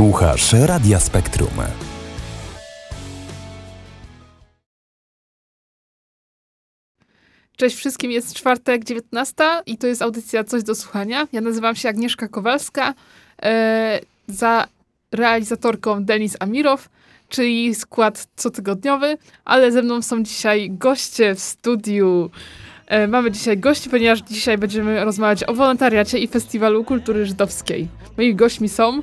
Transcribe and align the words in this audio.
Słuchasz 0.00 0.52
Radia 0.52 1.00
Spektrum. 1.00 1.48
Cześć 7.56 7.76
wszystkim, 7.76 8.10
jest 8.10 8.34
czwartek, 8.34 8.84
19 8.84 9.44
i 9.66 9.78
to 9.78 9.86
jest 9.86 10.02
audycja 10.02 10.44
Coś 10.44 10.62
do 10.62 10.74
słuchania. 10.74 11.28
Ja 11.32 11.40
nazywam 11.40 11.76
się 11.76 11.88
Agnieszka 11.88 12.28
Kowalska, 12.28 12.94
e, 13.42 14.00
za 14.26 14.66
realizatorką 15.12 16.04
Denis 16.04 16.36
Amirow, 16.40 16.88
czyli 17.28 17.74
skład 17.74 18.26
cotygodniowy, 18.36 19.18
ale 19.44 19.72
ze 19.72 19.82
mną 19.82 20.02
są 20.02 20.22
dzisiaj 20.22 20.70
goście 20.70 21.34
w 21.34 21.40
studiu. 21.40 22.30
E, 22.86 23.08
mamy 23.08 23.30
dzisiaj 23.30 23.58
gości, 23.58 23.90
ponieważ 23.90 24.22
dzisiaj 24.22 24.58
będziemy 24.58 25.04
rozmawiać 25.04 25.44
o 25.44 25.54
wolontariacie 25.54 26.18
i 26.18 26.28
Festiwalu 26.28 26.84
Kultury 26.84 27.26
Żydowskiej. 27.26 27.88
Moi 28.16 28.34
gośćmi 28.34 28.68
są 28.68 29.02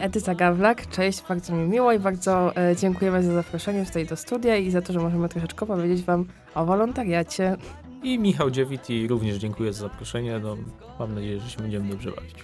Edyta 0.00 0.34
Gawlak, 0.34 0.90
cześć, 0.90 1.22
bardzo 1.28 1.54
mi 1.54 1.68
miło 1.68 1.92
i 1.92 1.98
bardzo 1.98 2.56
e, 2.56 2.76
dziękujemy 2.76 3.22
za 3.22 3.32
zaproszenie 3.32 3.86
tutaj 3.86 4.06
do 4.06 4.16
studia 4.16 4.56
i 4.56 4.70
za 4.70 4.82
to, 4.82 4.92
że 4.92 4.98
możemy 4.98 5.28
troszeczkę 5.28 5.66
powiedzieć 5.66 6.02
Wam 6.02 6.24
o 6.54 6.64
wolontariacie. 6.64 7.56
I 8.02 8.18
Michał 8.18 8.50
Dziewit 8.50 8.90
i 8.90 9.08
również 9.08 9.36
dziękuję 9.36 9.72
za 9.72 9.80
zaproszenie. 9.80 10.38
No, 10.38 10.56
mam 10.98 11.14
nadzieję, 11.14 11.40
że 11.40 11.50
się 11.50 11.60
będziemy 11.60 11.90
dobrze 11.90 12.10
bawić. 12.10 12.34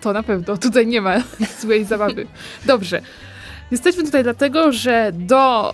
To 0.00 0.12
na 0.12 0.22
pewno, 0.22 0.56
tutaj 0.56 0.86
nie 0.86 1.00
ma 1.00 1.14
złej 1.60 1.84
zabawy. 1.84 2.26
Dobrze. 2.66 3.02
Jesteśmy 3.70 4.04
tutaj 4.04 4.22
dlatego, 4.22 4.72
że 4.72 5.12
do 5.14 5.72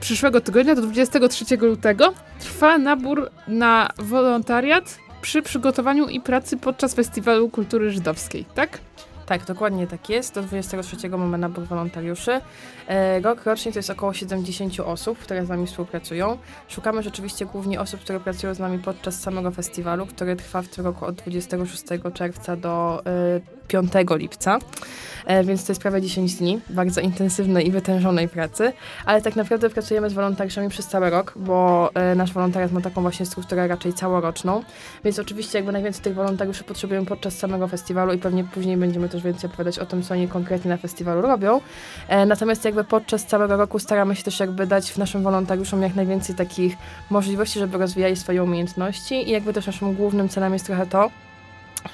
przyszłego 0.00 0.40
tygodnia, 0.40 0.74
do 0.74 0.82
23 0.82 1.56
lutego, 1.56 2.14
trwa 2.38 2.78
nabór 2.78 3.30
na 3.48 3.88
wolontariat 3.98 4.98
przy 5.22 5.42
przygotowaniu 5.42 6.08
i 6.08 6.20
pracy 6.20 6.56
podczas 6.56 6.94
Festiwalu 6.94 7.48
Kultury 7.48 7.90
Żydowskiej, 7.90 8.44
tak? 8.54 8.78
Tak, 9.30 9.44
dokładnie 9.44 9.86
tak 9.86 10.08
jest. 10.08 10.34
Do 10.34 10.42
23 10.42 11.08
mamy 11.08 11.38
nabór 11.38 11.64
wolontariuszy. 11.64 12.40
E, 12.86 13.20
rok 13.20 13.46
rocznie 13.46 13.72
to 13.72 13.78
jest 13.78 13.90
około 13.90 14.12
70 14.14 14.80
osób, 14.80 15.18
które 15.18 15.46
z 15.46 15.48
nami 15.48 15.66
współpracują. 15.66 16.38
Szukamy 16.68 17.02
rzeczywiście 17.02 17.46
głównie 17.46 17.80
osób, 17.80 18.00
które 18.00 18.20
pracują 18.20 18.54
z 18.54 18.58
nami 18.58 18.78
podczas 18.78 19.20
samego 19.20 19.50
festiwalu, 19.50 20.06
który 20.06 20.36
trwa 20.36 20.62
w 20.62 20.68
tym 20.68 20.84
roku 20.84 21.04
od 21.04 21.14
26 21.14 21.84
czerwca 22.14 22.56
do 22.56 23.02
e, 23.06 23.59
5 23.70 23.92
lipca, 24.16 24.58
e, 25.26 25.44
więc 25.44 25.64
to 25.64 25.72
jest 25.72 25.82
prawie 25.82 26.02
10 26.02 26.34
dni 26.34 26.60
bardzo 26.70 27.00
intensywnej 27.00 27.68
i 27.68 27.70
wytężonej 27.70 28.28
pracy, 28.28 28.72
ale 29.04 29.22
tak 29.22 29.36
naprawdę 29.36 29.70
pracujemy 29.70 30.10
z 30.10 30.12
wolontariuszami 30.12 30.68
przez 30.68 30.86
cały 30.86 31.10
rok, 31.10 31.32
bo 31.36 31.90
e, 31.94 32.14
nasz 32.14 32.32
wolontariat 32.32 32.72
ma 32.72 32.80
taką 32.80 33.02
właśnie 33.02 33.26
strukturę 33.26 33.68
raczej 33.68 33.92
całoroczną, 33.92 34.62
więc 35.04 35.18
oczywiście 35.18 35.58
jakby 35.58 35.72
najwięcej 35.72 36.04
tych 36.04 36.14
wolontariuszy 36.14 36.64
potrzebujemy 36.64 37.06
podczas 37.06 37.38
samego 37.38 37.68
festiwalu 37.68 38.12
i 38.12 38.18
pewnie 38.18 38.44
później 38.44 38.76
będziemy 38.76 39.08
też 39.08 39.22
więcej 39.22 39.50
opowiadać 39.50 39.78
o 39.78 39.86
tym, 39.86 40.02
co 40.02 40.14
oni 40.14 40.28
konkretnie 40.28 40.68
na 40.68 40.76
festiwalu 40.76 41.22
robią. 41.22 41.60
E, 42.08 42.26
natomiast 42.26 42.64
jakby 42.64 42.84
podczas 42.84 43.26
całego 43.26 43.56
roku 43.56 43.78
staramy 43.78 44.16
się 44.16 44.22
też 44.22 44.40
jakby 44.40 44.66
dać 44.66 44.96
naszym 44.96 45.22
wolontariuszom 45.22 45.82
jak 45.82 45.94
najwięcej 45.94 46.36
takich 46.36 46.76
możliwości, 47.10 47.58
żeby 47.58 47.78
rozwijali 47.78 48.16
swoje 48.16 48.42
umiejętności 48.42 49.28
i 49.28 49.30
jakby 49.30 49.52
też 49.52 49.66
naszym 49.66 49.94
głównym 49.94 50.28
celem 50.28 50.52
jest 50.52 50.66
trochę 50.66 50.86
to, 50.86 51.10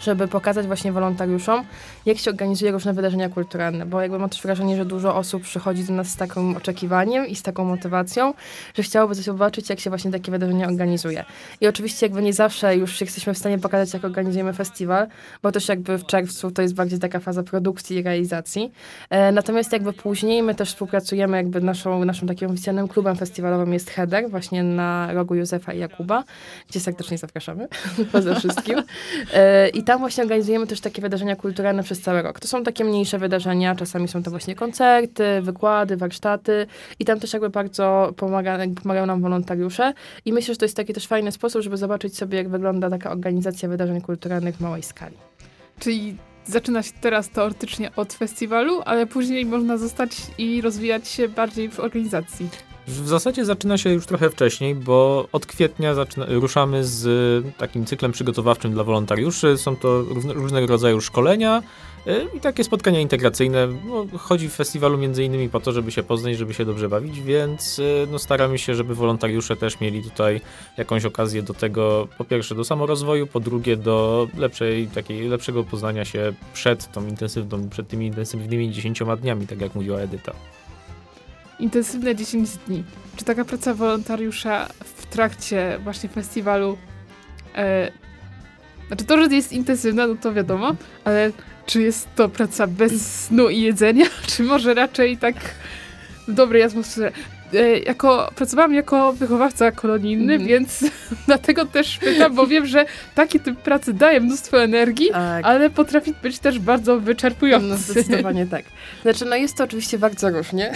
żeby 0.01 0.29
pokazać 0.29 0.67
właśnie 0.67 0.93
wolontariuszom, 0.93 1.65
jak 2.07 2.19
się 2.19 2.31
organizuje 2.31 2.73
różne 2.73 2.93
wydarzenia 2.93 3.29
kulturalne, 3.29 3.87
bo 3.87 4.01
jakby 4.01 4.19
mam 4.19 4.31
też 4.31 4.43
wrażenie, 4.43 4.77
że 4.77 4.85
dużo 4.85 5.17
osób 5.17 5.43
przychodzi 5.43 5.85
do 5.85 5.93
nas 5.93 6.09
z 6.09 6.17
takim 6.17 6.57
oczekiwaniem 6.57 7.27
i 7.27 7.37
z 7.37 7.43
taką 7.43 7.65
motywacją, 7.65 8.35
że 8.75 8.83
chciałoby 8.83 9.15
coś 9.15 9.25
zobaczyć, 9.25 9.71
jak 9.71 9.81
się 9.81 9.91
właśnie 9.91 10.11
takie 10.11 10.33
wydarzenia 10.33 10.67
organizuje. 10.67 11.25
I 11.61 11.67
oczywiście 11.67 12.07
jakby 12.07 12.23
nie 12.23 12.33
zawsze 12.33 12.77
już 12.77 13.01
jesteśmy 13.01 13.35
w 13.35 13.39
stanie 13.39 13.59
pokazać, 13.59 13.95
jak 13.95 14.05
organizujemy 14.05 14.53
festiwal, 14.53 15.07
bo 15.43 15.53
też 15.53 15.69
jakby 15.69 15.99
w 15.99 16.07
czerwcu 16.07 16.51
to 16.51 16.63
jest 16.63 16.75
bardziej 16.75 16.99
taka 16.99 17.21
faza 17.21 17.43
produkcji 17.43 17.97
i 17.97 18.03
realizacji. 18.03 18.73
E, 19.11 19.33
natomiast 19.33 19.73
jakby 19.73 19.93
później 19.93 20.43
my 20.43 20.55
też 20.55 20.69
współpracujemy 20.69 21.37
jakby 21.37 21.61
naszą, 21.61 22.05
naszym 22.05 22.29
takim 22.29 22.51
oficjalnym 22.51 22.89
klubem 22.89 23.17
festiwalowym 23.17 23.73
jest 23.73 23.91
Header, 23.91 24.31
właśnie 24.31 24.63
na 24.63 25.13
rogu 25.13 25.35
Józefa 25.35 25.73
i 25.73 25.79
Jakuba, 25.79 26.25
gdzie 26.69 26.81
serdecznie 26.81 27.19
zapraszamy, 27.19 27.69
poza 28.13 28.35
wszystkim. 28.35 28.83
E, 29.35 29.69
i 29.77 29.83
tam 29.83 29.99
właśnie 30.01 30.23
organizujemy 30.23 30.67
też 30.67 30.81
takie 30.81 31.03
wydarzenia 31.03 31.37
kulturalne 31.37 31.83
przez 31.83 32.01
cały 32.01 32.23
rok. 32.23 32.41
To 32.41 32.49
są 32.49 32.65
takie 32.65 32.85
mniejsze 32.85 33.19
wydarzenia, 33.19 33.75
czasami 33.75 34.09
są 34.09 34.23
to 34.23 34.31
właśnie 34.31 34.55
koncerty, 34.55 35.25
wykłady, 35.43 35.97
warsztaty 35.97 36.67
i 36.99 37.05
tam 37.05 37.21
też 37.21 37.33
jakby 37.33 37.51
bardzo 37.51 38.13
pomaga, 38.17 38.59
jakby 38.59 38.81
pomagają 38.81 39.07
nam 39.07 39.23
wolontariusze 39.23 39.93
i 40.25 40.33
myślę, 40.33 40.55
że 40.55 40.59
to 40.59 40.65
jest 40.65 40.77
taki 40.77 40.95
też 40.95 41.07
fajny 41.07 41.33
sposób, 41.33 41.63
żeby 41.63 41.77
zobaczyć 41.77 42.17
sobie, 42.17 42.39
jak 42.39 42.49
wygląda 42.49 42.91
taka 42.91 43.11
organizacja 43.11 43.69
wydarzeń 43.69 44.01
kulturalnych 44.01 44.57
w 44.57 44.61
małej 44.61 44.83
skali. 44.83 45.17
Czyli 45.79 46.17
zaczyna 46.45 46.83
się 46.83 46.93
teraz 47.01 47.29
teoretycznie 47.29 47.91
od 47.97 48.13
festiwalu, 48.13 48.83
ale 48.85 49.07
później 49.07 49.47
można 49.47 49.77
zostać 49.77 50.11
i 50.39 50.61
rozwijać 50.61 51.09
się 51.09 51.29
bardziej 51.29 51.71
w 51.71 51.81
organizacji. 51.81 52.49
W 52.87 53.09
zasadzie 53.09 53.45
zaczyna 53.45 53.79
się 53.79 53.93
już 53.93 54.07
trochę 54.07 54.31
wcześniej, 54.31 54.75
bo 54.75 55.29
od 55.33 55.47
kwietnia 55.47 55.95
zaczyna, 55.95 56.27
ruszamy 56.29 56.85
z 56.85 57.05
takim 57.57 57.87
cyklem 57.87 58.13
przygotowawczym 58.13 58.73
dla 58.73 58.85
wolontariuszy. 58.85 59.59
Są 59.59 59.77
to 59.77 60.03
różnego 60.27 60.67
rodzaju 60.67 61.01
szkolenia 61.01 61.63
y, 62.07 62.27
i 62.35 62.41
takie 62.41 62.65
spotkania 62.65 63.01
integracyjne. 63.01 63.69
No, 63.87 64.19
chodzi 64.19 64.49
w 64.49 64.53
festiwalu 64.53 64.99
między 64.99 65.25
innymi 65.25 65.49
po 65.49 65.61
to, 65.61 65.73
żeby 65.73 65.93
się 65.93 66.03
poznać, 66.03 66.37
żeby 66.37 66.55
się 66.55 66.65
dobrze 66.65 66.89
bawić, 66.89 67.21
więc 67.21 67.79
y, 67.79 68.07
no, 68.11 68.19
staramy 68.19 68.59
się, 68.59 68.75
żeby 68.75 68.95
wolontariusze 68.95 69.57
też 69.57 69.81
mieli 69.81 70.03
tutaj 70.03 70.41
jakąś 70.77 71.05
okazję 71.05 71.43
do 71.43 71.55
tego, 71.55 72.09
po 72.19 72.25
pierwsze 72.25 72.55
do 72.55 72.65
samorozwoju, 72.65 73.27
po 73.27 73.41
drugie 73.41 73.77
do 73.77 74.29
lepszej, 74.37 74.87
takiej, 74.87 75.29
lepszego 75.29 75.65
poznania 75.65 76.05
się 76.05 76.33
przed 76.55 76.93
tą 76.93 77.07
intensywną, 77.07 77.69
przed 77.69 77.89
tymi 77.89 78.07
intensywnymi 78.07 78.73
dziesięcioma 78.73 79.17
dniami, 79.17 79.47
tak 79.47 79.61
jak 79.61 79.75
mówiła 79.75 79.99
Edyta 79.99 80.33
intensywne 81.59 82.15
10 82.15 82.51
dni. 82.67 82.85
Czy 83.17 83.25
taka 83.25 83.45
praca 83.45 83.75
wolontariusza 83.75 84.69
w 84.85 85.07
trakcie 85.07 85.79
właśnie 85.85 86.09
festiwalu, 86.09 86.79
e, 87.55 87.91
znaczy 88.87 89.05
to, 89.05 89.23
że 89.23 89.35
jest 89.35 89.53
intensywna, 89.53 90.07
no 90.07 90.15
to 90.15 90.35
wiadomo, 90.35 90.77
ale 91.05 91.33
czy 91.67 91.83
jest 91.83 92.09
to 92.15 92.29
praca 92.29 92.67
bez 92.67 93.25
snu 93.25 93.49
i 93.49 93.61
jedzenia, 93.61 94.07
czy 94.37 94.43
może 94.43 94.75
raczej 94.75 95.19
tak 95.19 95.37
w 96.29 96.33
dobrej 96.33 96.63
atmosferze? 96.63 97.13
E, 97.55 97.79
jako, 97.79 98.31
pracowałam 98.35 98.75
jako 98.75 99.13
wychowawca 99.13 99.73
kolonijny, 99.73 100.35
mm. 100.35 100.47
więc 100.47 100.85
dlatego 101.27 101.67
też 101.67 101.99
pytam, 101.99 102.35
bo 102.35 102.47
wiem, 102.47 102.67
że 102.67 102.87
taki 103.15 103.41
typ 103.41 103.59
pracy 103.59 103.95
daje 103.95 104.21
mnóstwo 104.21 104.63
energii, 104.63 105.11
tak. 105.13 105.45
ale 105.45 105.71
potrafi 105.71 106.15
być 106.23 106.39
też 106.39 106.59
bardzo 106.59 107.01
wyczerpujący. 107.01 107.67
No 107.67 107.77
zdecydowanie 107.77 108.47
tak. 108.47 108.65
Znaczy, 109.03 109.25
no 109.25 109.37
jest 109.37 109.57
to 109.57 109.65
oczywiście 109.65 109.99
bardzo 109.99 110.31
różnie 110.31 110.73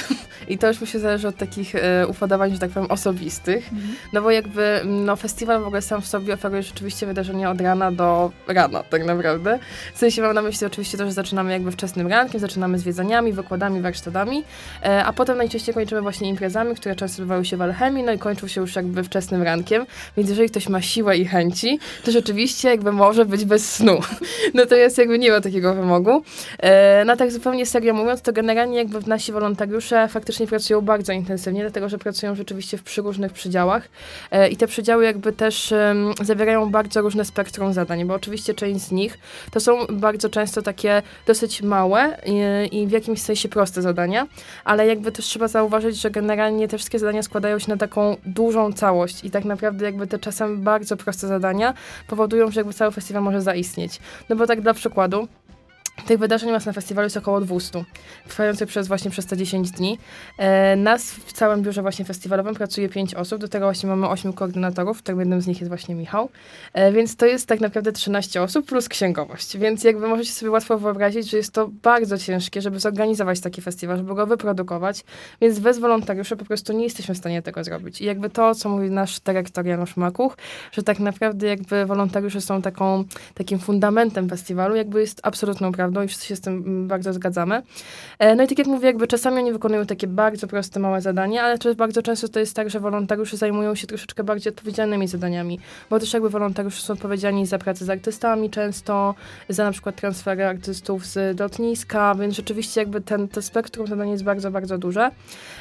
i 0.49 0.59
to 0.59 0.69
już 0.69 0.81
myślę 0.81 1.01
zależy 1.01 1.29
od 1.29 1.37
takich 1.37 1.75
e, 1.75 2.07
upodobań, 2.07 2.53
że 2.53 2.59
tak 2.59 2.71
powiem, 2.71 2.91
osobistych, 2.91 3.73
mm. 3.73 3.85
no 4.13 4.23
bo 4.23 4.31
jakby 4.31 4.81
no, 4.85 5.17
festiwal 5.17 5.61
w 5.61 5.67
ogóle 5.67 5.83
sam 5.83 6.03
w 6.03 6.07
sobie 6.07 6.35
oferuje 6.35 6.63
rzeczywiście 6.63 7.07
wydarzenia 7.07 7.51
od 7.51 7.61
rana 7.61 7.93
do 7.93 8.33
rana 8.49 8.83
tak 8.83 9.05
naprawdę. 9.05 9.59
W 9.95 9.99
sensie 9.99 10.23
mam 10.23 10.35
na 10.35 10.43
myśli 10.43 10.67
oczywiście 10.67 10.99
to, 10.99 11.07
że 11.07 11.13
zaczynamy 11.13 11.53
jakby 11.53 11.71
wczesnym 11.71 12.07
rankiem, 12.07 12.41
zaczynamy 12.41 12.79
z 12.79 12.83
wiedzeniami, 12.83 13.33
wykładami, 13.33 13.81
warsztatami, 13.81 14.45
e, 14.83 15.05
a 15.05 15.13
potem 15.13 15.39
najczęściej 15.39 15.75
kończymy 15.75 16.01
właśnie 16.03 16.29
imprezami, 16.29 16.60
które 16.75 16.97
często 16.97 17.23
odbywały 17.23 17.45
się 17.45 17.57
w 17.57 17.63
Alchemii, 17.63 18.05
no 18.05 18.13
i 18.13 18.19
kończył 18.19 18.49
się 18.49 18.61
już 18.61 18.77
jakby 18.77 19.05
wczesnym 19.05 19.43
rankiem, 19.43 19.87
więc 20.17 20.29
jeżeli 20.29 20.49
ktoś 20.49 20.69
ma 20.69 20.83
siłę 20.83 21.17
i 21.17 21.25
chęci, 21.25 21.79
to 22.05 22.13
rzeczywiście 22.13 22.69
jakby 22.69 22.93
może 22.93 23.25
być 23.25 23.45
bez 23.45 23.73
snu. 23.73 24.01
Natomiast 24.55 24.99
jakby 24.99 25.19
nie 25.19 25.31
ma 25.31 25.41
takiego 25.41 25.75
wymogu. 25.75 26.23
E, 26.59 27.05
no 27.05 27.17
tak 27.17 27.33
zupełnie 27.33 27.67
serio 27.67 27.95
mówiąc, 27.95 28.23
to 28.23 28.33
generalnie 28.33 28.77
jakby 28.79 29.01
nasi 29.07 29.33
wolontariusze 29.33 30.09
faktycznie 30.09 30.47
pracują 30.47 30.81
bardzo 30.81 31.13
intensywnie, 31.13 31.61
dlatego 31.61 31.89
że 31.89 31.99
pracują 31.99 32.35
rzeczywiście 32.35 32.79
w 32.79 32.83
przyróżnych 32.83 33.33
przydziałach 33.33 33.89
e, 34.31 34.49
i 34.49 34.57
te 34.57 34.67
przydziały 34.67 35.05
jakby 35.05 35.33
też 35.33 35.73
um, 35.73 36.13
zawierają 36.23 36.71
bardzo 36.71 37.01
różne 37.01 37.25
spektrum 37.25 37.73
zadań, 37.73 38.05
bo 38.05 38.15
oczywiście 38.15 38.55
część 38.55 38.81
z 38.81 38.91
nich 38.91 39.19
to 39.51 39.61
są 39.61 39.87
bardzo 39.87 40.29
często 40.29 40.63
takie 40.63 41.03
dosyć 41.27 41.63
małe 41.63 42.17
i, 42.27 42.81
i 42.83 42.87
w 42.87 42.91
jakimś 42.91 43.21
sensie 43.23 43.49
proste 43.49 43.83
zadania, 43.83 44.27
ale 44.65 44.87
jakby 44.87 45.13
też 45.13 45.25
trzeba 45.25 45.49
zauważyć, 45.49 46.01
że 46.01 46.11
generalnie 46.11 46.50
generalnie 46.51 46.69
te 46.69 46.79
wszystkie 46.79 46.99
zadania 46.99 47.23
składają 47.23 47.59
się 47.59 47.69
na 47.69 47.77
taką 47.77 48.17
dużą 48.27 48.73
całość 48.73 49.25
i 49.25 49.31
tak 49.31 49.45
naprawdę 49.45 49.85
jakby 49.85 50.07
te 50.07 50.19
czasem 50.19 50.63
bardzo 50.63 50.97
proste 50.97 51.27
zadania 51.27 51.75
powodują, 52.07 52.51
że 52.51 52.61
jakby 52.61 52.75
cały 52.75 52.91
festiwal 52.91 53.23
może 53.23 53.43
zaistnieć. 53.43 54.01
No 54.29 54.37
bo 54.37 54.47
tak 54.47 54.61
dla 54.61 54.75
przykładu, 54.75 55.29
tych 56.07 56.19
wydarzeń 56.19 56.51
nas 56.51 56.67
na 56.67 56.73
festiwalu 56.73 57.07
jest 57.07 57.17
około 57.17 57.41
200, 57.41 57.85
trwających 58.29 58.69
przez 58.69 58.89
właśnie 58.89 59.11
przez 59.11 59.27
te 59.27 59.37
10 59.37 59.71
dni. 59.71 59.99
E, 60.39 60.77
nas 60.77 61.11
w 61.11 61.33
całym 61.33 61.63
biurze 61.63 61.83
właśnie 61.83 62.05
festiwalowym 62.05 62.55
pracuje 62.55 62.89
5 62.89 63.15
osób, 63.15 63.41
do 63.41 63.49
tego 63.49 63.67
właśnie 63.67 63.89
mamy 63.89 64.09
8 64.09 64.33
koordynatorów, 64.33 64.99
w 64.99 65.03
którym 65.03 65.21
jednym 65.21 65.41
z 65.41 65.47
nich 65.47 65.61
jest 65.61 65.69
właśnie 65.69 65.95
Michał, 65.95 66.29
e, 66.73 66.93
więc 66.93 67.17
to 67.17 67.27
jest 67.27 67.47
tak 67.47 67.61
naprawdę 67.61 67.93
13 67.93 68.43
osób 68.43 68.67
plus 68.67 68.89
księgowość, 68.89 69.59
więc 69.59 69.85
jakby 69.85 70.09
możecie 70.09 70.33
sobie 70.33 70.51
łatwo 70.51 70.79
wyobrazić, 70.79 71.31
że 71.31 71.37
jest 71.37 71.53
to 71.53 71.69
bardzo 71.83 72.19
ciężkie, 72.19 72.63
żeby 72.63 72.81
zorganizować 72.81 73.41
taki 73.41 73.63
festiwal, 73.63 73.97
żeby 73.97 74.15
go 74.15 74.27
wyprodukować, 74.27 75.05
więc 75.41 75.59
bez 75.59 75.79
wolontariuszy 75.79 76.37
po 76.37 76.45
prostu 76.45 76.73
nie 76.73 76.85
jesteśmy 76.85 77.15
w 77.15 77.19
stanie 77.19 77.43
tego 77.43 77.65
zrobić. 77.65 78.01
I 78.01 78.05
jakby 78.05 78.31
to, 78.31 78.55
co 78.55 78.69
mówi 78.69 78.91
nasz 78.91 79.21
dyrektor 79.21 79.67
Janusz 79.67 79.97
Makuch, 79.97 80.37
że 80.73 80.83
tak 80.83 80.99
naprawdę 80.99 81.47
jakby 81.47 81.87
wolontariusze 81.87 82.41
są 82.41 82.63
taką, 82.63 83.05
takim 83.35 83.59
fundamentem 83.59 84.29
festiwalu, 84.29 84.77
jakby 84.77 85.01
jest 85.01 85.21
absolutną 85.23 85.73
prawdą 85.81 86.03
i 86.03 86.09
wszyscy 86.09 86.27
się 86.27 86.37
z 86.37 86.41
tym 86.41 86.55
mm, 86.55 86.89
bardzo 86.89 87.13
zgadzamy. 87.13 87.63
E, 88.19 88.35
no 88.35 88.43
i 88.43 88.47
tak 88.47 88.59
jak 88.59 88.67
mówię, 88.67 88.87
jakby 88.87 89.07
czasami 89.07 89.39
oni 89.39 89.53
wykonują 89.53 89.87
takie 89.87 90.07
bardzo 90.07 90.47
proste, 90.47 90.81
małe 90.81 91.01
zadania, 91.01 91.43
ale 91.43 91.59
też 91.59 91.77
bardzo 91.77 92.03
często 92.03 92.29
to 92.29 92.41
jest 92.41 92.57
tak, 92.57 92.71
że 92.71 92.81
wolontariusze 92.81 93.37
zajmują 93.37 93.75
się 93.75 93.87
troszeczkę 93.87 94.25
bardziej 94.25 94.51
odpowiedzialnymi 94.51 95.09
zadaniami, 95.09 95.61
bo 95.91 96.01
też 96.01 96.13
jakby 96.13 96.31
wolontariusze 96.31 96.83
są 96.83 96.93
odpowiedzialni 96.93 97.47
za 97.47 97.59
pracę 97.59 97.85
z 97.85 97.91
artystami 97.91 98.51
często, 98.51 99.15
za 99.49 99.65
na 99.65 99.73
przykład 99.73 99.97
transfery 99.97 100.47
artystów 100.47 101.07
z 101.07 101.41
lotniska, 101.41 102.15
więc 102.15 102.35
rzeczywiście 102.35 102.81
jakby 102.81 103.01
ten, 103.01 103.29
to 103.29 103.43
spektrum 103.43 103.87
zadań 103.87 104.11
jest 104.11 104.25
bardzo, 104.25 104.51
bardzo 104.51 104.79
duże. 104.79 105.11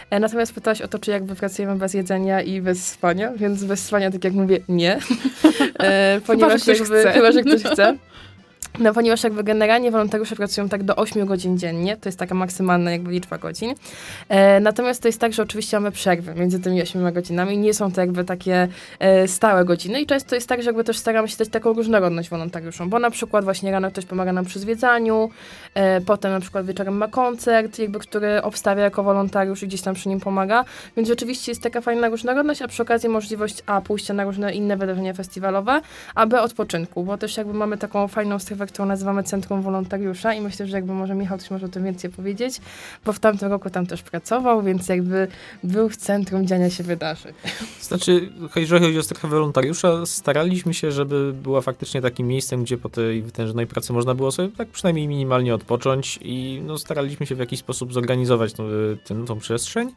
E, 0.09 0.19
natomiast 0.19 0.53
pytałaś 0.53 0.81
o 0.81 0.87
to, 0.87 0.99
czy 0.99 1.11
jakby 1.11 1.35
pracujemy 1.35 1.75
bez 1.75 1.93
jedzenia 1.93 2.41
i 2.41 2.61
bez 2.61 2.87
spania, 2.87 3.31
więc 3.35 3.63
bez 3.63 3.85
spania, 3.85 4.11
tak 4.11 4.23
jak 4.23 4.33
mówię, 4.33 4.59
nie. 4.69 4.99
e, 5.79 6.21
ponieważ 6.27 6.63
chyba, 6.63 6.75
że 6.75 6.83
jakby, 6.83 6.99
chce. 6.99 7.11
chyba, 7.11 7.31
że 7.31 7.41
ktoś 7.41 7.63
chce. 7.73 7.97
No, 8.79 8.93
ponieważ 8.93 9.23
jakby 9.23 9.43
generalnie 9.43 9.91
wolontariusze 9.91 10.35
pracują 10.35 10.69
tak 10.69 10.83
do 10.83 10.95
8 10.95 11.25
godzin 11.25 11.57
dziennie, 11.57 11.97
to 11.97 12.09
jest 12.09 12.19
taka 12.19 12.35
maksymalna 12.35 12.91
jakby 12.91 13.11
liczba 13.11 13.37
godzin. 13.37 13.75
E, 14.29 14.59
natomiast 14.59 15.01
to 15.01 15.07
jest 15.07 15.19
tak, 15.19 15.33
że 15.33 15.43
oczywiście 15.43 15.77
mamy 15.77 15.91
przerwy 15.91 16.35
między 16.35 16.59
tymi 16.59 16.81
8 16.81 17.13
godzinami. 17.13 17.57
Nie 17.57 17.73
są 17.73 17.91
to 17.91 18.01
jakby 18.01 18.23
takie 18.23 18.67
e, 18.99 19.27
stałe 19.27 19.65
godziny 19.65 20.01
i 20.01 20.05
często 20.05 20.35
jest 20.35 20.47
tak, 20.47 20.61
że 20.61 20.69
jakby 20.69 20.83
też 20.83 20.97
staramy 20.97 21.27
się 21.27 21.37
dać 21.37 21.49
taką 21.49 21.73
różnorodność 21.73 22.29
wolontariuszom, 22.29 22.89
bo 22.89 22.99
na 22.99 23.11
przykład 23.11 23.43
właśnie 23.43 23.71
rano 23.71 23.91
ktoś 23.91 24.05
pomaga 24.05 24.33
nam 24.33 24.45
przy 24.45 24.59
zwiedzaniu, 24.59 25.29
e, 25.73 26.01
potem 26.01 26.31
na 26.31 26.39
przykład 26.39 26.65
wieczorem 26.65 26.97
ma 26.97 27.07
koncert, 27.07 27.79
jakby, 27.79 27.99
który 27.99 28.41
obstawia 28.41 28.83
jako 28.83 29.03
wolontariusz 29.03 29.63
i 29.63 29.67
gdzieś 29.67 29.81
tam 29.81 29.95
przy 29.95 30.09
nim 30.09 30.19
pomaga, 30.19 30.65
więc 30.97 31.09
rzeczywiście 31.09 31.51
jest 31.51 31.63
taka 31.63 31.81
fajna 31.81 32.09
różnorodność, 32.09 32.61
a 32.61 32.67
przy 32.67 32.83
okazji 32.83 33.09
możliwość 33.09 33.63
a 33.65 33.81
pójścia 33.81 34.13
na 34.13 34.23
różne 34.23 34.53
inne 34.53 34.77
wydarzenia 34.77 35.13
festiwalowe, 35.13 35.81
a 36.15 36.25
b 36.25 36.41
odpoczynku, 36.41 37.03
bo 37.03 37.17
też 37.17 37.37
jakby 37.37 37.53
mamy 37.53 37.77
taką 37.77 38.07
fajną 38.07 38.39
strefę, 38.39 38.68
którą 38.71 38.85
nazywamy 38.85 39.23
Centrum 39.23 39.61
Wolontariusza 39.61 40.33
i 40.33 40.41
myślę, 40.41 40.67
że 40.67 40.77
jakby 40.77 40.93
może 40.93 41.15
Michał 41.15 41.37
też 41.37 41.51
może 41.51 41.65
o 41.65 41.69
tym 41.69 41.83
więcej 41.83 42.09
powiedzieć, 42.09 42.61
bo 43.05 43.13
w 43.13 43.19
tamtym 43.19 43.49
roku 43.49 43.69
tam 43.69 43.85
też 43.85 44.01
pracował, 44.01 44.63
więc 44.63 44.89
jakby 44.89 45.27
był 45.63 45.89
w 45.89 45.97
centrum 45.97 46.47
dziania 46.47 46.69
się 46.69 46.83
wydarzeń. 46.83 47.33
Znaczy, 47.81 48.29
jeżeli 48.55 48.85
chodzi 48.85 48.99
o 48.99 49.03
strefę 49.03 49.27
wolontariusza, 49.27 50.05
staraliśmy 50.05 50.73
się, 50.73 50.91
żeby 50.91 51.33
była 51.33 51.61
faktycznie 51.61 52.01
takim 52.01 52.27
miejscem, 52.27 52.63
gdzie 52.63 52.77
po 52.77 52.89
tej 52.89 53.21
wytężonej 53.21 53.67
pracy 53.67 53.93
można 53.93 54.15
było 54.15 54.31
sobie 54.31 54.49
tak 54.57 54.67
przynajmniej 54.67 55.07
minimalnie 55.07 55.55
odpocząć 55.55 56.19
i 56.21 56.61
no, 56.65 56.77
staraliśmy 56.77 57.25
się 57.25 57.35
w 57.35 57.39
jakiś 57.39 57.59
sposób 57.59 57.93
zorganizować 57.93 58.53
tą, 58.53 58.63
ten, 59.05 59.25
tą 59.25 59.39
przestrzeń. 59.39 59.91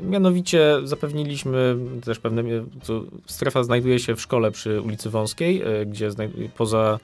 Mianowicie 0.00 0.76
zapewniliśmy 0.84 1.76
też 2.04 2.18
pewne, 2.18 2.42
to 2.86 3.02
strefa 3.26 3.64
znajduje 3.64 3.98
się 3.98 4.16
w 4.16 4.20
szkole 4.20 4.50
przy 4.50 4.80
ulicy 4.80 5.10
Wąskiej, 5.10 5.62
e, 5.62 5.86
gdzie 5.86 6.10
poza 6.56 6.98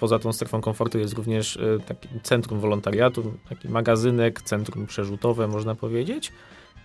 Poza 0.00 0.18
tą 0.18 0.32
strefą 0.32 0.60
komfortu 0.60 0.98
jest 0.98 1.14
również 1.14 1.56
e, 1.56 1.78
taki 1.86 2.08
centrum 2.22 2.60
wolontariatu, 2.60 3.32
taki 3.48 3.68
magazynek, 3.68 4.42
centrum 4.42 4.86
przerzutowe, 4.86 5.48
można 5.48 5.74
powiedzieć. 5.74 6.32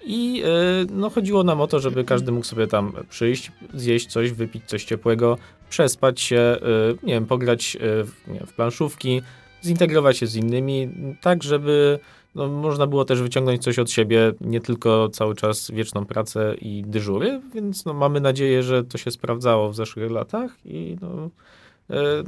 I 0.05 0.43
e, 0.45 0.47
no, 0.91 1.09
chodziło 1.09 1.43
nam 1.43 1.61
o 1.61 1.67
to, 1.67 1.79
żeby 1.79 2.03
każdy 2.03 2.31
mógł 2.31 2.45
sobie 2.45 2.67
tam 2.67 2.93
przyjść, 3.09 3.51
zjeść 3.73 4.07
coś, 4.07 4.31
wypić 4.31 4.63
coś 4.65 4.85
ciepłego, 4.85 5.37
przespać 5.69 6.21
się, 6.21 6.37
e, 6.37 6.59
nie 7.03 7.13
wiem, 7.13 7.25
pograć 7.25 7.75
e, 7.75 7.79
w, 8.03 8.11
w 8.47 8.53
planszówki, 8.53 9.21
zintegrować 9.63 10.17
się 10.17 10.27
z 10.27 10.35
innymi, 10.35 10.89
tak 11.21 11.43
żeby 11.43 11.99
no, 12.35 12.47
można 12.47 12.87
było 12.87 13.05
też 13.05 13.21
wyciągnąć 13.21 13.63
coś 13.63 13.79
od 13.79 13.91
siebie, 13.91 14.33
nie 14.41 14.61
tylko 14.61 15.09
cały 15.09 15.35
czas 15.35 15.71
wieczną 15.71 16.05
pracę 16.05 16.55
i 16.61 16.83
dyżury, 16.87 17.41
więc 17.53 17.85
no, 17.85 17.93
mamy 17.93 18.21
nadzieję, 18.21 18.63
że 18.63 18.83
to 18.83 18.97
się 18.97 19.11
sprawdzało 19.11 19.69
w 19.69 19.75
zeszłych 19.75 20.11
latach 20.11 20.51
i 20.65 20.97
no, 21.01 21.07
e, 21.07 21.29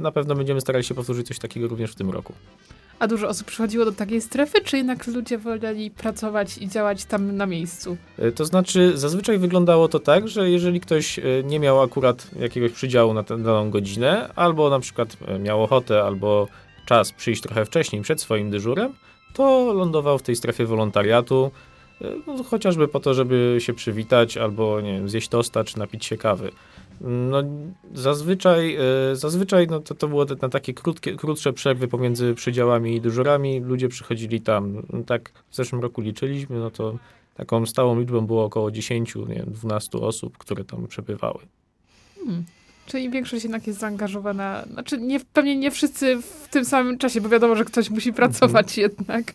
na 0.00 0.12
pewno 0.12 0.34
będziemy 0.34 0.60
starali 0.60 0.84
się 0.84 0.94
powtórzyć 0.94 1.26
coś 1.26 1.38
takiego 1.38 1.68
również 1.68 1.92
w 1.92 1.94
tym 1.94 2.10
roku. 2.10 2.32
A 2.98 3.06
dużo 3.06 3.28
osób 3.28 3.46
przychodziło 3.46 3.84
do 3.84 3.92
takiej 3.92 4.20
strefy, 4.20 4.60
czy 4.64 4.76
jednak 4.76 5.06
ludzie 5.06 5.38
woleli 5.38 5.90
pracować 5.90 6.58
i 6.58 6.68
działać 6.68 7.04
tam 7.04 7.36
na 7.36 7.46
miejscu? 7.46 7.96
E, 8.18 8.32
To 8.32 8.44
znaczy, 8.44 8.92
zazwyczaj 8.98 9.38
wyglądało 9.38 9.88
to 9.88 9.98
tak, 9.98 10.28
że 10.28 10.50
jeżeli 10.50 10.80
ktoś 10.80 11.18
e, 11.18 11.22
nie 11.44 11.60
miał 11.60 11.82
akurat 11.82 12.30
jakiegoś 12.40 12.72
przydziału 12.72 13.14
na 13.14 13.22
tę 13.22 13.38
daną 13.38 13.70
godzinę, 13.70 14.30
albo 14.36 14.70
na 14.70 14.80
przykład 14.80 15.16
e, 15.26 15.38
miał 15.38 15.62
ochotę, 15.62 16.02
albo 16.02 16.48
czas 16.86 17.12
przyjść 17.12 17.42
trochę 17.42 17.64
wcześniej 17.64 18.02
przed 18.02 18.20
swoim 18.20 18.50
dyżurem, 18.50 18.92
to 19.34 19.72
lądował 19.72 20.18
w 20.18 20.22
tej 20.22 20.36
strefie 20.36 20.66
wolontariatu, 20.66 21.50
e, 22.02 22.04
no, 22.26 22.44
chociażby 22.44 22.88
po 22.88 23.00
to, 23.00 23.14
żeby 23.14 23.56
się 23.60 23.74
przywitać, 23.74 24.36
albo 24.36 24.80
nie 24.80 24.92
wiem, 24.92 25.08
zjeść 25.08 25.28
tosta, 25.28 25.64
czy 25.64 25.78
napić 25.78 26.04
się 26.04 26.16
kawy. 26.16 26.50
No, 27.00 27.42
zazwyczaj, 27.94 28.76
e, 29.12 29.16
zazwyczaj 29.16 29.66
no, 29.66 29.80
to, 29.80 29.94
to 29.94 30.08
było 30.08 30.26
na 30.42 30.48
takie 30.48 30.74
krótkie, 30.74 31.16
krótsze 31.16 31.52
przerwy 31.52 31.88
pomiędzy 31.88 32.34
przydziałami 32.34 32.96
i 32.96 33.00
dyżurami. 33.00 33.60
Ludzie 33.60 33.88
przychodzili 33.88 34.40
tam, 34.40 34.82
tak 35.06 35.32
w 35.50 35.56
zeszłym 35.56 35.82
roku 35.82 36.00
liczyliśmy, 36.00 36.58
no 36.58 36.70
to 36.70 36.98
taką 37.34 37.66
stałą 37.66 38.00
liczbą 38.00 38.26
było 38.26 38.44
około 38.44 38.70
10, 38.70 39.14
nie 39.14 39.34
wiem, 39.34 39.46
12 39.48 39.98
osób, 39.98 40.38
które 40.38 40.64
tam 40.64 40.86
przebywały. 40.86 41.38
Hmm. 42.16 42.44
Czyli 42.86 43.10
większość 43.10 43.44
jednak 43.44 43.66
jest 43.66 43.78
zaangażowana, 43.78 44.64
znaczy 44.72 44.98
nie, 44.98 45.20
pewnie 45.20 45.56
nie 45.56 45.70
wszyscy 45.70 46.22
w 46.22 46.48
tym 46.50 46.64
samym 46.64 46.98
czasie, 46.98 47.20
bo 47.20 47.28
wiadomo, 47.28 47.56
że 47.56 47.64
ktoś 47.64 47.90
musi 47.90 48.12
pracować 48.12 48.78
jednak. 48.78 49.34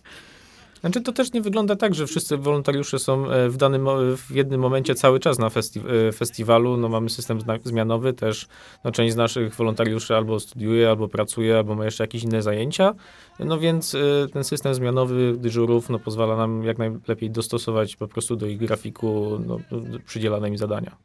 Znaczy 0.86 1.02
to 1.02 1.12
też 1.12 1.34
nie 1.34 1.42
wygląda 1.42 1.76
tak, 1.76 1.96
że 1.96 2.08
wszyscy 2.08 2.38
wolontariusze 2.38 3.00
są 3.00 3.30
e, 3.30 3.50
w 3.50 3.58
danym, 3.58 3.88
w 4.18 4.36
jednym 4.36 4.62
momencie 4.62 4.96
cały 4.96 5.20
czas 5.20 5.40
na 5.40 5.50
festi 5.50 5.82
e, 6.10 6.12
festiwalu. 6.12 6.78
No 6.78 6.90
mamy 6.90 7.10
system 7.10 7.40
zmianowy 7.64 8.14
też. 8.14 8.48
No 8.84 8.92
część 8.92 9.14
z 9.14 9.16
naszych 9.16 9.56
wolontariuszy 9.56 10.16
albo 10.16 10.40
studiuje, 10.40 10.90
albo 10.90 11.08
pracuje, 11.08 11.58
albo 11.58 11.76
ma 11.76 11.86
jeszcze 11.86 12.04
jakieś 12.04 12.24
inne 12.24 12.42
zajęcia. 12.42 12.94
No 13.40 13.60
więc 13.60 13.96
e, 13.96 14.00
ten 14.34 14.44
system 14.44 14.74
zmianowy 14.74 15.34
dyżurów 15.38 15.90
no, 15.90 16.00
pozwala 16.00 16.38
nam 16.38 16.64
jak 16.64 16.78
najlepiej 16.78 17.32
dostosować 17.32 17.96
po 17.96 18.08
prostu 18.08 18.36
do 18.36 18.46
ich 18.46 18.58
grafiku 18.58 19.40
no, 19.46 19.60
przydzielane 20.06 20.50
im 20.50 20.58
zadania. 20.58 20.96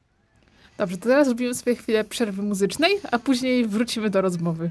Dobrze, 0.78 0.96
to 0.96 1.02
teraz 1.02 1.26
zrobimy 1.26 1.54
sobie 1.54 1.76
chwilę 1.76 2.04
przerwy 2.04 2.42
muzycznej, 2.42 2.92
a 3.12 3.18
później 3.18 3.66
wrócimy 3.66 4.10
do 4.10 4.20
rozmowy. 4.20 4.70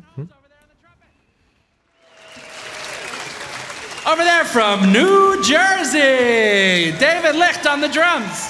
Over 4.10 4.24
there 4.24 4.44
from 4.44 4.92
New 4.92 5.40
Jersey, 5.44 6.98
David 6.98 7.36
Licht 7.36 7.68
on 7.68 7.80
the 7.80 7.88
drums. 7.88 8.50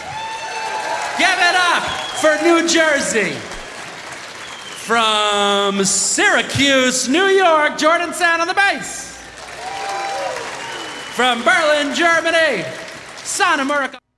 Give 1.18 1.28
it 1.28 1.56
up 1.58 1.84
for 2.22 2.42
New 2.42 2.66
Jersey. 2.66 3.34
From 4.88 5.84
Syracuse, 5.84 7.10
New 7.10 7.26
York, 7.26 7.78
Jordan 7.78 8.14
Sand 8.14 8.42
on 8.42 8.48
the 8.48 8.54
bass. 8.54 9.18
From 11.14 11.44
Berlin, 11.44 11.94
Germany, 11.94 12.64
Santa 13.18 13.66
Murica. 13.66 14.09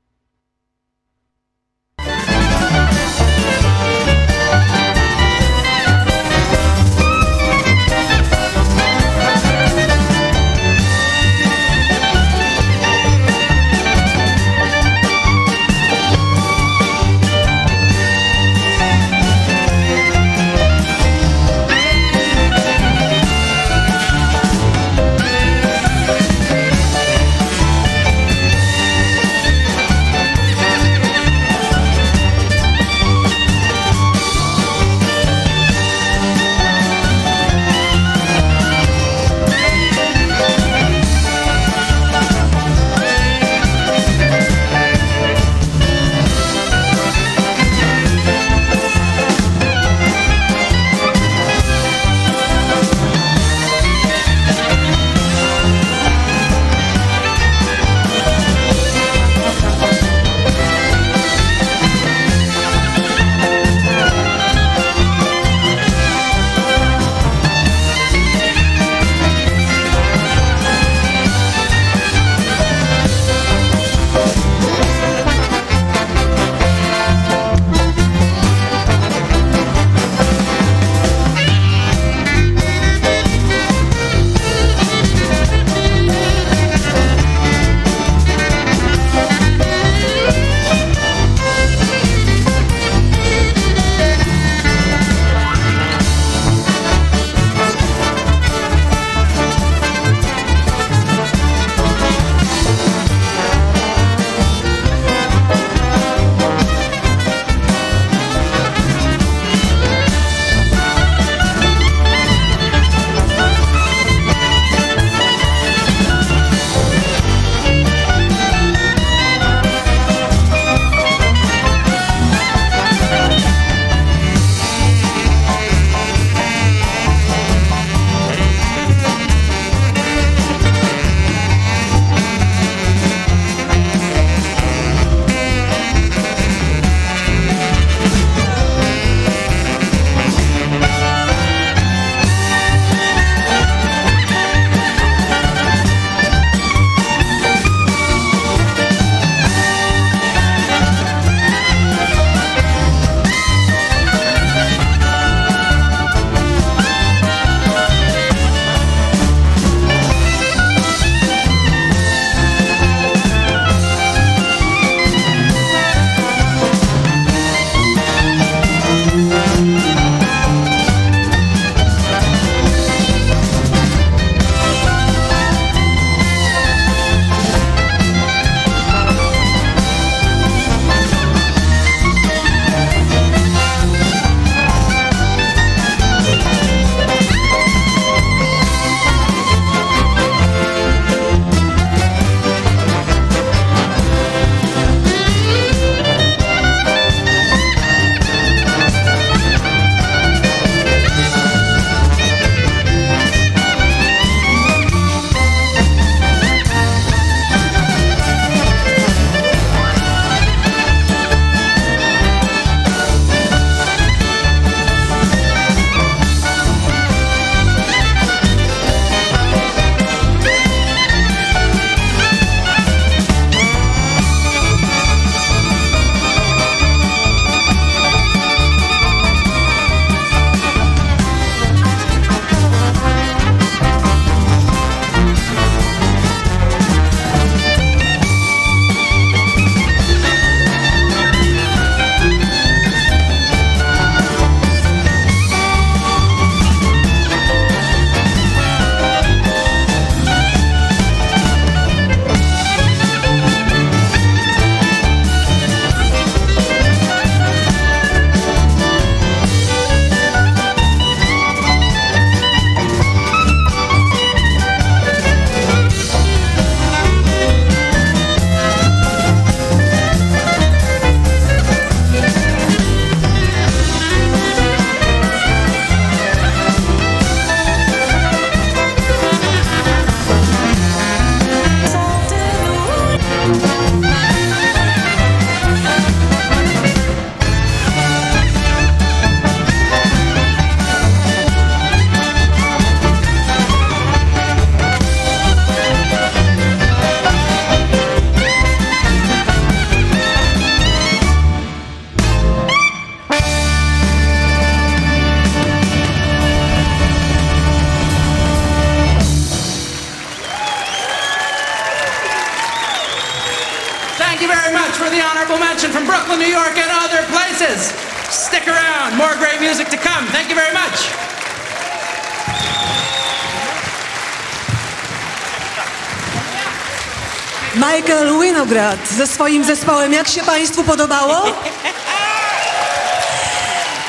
Swoim 329.41 329.63
zespołem. 329.63 330.13
Jak 330.13 330.27
się 330.27 330.41
Państwu 330.43 330.83
podobało? 330.83 331.43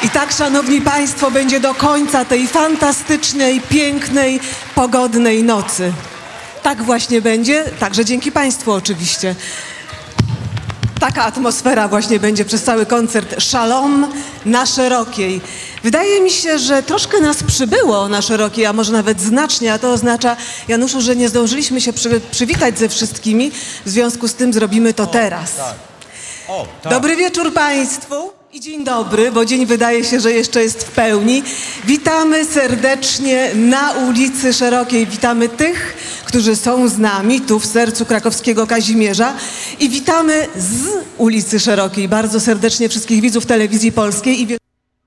I 0.03 0.11
tak, 0.11 0.33
Szanowni 0.33 0.81
Państwo, 0.81 1.31
będzie 1.31 1.61
do 1.61 1.75
końca 1.75 2.25
tej 2.25 2.49
fantastycznej, 2.49 3.61
pięknej, 3.61 4.41
pogodnej 4.75 5.45
nocy. 5.45 5.93
Tak 6.62 6.83
właśnie 6.83 7.23
będzie, 7.23 7.65
także 7.65 8.05
dzięki 8.05 8.33
Państwu 8.33 8.73
oczywiście. 8.73 9.35
Taka 11.01 11.25
atmosfera 11.25 11.89
właśnie 11.89 12.21
będzie 12.21 12.45
przez 12.45 12.62
cały 12.62 12.87
koncert 12.87 13.43
Szalom 13.43 14.12
na 14.45 14.67
Szerokiej. 14.67 15.41
Wydaje 15.83 16.21
mi 16.21 16.31
się, 16.31 16.59
że 16.59 16.83
troszkę 16.83 17.21
nas 17.21 17.43
przybyło 17.43 18.09
na 18.09 18.23
Szerokiej, 18.23 18.67
a 18.67 18.73
może 18.73 18.93
nawet 18.93 19.21
znacznie, 19.21 19.73
a 19.73 19.79
to 19.79 19.93
oznacza, 19.93 20.37
Januszu, 20.69 21.01
że 21.01 21.17
nie 21.17 21.29
zdążyliśmy 21.29 21.81
się 21.81 21.93
przy, 21.93 22.21
przywitać 22.31 22.79
ze 22.79 22.89
wszystkimi, 22.89 23.51
w 23.87 23.89
związku 23.91 24.29
z 24.29 24.35
tym 24.35 24.53
zrobimy 24.53 24.95
to 24.95 25.07
teraz. 25.07 25.53
Dobry 26.91 27.17
wieczór 27.17 27.53
Państwu 27.53 28.33
i 28.53 28.61
dzień 28.61 28.85
dobry, 28.85 29.33
bo 29.33 29.45
dzień 29.45 29.67
wydaje 29.67 30.05
się, 30.05 30.21
że 30.21 30.33
jeszcze 30.33 30.62
jest 30.62 30.83
w 30.83 30.91
pełni. 30.91 31.43
Witamy 31.85 32.45
serdecznie 32.45 33.51
na 33.55 33.93
ulicy 33.93 34.53
Szerokiej. 34.53 35.07
Witamy 35.07 35.49
tych, 35.49 35.97
którzy 36.25 36.57
są 36.57 36.89
z 36.89 36.99
nami 36.99 37.41
tu 37.41 37.61
w 37.61 37.67
sercu 37.67 38.07
krakowskiego 38.07 38.67
Kazimierza 38.67 39.35
i 39.81 39.89
witamy 39.89 40.47
z 40.57 40.87
ulicy 41.19 41.61
Szerokiej. 41.61 42.09
Bardzo 42.09 42.41
serdecznie 42.41 42.89
wszystkich 42.89 43.21
widzów 43.21 43.47
telewizji 43.47 43.93
polskiej 43.93 44.41
i 44.43 44.62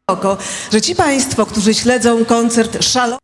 wysoko, 0.09 0.37
że 0.71 0.81
ci 0.81 0.95
Państwo, 0.95 1.45
którzy 1.45 1.73
śledzą 1.73 2.25
koncert 2.25 2.83
Szalo 2.83 3.17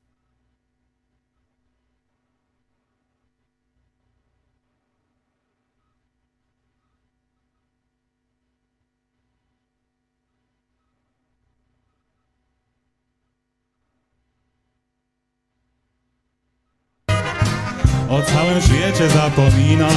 O 18.10 18.22
całym 18.22 18.62
świecie 18.62 19.10
zapominasz 19.10 19.94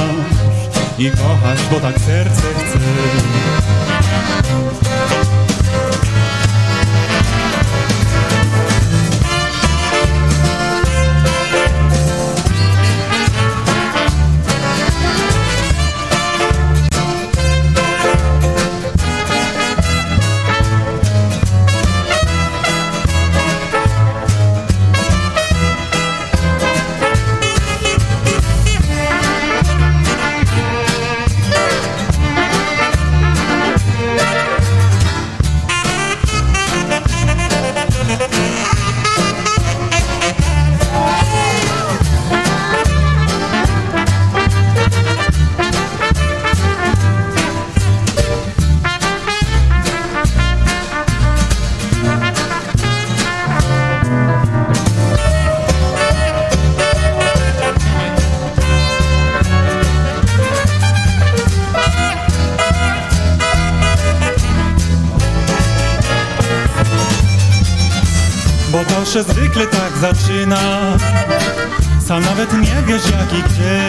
i 0.99 1.11
kochasz, 1.11 1.59
bo 1.71 1.79
tak 1.79 1.95
serce 1.99 2.41
chce. 2.53 2.79
Zwykle 69.55 69.79
tak 69.79 69.97
zaczyna 69.97 70.81
Sam 72.07 72.23
nawet 72.23 72.53
nie 72.53 72.83
wiesz 72.87 73.03
jak 73.11 73.33
i 73.39 73.43
gdzie 73.43 73.87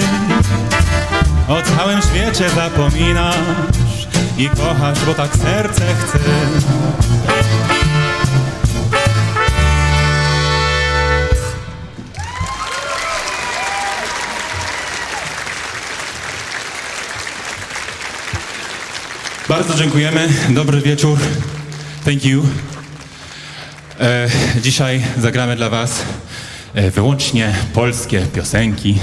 O 1.48 1.62
całym 1.62 2.02
świecie 2.02 2.50
zapominasz 2.50 4.08
I 4.38 4.48
kochasz, 4.48 5.04
bo 5.06 5.14
tak 5.14 5.36
serce 5.36 5.82
chce 5.94 6.18
Bardzo 19.48 19.74
dziękujemy. 19.74 20.28
Dobry 20.48 20.80
wieczór. 20.80 21.18
Thank 22.04 22.24
you. 22.24 22.42
E, 24.00 24.28
dzisiaj 24.62 25.02
zagramy 25.18 25.56
dla 25.56 25.70
Was 25.70 26.02
e, 26.74 26.90
wyłącznie 26.90 27.54
polskie 27.74 28.20
piosenki. 28.34 28.98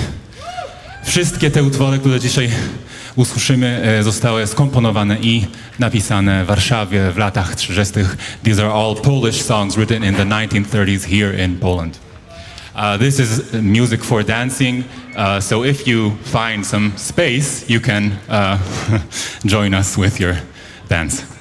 Wszystkie 1.05 1.51
te 1.51 1.63
utwory, 1.63 1.99
które 1.99 2.19
dzisiaj 2.19 2.49
usłyszymy, 3.15 3.81
e, 3.83 4.03
zostały 4.03 4.47
skomponowane 4.47 5.17
i 5.21 5.47
napisane 5.79 6.43
w 6.43 6.47
Warszawie 6.47 7.11
w 7.11 7.17
latach 7.17 7.55
30. 7.55 7.93
These 8.43 8.61
are 8.63 8.73
all 8.73 8.95
Polish 8.95 9.41
songs 9.41 9.75
written 9.75 10.03
in 10.03 10.15
the 10.15 10.25
1930s 10.25 11.05
here 11.05 11.43
in 11.43 11.55
Poland. 11.55 11.99
Uh, 12.75 12.99
this 12.99 13.19
is 13.19 13.41
music 13.61 14.03
for 14.03 14.25
dancing, 14.25 14.83
uh, 15.15 15.41
so 15.41 15.65
if 15.65 15.87
you 15.87 16.11
find 16.23 16.67
some 16.67 16.91
space, 16.95 17.69
you 17.69 17.81
can 17.81 18.11
uh, 18.29 18.57
join 19.45 19.73
us 19.73 19.97
with 19.97 20.19
your 20.19 20.35
dance. 20.89 21.32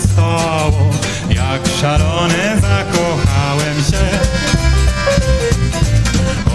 Stało 0.00 0.90
Jak 1.30 1.66
szalony, 1.80 2.60
zakochałem 2.60 3.76
się. 3.90 4.18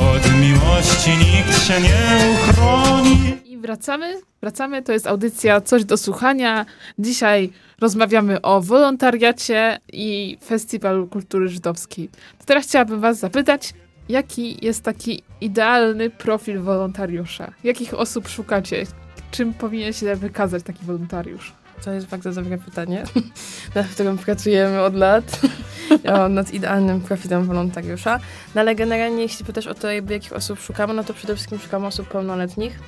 Od 0.01 0.41
miłości 0.41 1.09
nikt 1.09 1.67
się 1.67 1.81
nie 1.81 2.33
uchroni. 2.33 3.37
I 3.45 3.57
wracamy, 3.57 4.21
wracamy, 4.41 4.83
to 4.83 4.91
jest 4.91 5.07
audycja 5.07 5.61
Coś 5.61 5.85
do 5.85 5.97
słuchania. 5.97 6.65
Dzisiaj 6.99 7.49
rozmawiamy 7.81 8.41
o 8.41 8.61
wolontariacie 8.61 9.79
i 9.93 10.37
Festiwalu 10.45 11.07
Kultury 11.07 11.47
Żydowskiej. 11.47 12.09
To 12.39 12.45
teraz 12.45 12.65
chciałabym 12.65 12.99
was 12.99 13.19
zapytać, 13.19 13.73
jaki 14.09 14.65
jest 14.65 14.83
taki 14.83 15.23
idealny 15.41 16.09
profil 16.09 16.61
wolontariusza? 16.61 17.51
Jakich 17.63 17.93
osób 17.93 18.27
szukacie? 18.27 18.85
Czym 19.31 19.53
powinien 19.53 19.93
się 19.93 20.15
wykazać 20.15 20.63
taki 20.63 20.85
wolontariusz? 20.85 21.62
To 21.85 21.91
jest 21.91 22.07
bardzo 22.07 22.31
dobre 22.31 22.57
pytanie, 22.57 23.03
nad 23.75 23.87
którym 23.87 24.17
pracujemy 24.17 24.81
od 24.81 24.95
lat, 24.95 25.41
nad 26.29 26.53
idealnym 26.53 27.01
profilem 27.01 27.45
wolontariusza. 27.45 28.19
No 28.55 28.61
ale 28.61 28.75
generalnie, 28.75 29.21
jeśli 29.21 29.45
pytasz 29.45 29.67
o 29.67 29.73
to, 29.73 29.91
jakby 29.91 30.13
jakich 30.13 30.33
osób 30.33 30.59
szukamy, 30.59 30.93
no 30.93 31.03
to 31.03 31.13
przede 31.13 31.35
wszystkim 31.35 31.59
szukamy 31.59 31.87
osób 31.87 32.07
pełnoletnich. 32.07 32.79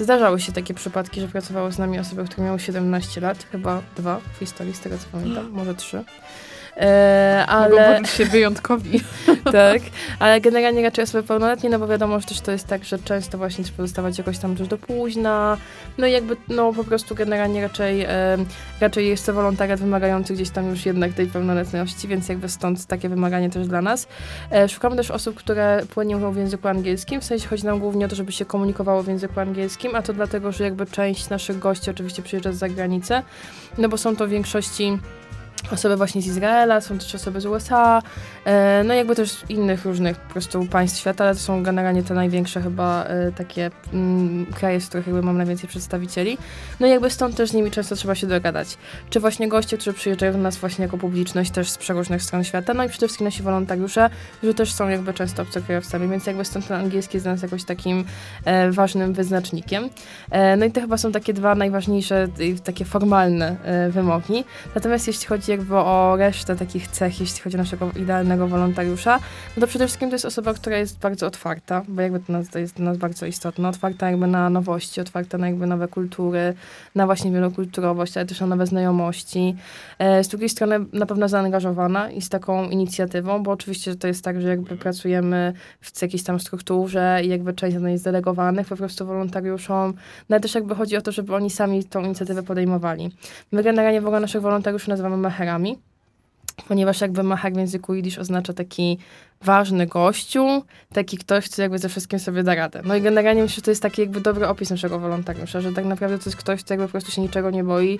Zdarzały 0.00 0.40
się 0.40 0.52
takie 0.52 0.74
przypadki, 0.74 1.20
że 1.20 1.28
pracowały 1.28 1.72
z 1.72 1.78
nami 1.78 1.98
osoby, 1.98 2.24
które 2.24 2.46
miały 2.46 2.58
17 2.58 3.20
lat, 3.20 3.46
chyba 3.52 3.82
dwa 3.96 4.20
w 4.34 4.38
historii, 4.38 4.74
z 4.74 4.80
tego 4.80 4.98
co 4.98 5.04
pamiętam, 5.12 5.50
może 5.50 5.74
trzy. 5.74 6.04
E, 6.78 7.44
Ale... 7.48 7.92
Mogą 7.92 8.06
się 8.06 8.24
wyjątkowi. 8.24 9.00
tak, 9.44 9.82
ale 10.18 10.40
generalnie 10.40 10.82
raczej 10.82 11.04
osoby 11.04 11.28
pełnoletnie, 11.28 11.70
no 11.70 11.78
bo 11.78 11.86
wiadomo, 11.86 12.20
że 12.20 12.26
też 12.26 12.40
to 12.40 12.52
jest 12.52 12.66
tak, 12.66 12.84
że 12.84 12.98
często 12.98 13.38
właśnie 13.38 13.64
trzeba 13.64 13.82
dostawać 13.82 14.18
jakoś 14.18 14.38
tam 14.38 14.56
też 14.56 14.68
do 14.68 14.78
późna, 14.78 15.56
no 15.98 16.06
i 16.06 16.12
jakby, 16.12 16.36
no 16.48 16.72
po 16.72 16.84
prostu 16.84 17.14
generalnie 17.14 17.62
raczej, 17.62 18.02
e, 18.02 18.36
raczej 18.80 19.08
jest 19.08 19.26
to 19.26 19.32
wolontariat 19.32 19.80
wymagający 19.80 20.34
gdzieś 20.34 20.50
tam 20.50 20.70
już 20.70 20.86
jednak 20.86 21.12
tej 21.12 21.26
pełnoletności, 21.26 22.08
więc 22.08 22.28
jakby 22.28 22.48
stąd 22.48 22.86
takie 22.86 23.08
wymaganie 23.08 23.50
też 23.50 23.68
dla 23.68 23.82
nas. 23.82 24.08
E, 24.50 24.68
szukamy 24.68 24.96
też 24.96 25.10
osób, 25.10 25.36
które 25.36 25.82
płynnie 25.94 26.16
mówią 26.16 26.32
w 26.32 26.36
języku 26.36 26.68
angielskim, 26.68 27.20
w 27.20 27.24
sensie 27.24 27.48
chodzi 27.48 27.66
nam 27.66 27.78
głównie 27.78 28.06
o 28.06 28.08
to, 28.08 28.16
żeby 28.16 28.32
się 28.32 28.44
komunikowało 28.44 29.02
w 29.02 29.08
języku 29.08 29.40
angielskim, 29.40 29.96
a 29.96 30.02
to 30.02 30.12
dlatego, 30.12 30.52
że 30.52 30.64
jakby 30.64 30.86
część 30.86 31.28
naszych 31.28 31.58
gości 31.58 31.90
oczywiście 31.90 32.22
przyjeżdża 32.22 32.52
z 32.52 32.56
zagranicy, 32.56 33.22
no 33.78 33.88
bo 33.88 33.98
są 33.98 34.16
to 34.16 34.26
w 34.26 34.30
większości 34.30 34.98
osoby 35.72 35.96
właśnie 35.96 36.22
z 36.22 36.26
Izraela, 36.26 36.80
są 36.80 36.98
też 36.98 37.14
osoby 37.14 37.40
z 37.40 37.46
USA, 37.46 38.02
e, 38.44 38.82
no 38.84 38.94
jakby 38.94 39.14
też 39.14 39.44
innych 39.48 39.84
różnych 39.84 40.16
po 40.16 40.32
prostu 40.32 40.66
państw 40.66 40.98
świata, 41.00 41.24
ale 41.24 41.34
to 41.34 41.40
są 41.40 41.62
generalnie 41.62 42.02
te 42.02 42.14
największe 42.14 42.62
chyba 42.62 43.04
e, 43.04 43.32
takie 43.32 43.70
mm, 43.92 44.46
kraje, 44.46 44.80
z 44.80 44.88
których 44.88 45.06
jakby 45.06 45.22
mam 45.22 45.36
najwięcej 45.36 45.68
przedstawicieli. 45.68 46.38
No 46.80 46.86
i 46.86 46.90
jakby 46.90 47.10
stąd 47.10 47.36
też 47.36 47.50
z 47.50 47.52
nimi 47.52 47.70
często 47.70 47.96
trzeba 47.96 48.14
się 48.14 48.26
dogadać. 48.26 48.78
Czy 49.10 49.20
właśnie 49.20 49.48
goście, 49.48 49.76
którzy 49.76 49.92
przyjeżdżają 49.92 50.32
do 50.32 50.38
nas 50.38 50.56
właśnie 50.56 50.82
jako 50.82 50.98
publiczność 50.98 51.50
też 51.50 51.70
z 51.70 51.78
przeróżnych 51.78 52.22
stron 52.22 52.44
świata, 52.44 52.74
no 52.74 52.84
i 52.84 52.88
przede 52.88 53.06
wszystkim 53.06 53.24
nasi 53.24 53.42
wolontariusze, 53.42 54.10
którzy 54.38 54.54
też 54.54 54.72
są 54.72 54.88
jakby 54.88 55.14
często 55.14 55.42
obcokrajowcami, 55.42 56.08
więc 56.08 56.26
jakby 56.26 56.44
stąd 56.44 56.68
ten 56.68 56.76
angielski 56.76 57.16
jest 57.16 57.24
dla 57.24 57.32
nas 57.32 57.42
jakoś 57.42 57.64
takim 57.64 58.04
e, 58.44 58.70
ważnym 58.70 59.12
wyznacznikiem. 59.12 59.88
E, 60.30 60.56
no 60.56 60.64
i 60.64 60.70
to 60.70 60.80
chyba 60.80 60.96
są 60.96 61.12
takie 61.12 61.34
dwa 61.34 61.54
najważniejsze, 61.54 62.28
takie 62.64 62.84
formalne 62.84 63.56
e, 63.64 63.90
wymogi. 63.90 64.44
Natomiast 64.74 65.06
jeśli 65.06 65.26
chodzi 65.26 65.47
jakby 65.48 65.76
o 65.76 66.16
resztę 66.16 66.56
takich 66.56 66.88
cech, 66.88 67.20
jeśli 67.20 67.40
chodzi 67.40 67.56
o 67.56 67.58
naszego 67.58 67.90
idealnego 67.96 68.48
wolontariusza, 68.48 69.18
no 69.56 69.60
to 69.60 69.66
przede 69.66 69.86
wszystkim 69.86 70.08
to 70.10 70.14
jest 70.14 70.24
osoba, 70.24 70.54
która 70.54 70.76
jest 70.76 70.98
bardzo 70.98 71.26
otwarta, 71.26 71.82
bo 71.88 72.02
jakby 72.02 72.20
to, 72.20 72.32
nas, 72.32 72.48
to 72.48 72.58
jest 72.58 72.74
dla 72.74 72.84
nas 72.84 72.96
bardzo 72.96 73.26
istotne, 73.26 73.68
otwarta 73.68 74.10
jakby 74.10 74.26
na 74.26 74.50
nowości, 74.50 75.00
otwarta 75.00 75.38
na 75.38 75.46
jakby 75.46 75.66
nowe 75.66 75.88
kultury, 75.88 76.54
na 76.94 77.06
właśnie 77.06 77.30
wielokulturowość, 77.30 78.16
ale 78.16 78.26
też 78.26 78.40
na 78.40 78.46
nowe 78.46 78.66
znajomości. 78.66 79.56
E, 79.98 80.24
z 80.24 80.28
drugiej 80.28 80.48
strony 80.48 80.80
na 80.92 81.06
pewno 81.06 81.28
zaangażowana 81.28 82.10
i 82.10 82.22
z 82.22 82.28
taką 82.28 82.70
inicjatywą, 82.70 83.42
bo 83.42 83.50
oczywiście 83.50 83.96
to 83.96 84.06
jest 84.06 84.24
tak, 84.24 84.40
że 84.40 84.48
jakby 84.48 84.76
pracujemy 84.76 85.52
w 85.80 86.02
jakiejś 86.02 86.22
tam 86.22 86.40
strukturze 86.40 87.20
i 87.24 87.28
jakby 87.28 87.54
część 87.54 87.74
zadań 87.74 87.92
jest 87.92 88.04
delegowanych 88.04 88.68
po 88.68 88.76
prostu 88.76 89.06
wolontariuszom, 89.06 89.94
no 90.28 90.34
ale 90.34 90.40
też 90.40 90.54
jakby 90.54 90.74
chodzi 90.74 90.96
o 90.96 91.00
to, 91.00 91.12
żeby 91.12 91.34
oni 91.34 91.50
sami 91.50 91.84
tą 91.84 92.04
inicjatywę 92.04 92.42
podejmowali. 92.42 93.10
My 93.52 93.62
generalnie 93.62 94.00
w 94.00 94.06
ogóle 94.06 94.20
naszych 94.20 94.42
wolontariuszy 94.42 94.90
nazywamy 94.90 95.16
maherami, 95.38 95.78
ponieważ 96.68 97.00
jakby 97.00 97.22
maher 97.22 97.52
w 97.52 97.56
języku 97.56 97.94
jidysz 97.94 98.18
oznacza 98.18 98.52
taki 98.52 98.98
ważny 99.42 99.86
gościu, 99.86 100.62
taki 100.92 101.18
ktoś, 101.18 101.48
co 101.48 101.62
jakby 101.62 101.78
ze 101.78 101.88
wszystkim 101.88 102.18
sobie 102.18 102.42
da 102.42 102.54
radę. 102.54 102.82
No 102.84 102.96
i 102.96 103.00
generalnie 103.00 103.42
myślę, 103.42 103.56
że 103.56 103.62
to 103.62 103.70
jest 103.70 103.82
taki 103.82 104.00
jakby 104.00 104.20
dobry 104.20 104.48
opis 104.48 104.70
naszego 104.70 104.98
wolontariusza, 104.98 105.60
że 105.60 105.72
tak 105.72 105.84
naprawdę 105.84 106.18
to 106.18 106.24
jest 106.24 106.36
ktoś, 106.36 106.64
kto 106.64 106.74
jakby 106.74 106.86
po 106.86 106.90
prostu 106.90 107.10
się 107.10 107.22
niczego 107.22 107.50
nie 107.50 107.64
boi 107.64 107.98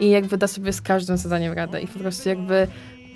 i 0.00 0.10
jakby 0.10 0.36
da 0.36 0.46
sobie 0.46 0.72
z 0.72 0.82
każdym 0.82 1.16
zadaniem 1.16 1.52
radę 1.52 1.80
i 1.80 1.86
po 1.86 1.98
prostu 1.98 2.28
jakby 2.28 2.66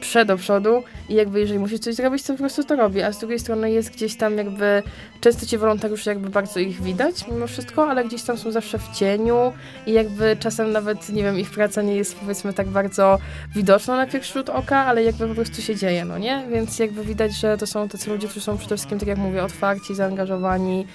prze 0.04 0.24
do 0.24 0.36
przodu 0.36 0.82
i 1.08 1.14
jakby 1.14 1.40
jeżeli 1.40 1.58
musi 1.58 1.78
coś 1.78 1.94
zrobić, 1.94 2.22
to 2.22 2.32
po 2.32 2.38
prostu 2.38 2.64
to 2.64 2.76
robi, 2.76 3.02
a 3.02 3.12
z 3.12 3.18
drugiej 3.18 3.38
strony 3.38 3.70
jest 3.70 3.90
gdzieś 3.90 4.16
tam 4.16 4.38
jakby, 4.38 4.82
często 5.20 5.46
ci 5.46 5.58
wolontariusze 5.58 6.10
jakby 6.10 6.30
bardzo 6.30 6.60
ich 6.60 6.82
widać 6.82 7.28
mimo 7.28 7.46
wszystko, 7.46 7.88
ale 7.90 8.04
gdzieś 8.04 8.22
tam 8.22 8.38
są 8.38 8.50
zawsze 8.52 8.78
w 8.78 8.88
cieniu 8.88 9.52
i 9.86 9.92
jakby 9.92 10.36
czasem 10.40 10.72
nawet, 10.72 11.08
nie 11.08 11.22
wiem, 11.22 11.38
ich 11.38 11.50
praca 11.50 11.82
nie 11.82 11.96
jest 11.96 12.16
powiedzmy 12.16 12.52
tak 12.52 12.68
bardzo 12.68 13.18
widoczna 13.54 13.96
na 13.96 14.06
pierwszy 14.06 14.32
rzut 14.32 14.48
oka, 14.50 14.76
ale 14.86 15.02
jakby 15.02 15.28
po 15.28 15.34
prostu 15.34 15.62
się 15.62 15.76
dzieje, 15.76 16.04
no 16.04 16.18
nie? 16.18 16.46
Więc 16.50 16.78
jakby 16.78 17.04
widać, 17.04 17.32
że 17.32 17.56
to 17.58 17.66
są 17.66 17.88
tacy 17.88 18.10
ludzie, 18.10 18.28
którzy 18.28 18.44
są 18.46 18.58
przede 18.58 18.76
wszystkim, 18.76 18.98
tak 18.98 19.08
jak 19.08 19.18
mówię, 19.18 19.42
otwarci, 19.42 19.94
zaangażowani, 19.94 20.86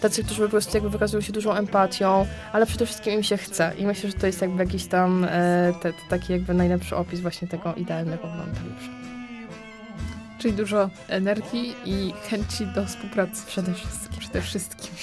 tacy, 0.00 0.24
którzy 0.24 0.42
po 0.42 0.48
prostu 0.48 0.76
jakby 0.76 0.90
wykazują 0.90 1.20
się 1.20 1.32
dużą 1.32 1.52
empatią, 1.54 2.26
ale 2.52 2.66
przede 2.66 2.86
wszystkim 2.86 3.14
im 3.14 3.22
się 3.22 3.36
chce 3.36 3.72
i 3.78 3.86
myślę, 3.86 4.10
że 4.10 4.16
to 4.16 4.26
jest 4.26 4.42
jakby 4.42 4.64
jakiś 4.64 4.86
tam 4.86 5.24
e, 5.24 5.28
te, 5.82 5.92
te, 5.92 5.98
taki 6.08 6.32
jakby 6.32 6.54
najlepszy 6.54 6.96
opis 6.96 7.20
właśnie 7.20 7.48
tego 7.48 7.74
idealnego 7.74 8.22
wolontariusza. 8.22 9.02
Czyli 10.38 10.54
dużo 10.54 10.90
energii 11.08 11.74
i 11.84 12.12
chęci 12.30 12.66
do 12.66 12.86
współpracy. 12.86 13.46
Przede 13.46 13.74
wszystkim. 13.74 14.18
Przede 14.18 14.40
wszystkim. 14.40 14.94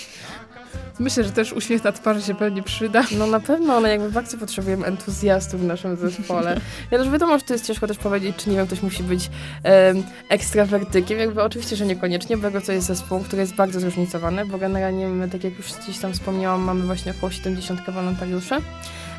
Myślę, 1.00 1.24
że 1.24 1.32
też 1.32 1.54
uśmiech 1.54 1.84
na 1.84 1.92
twarzy 1.92 2.22
się 2.22 2.36
pewnie 2.36 2.64
przyda. 2.64 3.04
No 3.18 3.28
na 3.28 3.40
pewno, 3.40 3.74
ale 3.74 3.90
jakby 3.90 4.12
bardzo 4.12 4.38
potrzebujemy 4.38 4.86
entuzjastów 4.86 5.62
w 5.62 5.64
naszym 5.64 5.98
zespole. 5.98 6.62
Ja 6.92 6.98
też 6.98 7.10
wiadomo, 7.10 7.38
że 7.38 7.46
to 7.46 7.54
jest 7.54 7.68
ciężko 7.68 7.88
też 7.88 7.98
powiedzieć, 7.98 8.36
czy 8.36 8.50
nie 8.50 8.58
wiem, 8.58 8.68
ktoś 8.68 8.82
musi 8.82 9.04
być 9.04 9.30
um, 9.64 10.04
ekstrawertykiem. 10.30 11.20
Jakby 11.20 11.44
oczywiście, 11.44 11.76
że 11.76 11.86
niekoniecznie, 11.86 12.38
bo 12.38 12.62
to 12.62 12.72
jest 12.72 12.88
zespół, 12.88 13.20
który 13.20 13.42
jest 13.42 13.56
bardzo 13.56 13.80
zróżnicowany, 13.80 14.46
bo 14.46 14.58
generalnie 14.58 15.08
my, 15.08 15.30
tak 15.30 15.44
jak 15.44 15.58
już 15.58 15.74
gdzieś 15.74 15.98
tam 15.98 16.14
wspomniałam, 16.14 16.62
mamy 16.62 16.86
właśnie 16.86 17.12
około 17.12 17.32
70 17.32 17.82
wolontariuszy. 17.92 18.56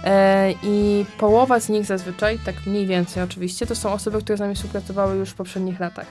E, 0.05 0.53
I 0.63 1.05
połowa 1.19 1.61
z 1.61 1.69
nich 1.69 1.85
zazwyczaj, 1.85 2.39
tak 2.39 2.67
mniej 2.67 2.87
więcej 2.87 3.23
oczywiście, 3.23 3.67
to 3.67 3.75
są 3.75 3.93
osoby, 3.93 4.19
które 4.19 4.37
z 4.37 4.41
nami 4.41 4.55
współpracowały 4.55 5.17
już 5.17 5.31
w 5.31 5.35
poprzednich 5.35 5.81
latach. 5.81 6.07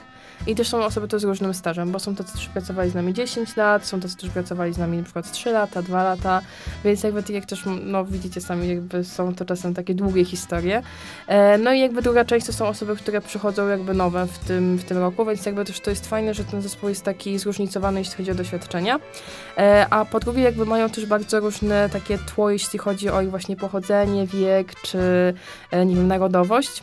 I 0.46 0.54
też 0.54 0.68
są 0.68 0.84
osoby 0.84 1.08
to 1.08 1.18
z 1.18 1.24
różnym 1.24 1.54
stażem, 1.54 1.92
bo 1.92 1.98
są 1.98 2.14
tacy, 2.14 2.32
którzy 2.32 2.48
pracowali 2.48 2.90
z 2.90 2.94
nami 2.94 3.14
10 3.14 3.56
lat, 3.56 3.86
są 3.86 4.00
tacy, 4.00 4.16
którzy 4.16 4.32
pracowali 4.32 4.72
z 4.74 4.78
nami 4.78 4.96
na 4.98 5.04
przykład 5.04 5.32
3 5.32 5.50
lata, 5.50 5.82
2 5.82 6.04
lata, 6.04 6.42
więc 6.84 7.02
jakby 7.02 7.22
tak 7.22 7.30
jak 7.30 7.46
też, 7.46 7.64
no 7.84 8.04
widzicie 8.04 8.40
sami, 8.40 8.68
jakby 8.68 9.04
są 9.04 9.34
to 9.34 9.44
czasem 9.44 9.74
takie 9.74 9.94
długie 9.94 10.24
historie. 10.24 10.82
E, 11.26 11.58
no 11.58 11.72
i 11.72 11.80
jakby 11.80 12.02
druga 12.02 12.24
część 12.24 12.46
to 12.46 12.52
są 12.52 12.66
osoby, 12.66 12.96
które 12.96 13.20
przychodzą 13.20 13.68
jakby 13.68 13.94
nowe 13.94 14.26
w 14.26 14.38
tym, 14.38 14.76
w 14.76 14.84
tym 14.84 14.98
roku, 14.98 15.24
więc 15.24 15.46
jakby 15.46 15.64
też 15.64 15.80
to 15.80 15.90
jest 15.90 16.08
fajne, 16.08 16.34
że 16.34 16.44
ten 16.44 16.62
zespół 16.62 16.88
jest 16.88 17.02
taki 17.02 17.38
zróżnicowany, 17.38 18.00
jeśli 18.00 18.16
chodzi 18.16 18.30
o 18.30 18.34
doświadczenia. 18.34 19.00
E, 19.58 19.86
a 19.90 20.04
po 20.04 20.20
drugie 20.20 20.42
jakby 20.42 20.66
mają 20.66 20.90
też 20.90 21.06
bardzo 21.06 21.40
różne 21.40 21.88
takie 21.88 22.18
tło, 22.18 22.50
jeśli 22.50 22.78
chodzi 22.78 23.10
o 23.10 23.22
ich 23.22 23.30
właśnie 23.30 23.56
pochodzenie, 23.56 24.26
wiek, 24.26 24.74
czy 24.82 24.98
e, 25.70 25.86
nie 25.86 25.94
wiem, 25.94 26.08
narodowość. 26.08 26.82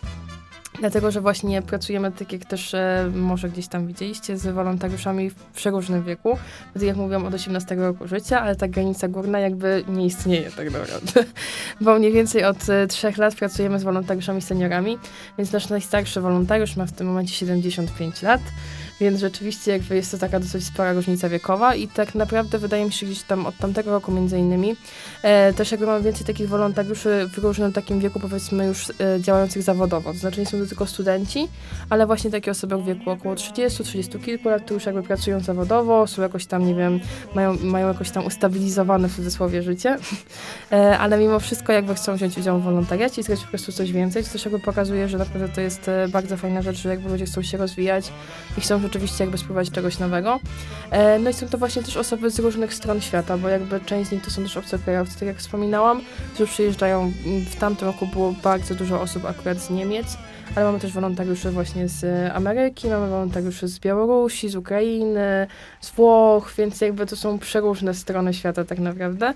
Dlatego, 0.80 1.12
że 1.12 1.22
właśnie 1.22 1.62
pracujemy, 1.62 2.12
tak 2.12 2.32
jak 2.32 2.46
też 2.46 2.74
e, 2.74 3.12
może 3.16 3.50
gdzieś 3.50 3.68
tam 3.68 3.88
widzieliście, 3.88 4.38
z 4.38 4.48
wolontariuszami 4.48 5.30
w 5.30 5.36
przeróżnym 5.36 6.04
wieku. 6.04 6.38
Tak 6.74 6.84
jak 6.84 6.96
mówiłam, 6.96 7.26
od 7.26 7.34
18 7.34 7.76
roku 7.76 8.08
życia, 8.08 8.42
ale 8.42 8.56
ta 8.56 8.68
granica 8.68 9.08
górna 9.08 9.40
jakby 9.40 9.84
nie 9.88 10.06
istnieje 10.06 10.52
tak 10.52 10.72
naprawdę. 10.72 11.24
Bo 11.82 12.00
mniej 12.00 12.12
więcej 12.12 12.44
od 12.44 12.70
e, 12.70 12.88
3 12.88 13.14
lat 13.18 13.36
pracujemy 13.36 13.80
z 13.80 13.84
wolontariuszami 13.84 14.42
seniorami, 14.42 14.98
więc 15.38 15.52
nasz 15.52 15.70
najstarszy 15.70 16.22
wolontariusz 16.22 16.76
ma 16.76 16.86
w 16.86 16.92
tym 16.92 17.08
momencie 17.08 17.34
75 17.34 18.22
lat. 18.22 18.42
Więc 19.02 19.20
rzeczywiście 19.20 19.72
jakby 19.72 19.96
jest 19.96 20.12
to 20.12 20.18
taka 20.18 20.40
dosyć 20.40 20.66
spora 20.66 20.94
różnica 20.94 21.30
wiekowa 21.30 21.76
i 21.76 21.88
tak 21.88 22.16
naprawdę 22.16 22.60
wydaje 22.60 22.86
mi 22.86 22.92
się 22.92 23.06
gdzieś 23.06 23.24
tam 23.24 23.46
od 23.46 23.58
tamtego 23.58 23.92
roku 23.92 24.12
między 24.12 24.38
innymi 24.38 24.76
e, 25.24 25.54
też 25.54 25.72
jakby 25.72 25.86
mamy 25.86 26.04
więcej 26.04 26.28
takich 26.28 26.50
wolontariuszy 26.50 27.30
w 27.34 27.38
różnym 27.38 27.74
takim 27.74 28.00
wieku 28.00 28.20
powiedzmy 28.20 28.66
już 28.66 28.90
e, 28.90 28.94
działających 29.22 29.62
zawodowo. 29.62 30.14
To 30.14 30.20
znaczy 30.20 30.40
nie 30.40 30.46
są 30.46 30.60
to 30.60 30.66
tylko 30.66 30.86
studenci, 30.86 31.48
ale 31.90 32.06
właśnie 32.08 32.32
takie 32.32 32.52
osoby 32.52 32.78
w 32.78 32.86
wieku 32.86 33.10
około 33.10 33.36
30, 33.36 33.84
30 33.84 34.20
kilku 34.20 34.50
lat, 34.50 34.62
które 34.62 34.76
już 34.76 34.86
jakby 34.86 35.04
pracują 35.04 35.40
zawodowo, 35.40 36.08
są 36.08 36.22
jakoś 36.22 36.46
tam, 36.46 36.66
nie 36.66 36.76
wiem, 36.76 37.00
mają, 37.36 37.58
mają 37.64 37.88
jakoś 37.88 38.12
tam 38.12 38.26
ustabilizowane 38.26 39.10
w 39.10 39.16
cudzysłowie 39.16 39.64
życie, 39.64 39.98
e, 40.72 40.98
ale 40.98 41.18
mimo 41.18 41.40
wszystko 41.40 41.74
jakby 41.74 41.96
chcą 41.96 42.16
wziąć 42.16 42.38
udział 42.38 42.60
w 42.60 42.64
wolontariacie 42.64 43.22
i 43.22 43.24
zrobić 43.24 43.44
po 43.44 43.50
prostu 43.50 43.72
coś 43.72 43.92
więcej, 43.92 44.24
co 44.24 44.32
też 44.32 44.46
jakby 44.46 44.60
pokazuje, 44.60 45.10
że 45.10 45.18
naprawdę 45.18 45.50
to 45.50 45.62
jest 45.62 45.88
e, 45.90 46.08
bardzo 46.08 46.38
fajna 46.38 46.62
rzecz, 46.62 46.78
że 46.78 46.90
jakby 46.90 47.10
ludzie 47.10 47.26
chcą 47.26 47.42
się 47.42 47.58
rozwijać 47.58 48.12
i 48.58 48.62
chcą 48.62 48.80
rzeczywiście 48.88 49.24
jakby 49.24 49.38
spróbować 49.38 49.72
czegoś 49.72 50.00
nowego. 50.00 50.40
E, 50.92 51.20
no 51.20 51.30
i 51.30 51.34
są 51.34 51.48
to 51.48 51.58
właśnie 51.58 51.84
też 51.84 51.98
osoby 51.98 52.30
z 52.30 52.40
różnych 52.40 52.74
stron 52.74 53.02
świata, 53.02 53.38
bo 53.38 53.50
jakby 53.50 53.80
część 53.80 54.10
z 54.10 54.12
nich 54.12 54.24
to 54.24 54.32
są 54.32 54.44
też 54.44 54.58
obcokrajowcy, 54.58 55.20
tak 55.20 55.28
jak 55.28 55.38
wspominałam, 55.38 56.02
którzy 56.34 56.52
przyjeżdżają. 56.52 57.12
W 57.52 57.56
tamtym 57.56 57.88
roku 57.88 58.08
było 58.08 58.32
bardzo 58.44 58.76
dużo 58.76 59.02
osób 59.02 59.26
akurat 59.26 59.58
z 59.58 59.70
Niemiec, 59.70 60.18
ale 60.56 60.66
mamy 60.66 60.80
też 60.80 60.92
wolontariuszy 60.92 61.52
właśnie 61.52 61.88
z 61.88 62.32
Ameryki, 62.36 62.88
mamy 62.88 63.10
wolontariuszy 63.10 63.68
z 63.68 63.80
Białorusi, 63.80 64.50
z 64.50 64.56
Ukrainy, 64.56 65.48
z 65.82 65.92
Włoch, 65.92 66.54
więc 66.58 66.82
jakby 66.82 67.06
to 67.06 67.16
są 67.16 67.40
przeróżne 67.40 67.94
strony 67.94 68.34
świata 68.34 68.64
tak 68.64 68.80
naprawdę. 68.80 69.34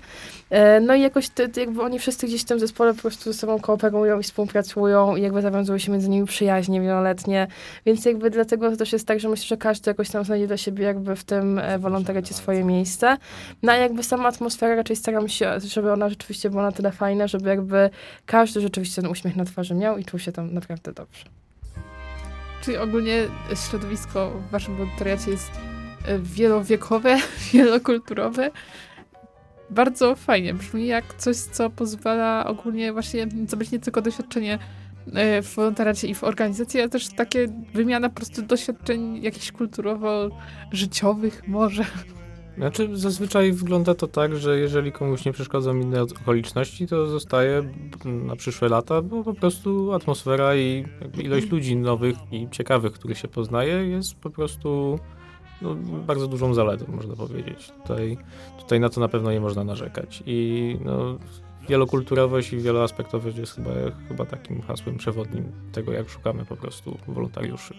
E, 0.50 0.80
no 0.80 0.94
i 0.94 1.00
jakoś 1.00 1.28
te, 1.28 1.48
jakby 1.56 1.82
oni 1.82 1.98
wszyscy 1.98 2.26
gdzieś 2.26 2.42
w 2.42 2.44
tym 2.44 2.60
zespole 2.60 2.94
po 2.94 3.00
prostu 3.00 3.32
ze 3.32 3.38
sobą 3.38 3.60
kooperują 3.60 4.20
i 4.20 4.22
współpracują 4.22 5.16
i 5.16 5.22
jakby 5.22 5.42
zawiązują 5.42 5.78
się 5.78 5.92
między 5.92 6.08
nimi 6.08 6.26
przyjaźnie 6.26 6.80
wieloletnie, 6.80 7.46
więc 7.86 8.04
jakby 8.04 8.30
dlatego 8.30 8.70
to 8.70 8.76
też 8.76 8.92
jest 8.92 9.06
tak, 9.06 9.20
że 9.20 9.28
myślę, 9.28 9.46
że 9.46 9.56
każdy 9.56 9.90
jakoś 9.90 10.10
tam 10.10 10.24
znajdzie 10.24 10.46
dla 10.46 10.56
siebie 10.56 10.84
jakby 10.84 11.16
w 11.16 11.24
tym 11.24 11.58
e, 11.58 11.78
wolontariacie 11.78 12.34
swoje 12.34 12.64
miejsce. 12.64 13.16
No 13.62 13.72
a 13.72 13.76
jakby 13.76 14.02
sama 14.02 14.28
atmosfera 14.28 14.74
raczej 14.74 14.96
staram 14.96 15.28
się, 15.28 15.60
żeby 15.60 15.92
ona 15.92 16.08
rzeczywiście 16.08 16.50
była 16.50 16.62
na 16.62 16.72
tyle 16.72 16.92
fajna, 16.92 17.26
żeby 17.26 17.48
jakby 17.48 17.90
każdy 18.26 18.60
rzeczywiście 18.60 19.02
ten 19.02 19.10
uśmiech 19.10 19.36
na 19.36 19.44
twarzy 19.44 19.74
miał 19.74 19.98
i 19.98 20.04
czuł 20.04 20.18
się 20.18 20.32
tam 20.32 20.54
naprawdę 20.54 20.92
dobrze. 20.92 21.01
Czyli 22.62 22.76
ogólnie 22.76 23.28
środowisko 23.68 24.30
w 24.30 24.50
waszym 24.50 24.76
wolontariacie 24.76 25.30
jest 25.30 25.50
e, 26.04 26.18
wielowiekowe, 26.18 27.16
wielokulturowe. 27.52 28.50
Bardzo 29.70 30.16
fajnie. 30.16 30.54
Brzmi 30.54 30.86
jak 30.86 31.14
coś, 31.14 31.36
co 31.36 31.70
pozwala 31.70 32.46
ogólnie 32.46 32.92
właśnie 32.92 33.26
zdobyć 33.46 33.70
nie 33.70 33.78
tylko 33.78 34.02
doświadczenie 34.02 34.58
e, 35.14 35.42
w 35.42 35.54
wolontariacie 35.54 36.08
i 36.08 36.14
w 36.14 36.24
organizacji, 36.24 36.80
ale 36.80 36.88
też 36.88 37.08
takie 37.08 37.48
wymiana 37.74 38.08
po 38.08 38.14
prostu 38.14 38.42
doświadczeń 38.42 39.22
jakichś 39.22 39.52
kulturowo-życiowych 39.52 41.48
może. 41.48 41.84
Znaczy, 42.56 42.88
zazwyczaj 42.92 43.52
wygląda 43.52 43.94
to 43.94 44.06
tak, 44.06 44.36
że 44.36 44.58
jeżeli 44.58 44.92
komuś 44.92 45.24
nie 45.24 45.32
przeszkodzą 45.32 45.76
inne 45.76 46.02
okoliczności, 46.02 46.86
to 46.86 47.06
zostaje 47.06 47.62
na 48.04 48.36
przyszłe 48.36 48.68
lata, 48.68 49.02
bo 49.02 49.24
po 49.24 49.34
prostu 49.34 49.92
atmosfera 49.92 50.56
i 50.56 50.84
ilość 51.18 51.50
ludzi 51.50 51.76
nowych 51.76 52.16
i 52.32 52.48
ciekawych, 52.50 52.92
których 52.92 53.18
się 53.18 53.28
poznaje, 53.28 53.74
jest 53.74 54.14
po 54.14 54.30
prostu 54.30 54.98
no, 55.62 55.74
bardzo 56.06 56.28
dużą 56.28 56.54
zaletą, 56.54 56.84
można 56.88 57.16
powiedzieć. 57.16 57.72
Tutaj, 57.82 58.18
tutaj 58.58 58.80
na 58.80 58.88
to 58.88 59.00
na 59.00 59.08
pewno 59.08 59.32
nie 59.32 59.40
można 59.40 59.64
narzekać. 59.64 60.22
I 60.26 60.76
no, 60.84 61.18
wielokulturowość 61.68 62.52
i 62.52 62.58
wieloaspektowość 62.58 63.36
jest 63.36 63.54
chyba, 63.54 63.70
chyba 64.08 64.24
takim 64.24 64.62
hasłem 64.62 64.96
przewodnim 64.96 65.52
tego, 65.72 65.92
jak 65.92 66.08
szukamy 66.08 66.44
po 66.44 66.56
prostu 66.56 66.98
wolontariuszy. 67.08 67.74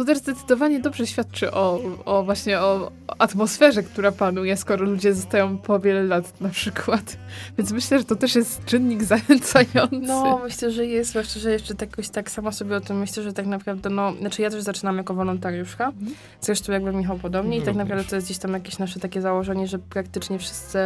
To 0.00 0.04
też 0.04 0.18
zdecydowanie 0.18 0.80
dobrze 0.80 1.06
świadczy 1.06 1.50
o, 1.52 1.80
o 2.04 2.22
właśnie 2.22 2.60
o 2.60 2.90
atmosferze, 3.18 3.82
która 3.82 4.12
panuje, 4.12 4.56
skoro 4.56 4.84
ludzie 4.84 5.14
zostają 5.14 5.58
po 5.58 5.80
wiele 5.80 6.02
lat 6.02 6.40
na 6.40 6.48
przykład. 6.48 7.16
Więc 7.58 7.72
myślę, 7.72 7.98
że 7.98 8.04
to 8.04 8.16
też 8.16 8.34
jest 8.34 8.64
czynnik 8.64 9.02
zachęcający. 9.14 10.00
No, 10.00 10.40
myślę, 10.44 10.70
że 10.70 10.86
jest, 10.86 11.10
zwłaszcza, 11.10 11.40
że 11.40 11.52
jeszcze 11.52 11.74
tak, 11.74 11.90
jakoś 11.90 12.08
tak 12.08 12.30
sama 12.30 12.52
sobie 12.52 12.76
o 12.76 12.80
tym 12.80 12.98
myślę, 12.98 13.22
że 13.22 13.32
tak 13.32 13.46
naprawdę, 13.46 13.90
no, 13.90 14.12
znaczy 14.20 14.42
ja 14.42 14.50
też 14.50 14.62
zaczynam 14.62 14.96
jako 14.96 15.14
wolontariuszka, 15.14 15.86
mhm. 15.86 16.14
zresztą 16.40 16.72
jakby 16.72 16.92
Michał 16.92 17.18
podobnie 17.18 17.58
i 17.58 17.62
tak 17.62 17.74
naprawdę 17.74 18.04
to 18.04 18.16
jest 18.16 18.26
gdzieś 18.26 18.38
tam 18.38 18.52
jakieś 18.52 18.78
nasze 18.78 19.00
takie 19.00 19.20
założenie, 19.20 19.66
że 19.66 19.78
praktycznie 19.78 20.38
wszyscy 20.38 20.78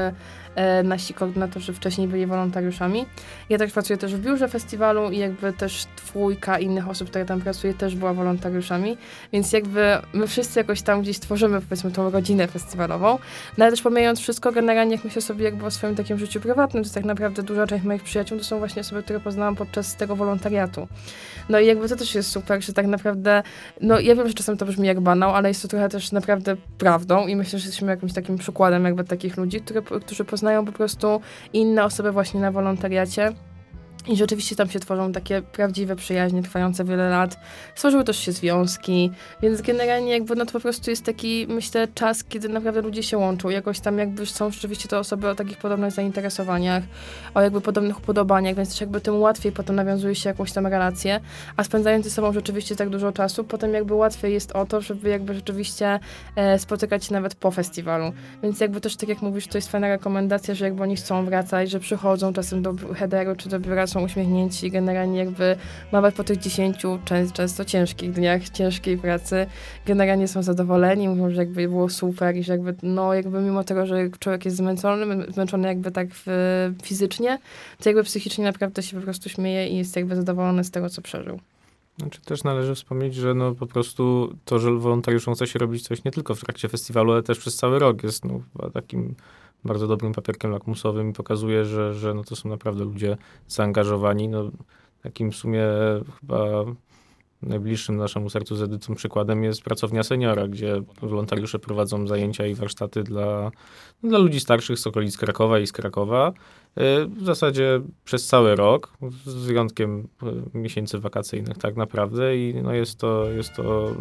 nasi 0.85 1.15
koordynatorzy 1.15 1.73
wcześniej 1.73 2.09
byli 2.09 2.27
wolontariuszami. 2.27 3.07
Ja 3.49 3.59
też 3.59 3.73
pracuję 3.73 3.97
też 3.97 4.15
w 4.15 4.21
biurze 4.21 4.49
festiwalu 4.49 5.11
i 5.11 5.19
jakby 5.19 5.53
też 5.53 5.87
dwójka 5.97 6.59
innych 6.59 6.89
osób, 6.89 7.11
które 7.11 7.25
tam 7.25 7.41
pracuje, 7.41 7.75
też 7.75 7.97
była 7.97 8.15
wolontariuszami, 8.15 8.97
więc 9.33 9.53
jakby 9.53 9.99
my 10.13 10.27
wszyscy 10.27 10.61
jakoś 10.61 10.83
tam 10.83 11.03
gdzieś 11.03 11.19
tworzymy, 11.19 11.61
powiedzmy, 11.61 11.91
tą 11.91 12.11
rodzinę 12.11 12.47
festiwalową. 12.47 13.19
No 13.59 13.65
ale 13.65 13.71
też 13.71 13.83
pomijając 13.83 14.21
wszystko, 14.21 14.53
generalnie 14.53 14.95
jak 14.95 15.05
myślę 15.05 15.23
sobie 15.23 15.45
jakby 15.45 15.67
o 15.67 15.71
swoim 15.71 15.95
takim 15.95 16.19
życiu 16.19 16.41
prywatnym, 16.41 16.85
to 16.85 16.91
tak 16.91 17.05
naprawdę 17.05 17.43
duża 17.43 17.67
część 17.67 17.85
moich 17.85 18.03
przyjaciół 18.03 18.39
to 18.39 18.45
są 18.45 18.59
właśnie 18.59 18.81
osoby, 18.81 19.03
które 19.03 19.21
poznałam 19.21 19.57
podczas 19.57 19.97
tego 19.97 20.17
wolontariatu. 20.17 20.89
No 21.49 21.61
i 21.61 21.67
jakby 21.67 21.89
to 21.89 21.97
też 21.97 22.15
jest 22.15 22.31
super, 22.31 22.63
że 22.63 22.73
tak 22.73 22.87
naprawdę, 22.87 23.43
no 23.81 24.01
ja 24.01 24.15
wiem, 24.15 24.29
że 24.29 24.35
czasem 24.35 24.57
to 24.57 24.67
brzmi 24.67 24.87
jak 24.87 25.01
banał, 25.01 25.35
ale 25.35 25.49
jest 25.49 25.63
to 25.63 25.69
trochę 25.69 25.89
też 25.89 26.13
naprawdę 26.13 26.57
prawdą 26.79 27.27
i 27.27 27.37
myślę, 27.37 27.59
że 27.59 27.67
jesteśmy 27.67 27.91
jakimś 27.91 28.13
takim 28.13 28.39
przykładem 28.39 28.85
jakby 28.85 29.05
takich 29.05 29.37
ludzi, 29.37 29.61
które, 29.61 29.83
którzy 29.83 30.25
poznają 30.25 30.44
po 30.67 30.73
prostu 30.73 31.21
inne 31.53 31.85
osoby 31.85 32.13
właśnie 32.13 32.41
na 32.41 32.53
wolontariacie 32.53 33.33
i 34.09 34.17
rzeczywiście 34.17 34.57
tam 34.57 34.71
się 34.71 34.81
tworzą 34.81 35.13
takie 35.13 35.43
prawdziwe 35.43 35.97
przyjaźnie 35.97 36.43
trwające 36.43 36.85
wiele 36.85 37.09
lat. 37.09 37.39
Stworzyły 37.75 38.05
też 38.05 38.19
się 38.19 38.33
związki, 38.33 39.11
więc 39.43 39.63
generalnie 39.63 40.13
jakby 40.13 40.37
no 40.37 40.47
to 40.47 40.53
po 40.53 40.61
prostu 40.61 40.91
jest 40.91 41.05
taki, 41.05 41.47
myślę, 41.49 41.89
czas, 41.95 42.25
kiedy 42.25 42.49
naprawdę 42.49 42.81
ludzie 42.81 43.03
się 43.03 43.19
łączą. 43.19 43.49
Jakoś 43.49 43.81
tam 43.81 43.99
jakby 43.99 44.27
są 44.27 44.51
rzeczywiście 44.51 44.89
to 44.89 44.99
osoby 44.99 45.29
o 45.29 45.35
takich 45.35 45.59
podobnych 45.59 45.91
zainteresowaniach, 45.91 46.85
o 47.35 47.41
jakby 47.41 47.61
podobnych 47.61 47.99
upodobaniach, 47.99 48.55
więc 48.55 48.69
też 48.69 48.81
jakby 48.81 49.01
tym 49.01 49.21
łatwiej 49.21 49.53
potem 49.53 49.77
nawiązuje 49.77 50.15
się 50.15 50.29
jakąś 50.29 50.53
tam 50.53 50.67
relację, 50.67 51.21
a 51.57 51.65
spędzając 51.65 52.05
ze 52.05 52.11
sobą 52.11 52.33
rzeczywiście 52.33 52.77
tak 52.77 52.89
dużo 52.89 53.13
czasu, 53.13 53.45
potem 53.45 53.75
jakby 53.75 53.95
łatwiej 53.95 54.33
jest 54.33 54.53
o 54.53 54.67
to, 54.67 54.81
żeby 54.81 55.09
jakby 55.09 55.35
rzeczywiście 55.35 56.01
e, 56.37 56.59
spotykać 56.59 57.05
się 57.05 57.13
nawet 57.13 57.35
po 57.35 57.51
festiwalu. 57.51 58.13
Więc 58.43 58.61
jakby 58.61 58.81
też 58.81 58.97
tak 58.97 59.09
jak 59.09 59.23
mówisz, 59.23 59.47
to 59.47 59.59
jest 59.59 59.71
fajna 59.71 59.89
rekomendacja, 59.89 60.55
że 60.55 60.65
jakby 60.65 60.83
oni 60.83 60.97
chcą 60.97 61.25
wracać, 61.25 61.71
że 61.71 61.81
przychodzą 61.81 62.33
czasem 62.33 62.63
do 62.63 62.75
headeru 62.95 63.37
czy 63.37 63.49
do 63.49 63.61
biura 63.61 63.87
są 63.95 64.05
uśmiechnięci, 64.05 64.71
generalnie 64.71 65.19
jakby 65.19 65.57
nawet 65.93 66.15
po 66.15 66.25
tych 66.25 66.39
10 66.39 66.83
często 67.35 67.65
ciężkich 67.65 68.13
dniach, 68.13 68.49
ciężkiej 68.49 68.99
pracy, 68.99 69.47
generalnie 69.87 70.29
są 70.29 70.43
zadowoleni, 70.43 71.09
mówią, 71.09 71.31
że 71.31 71.37
jakby 71.37 71.69
było 71.69 71.89
super 71.89 72.37
i 72.37 72.43
że 72.43 72.53
jakby, 72.53 72.75
no 72.83 73.15
jakby 73.15 73.41
mimo 73.41 73.65
tego, 73.65 73.87
że 73.87 74.11
człowiek 74.19 74.45
jest 74.45 74.57
zmęczony, 74.57 75.33
zmęczony 75.33 75.69
jakby 75.69 75.91
tak 75.91 76.09
fizycznie, 76.83 77.39
to 77.83 77.89
jakby 77.89 78.05
psychicznie 78.05 78.45
naprawdę 78.45 78.83
się 78.83 78.97
po 78.97 79.03
prostu 79.03 79.29
śmieje 79.29 79.69
i 79.69 79.77
jest 79.77 79.97
jakby 79.97 80.17
zadowolony 80.17 80.65
z 80.65 80.71
tego, 80.71 80.89
co 80.89 81.03
przeżył. 81.03 81.41
Znaczy 81.99 82.21
też 82.21 82.45
należy 82.45 82.75
wspomnieć, 82.75 83.15
że 83.15 83.35
no 83.35 83.55
po 83.55 83.67
prostu 83.67 84.35
to, 84.45 84.59
że 84.59 84.73
wolontariuszom 84.73 85.35
chce 85.35 85.47
się 85.47 85.59
robić 85.59 85.83
coś 85.83 86.05
nie 86.05 86.11
tylko 86.11 86.35
w 86.35 86.41
trakcie 86.41 86.69
festiwalu, 86.69 87.13
ale 87.13 87.23
też 87.23 87.39
przez 87.39 87.57
cały 87.57 87.79
rok 87.79 88.03
jest 88.03 88.25
no, 88.25 88.41
takim 88.73 89.15
bardzo 89.65 89.87
dobrym 89.87 90.13
papierkiem 90.13 90.51
lakmusowym 90.51 91.11
i 91.11 91.13
pokazuje, 91.13 91.65
że, 91.65 91.95
że 91.95 92.15
no 92.15 92.25
to 92.25 92.37
są 92.37 92.49
naprawdę 92.49 92.85
ludzie 92.85 93.17
zaangażowani. 93.49 94.29
No, 94.29 94.51
takim 95.03 95.33
w 95.33 95.37
sumie 95.37 95.65
chyba 96.21 96.65
najbliższym 97.47 97.97
naszemu 97.97 98.31
sercu 98.31 98.57
z 98.57 98.63
edycją 98.63 98.95
przykładem 98.95 99.45
jest 99.45 99.63
pracownia 99.63 100.03
seniora, 100.03 100.49
gdzie 100.49 100.83
wolontariusze 101.03 101.59
prowadzą 101.59 102.07
zajęcia 102.07 102.47
i 102.47 102.55
warsztaty 102.55 103.03
dla, 103.03 103.51
dla 104.03 104.19
ludzi 104.19 104.41
starszych 104.41 104.79
z 104.79 104.87
okolic 104.87 105.17
Krakowa 105.17 105.59
i 105.59 105.67
z 105.67 105.73
Krakowa. 105.73 106.29
Y, 106.29 107.07
w 107.07 107.25
zasadzie 107.25 107.81
przez 108.05 108.27
cały 108.27 108.55
rok, 108.55 108.93
z 109.27 109.35
wyjątkiem 109.35 110.09
y, 110.55 110.59
miesięcy 110.59 110.99
wakacyjnych 110.99 111.59
tak 111.59 111.77
naprawdę 111.77 112.37
i 112.37 112.55
no 112.63 112.73
jest, 112.73 112.99
to, 112.99 113.31
jest 113.31 113.55
to 113.55 113.95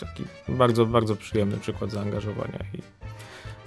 taki 0.00 0.24
bardzo, 0.48 0.86
bardzo 0.86 1.16
przyjemny 1.16 1.56
przykład 1.56 1.90
zaangażowania 1.90 2.58
i 2.74 2.97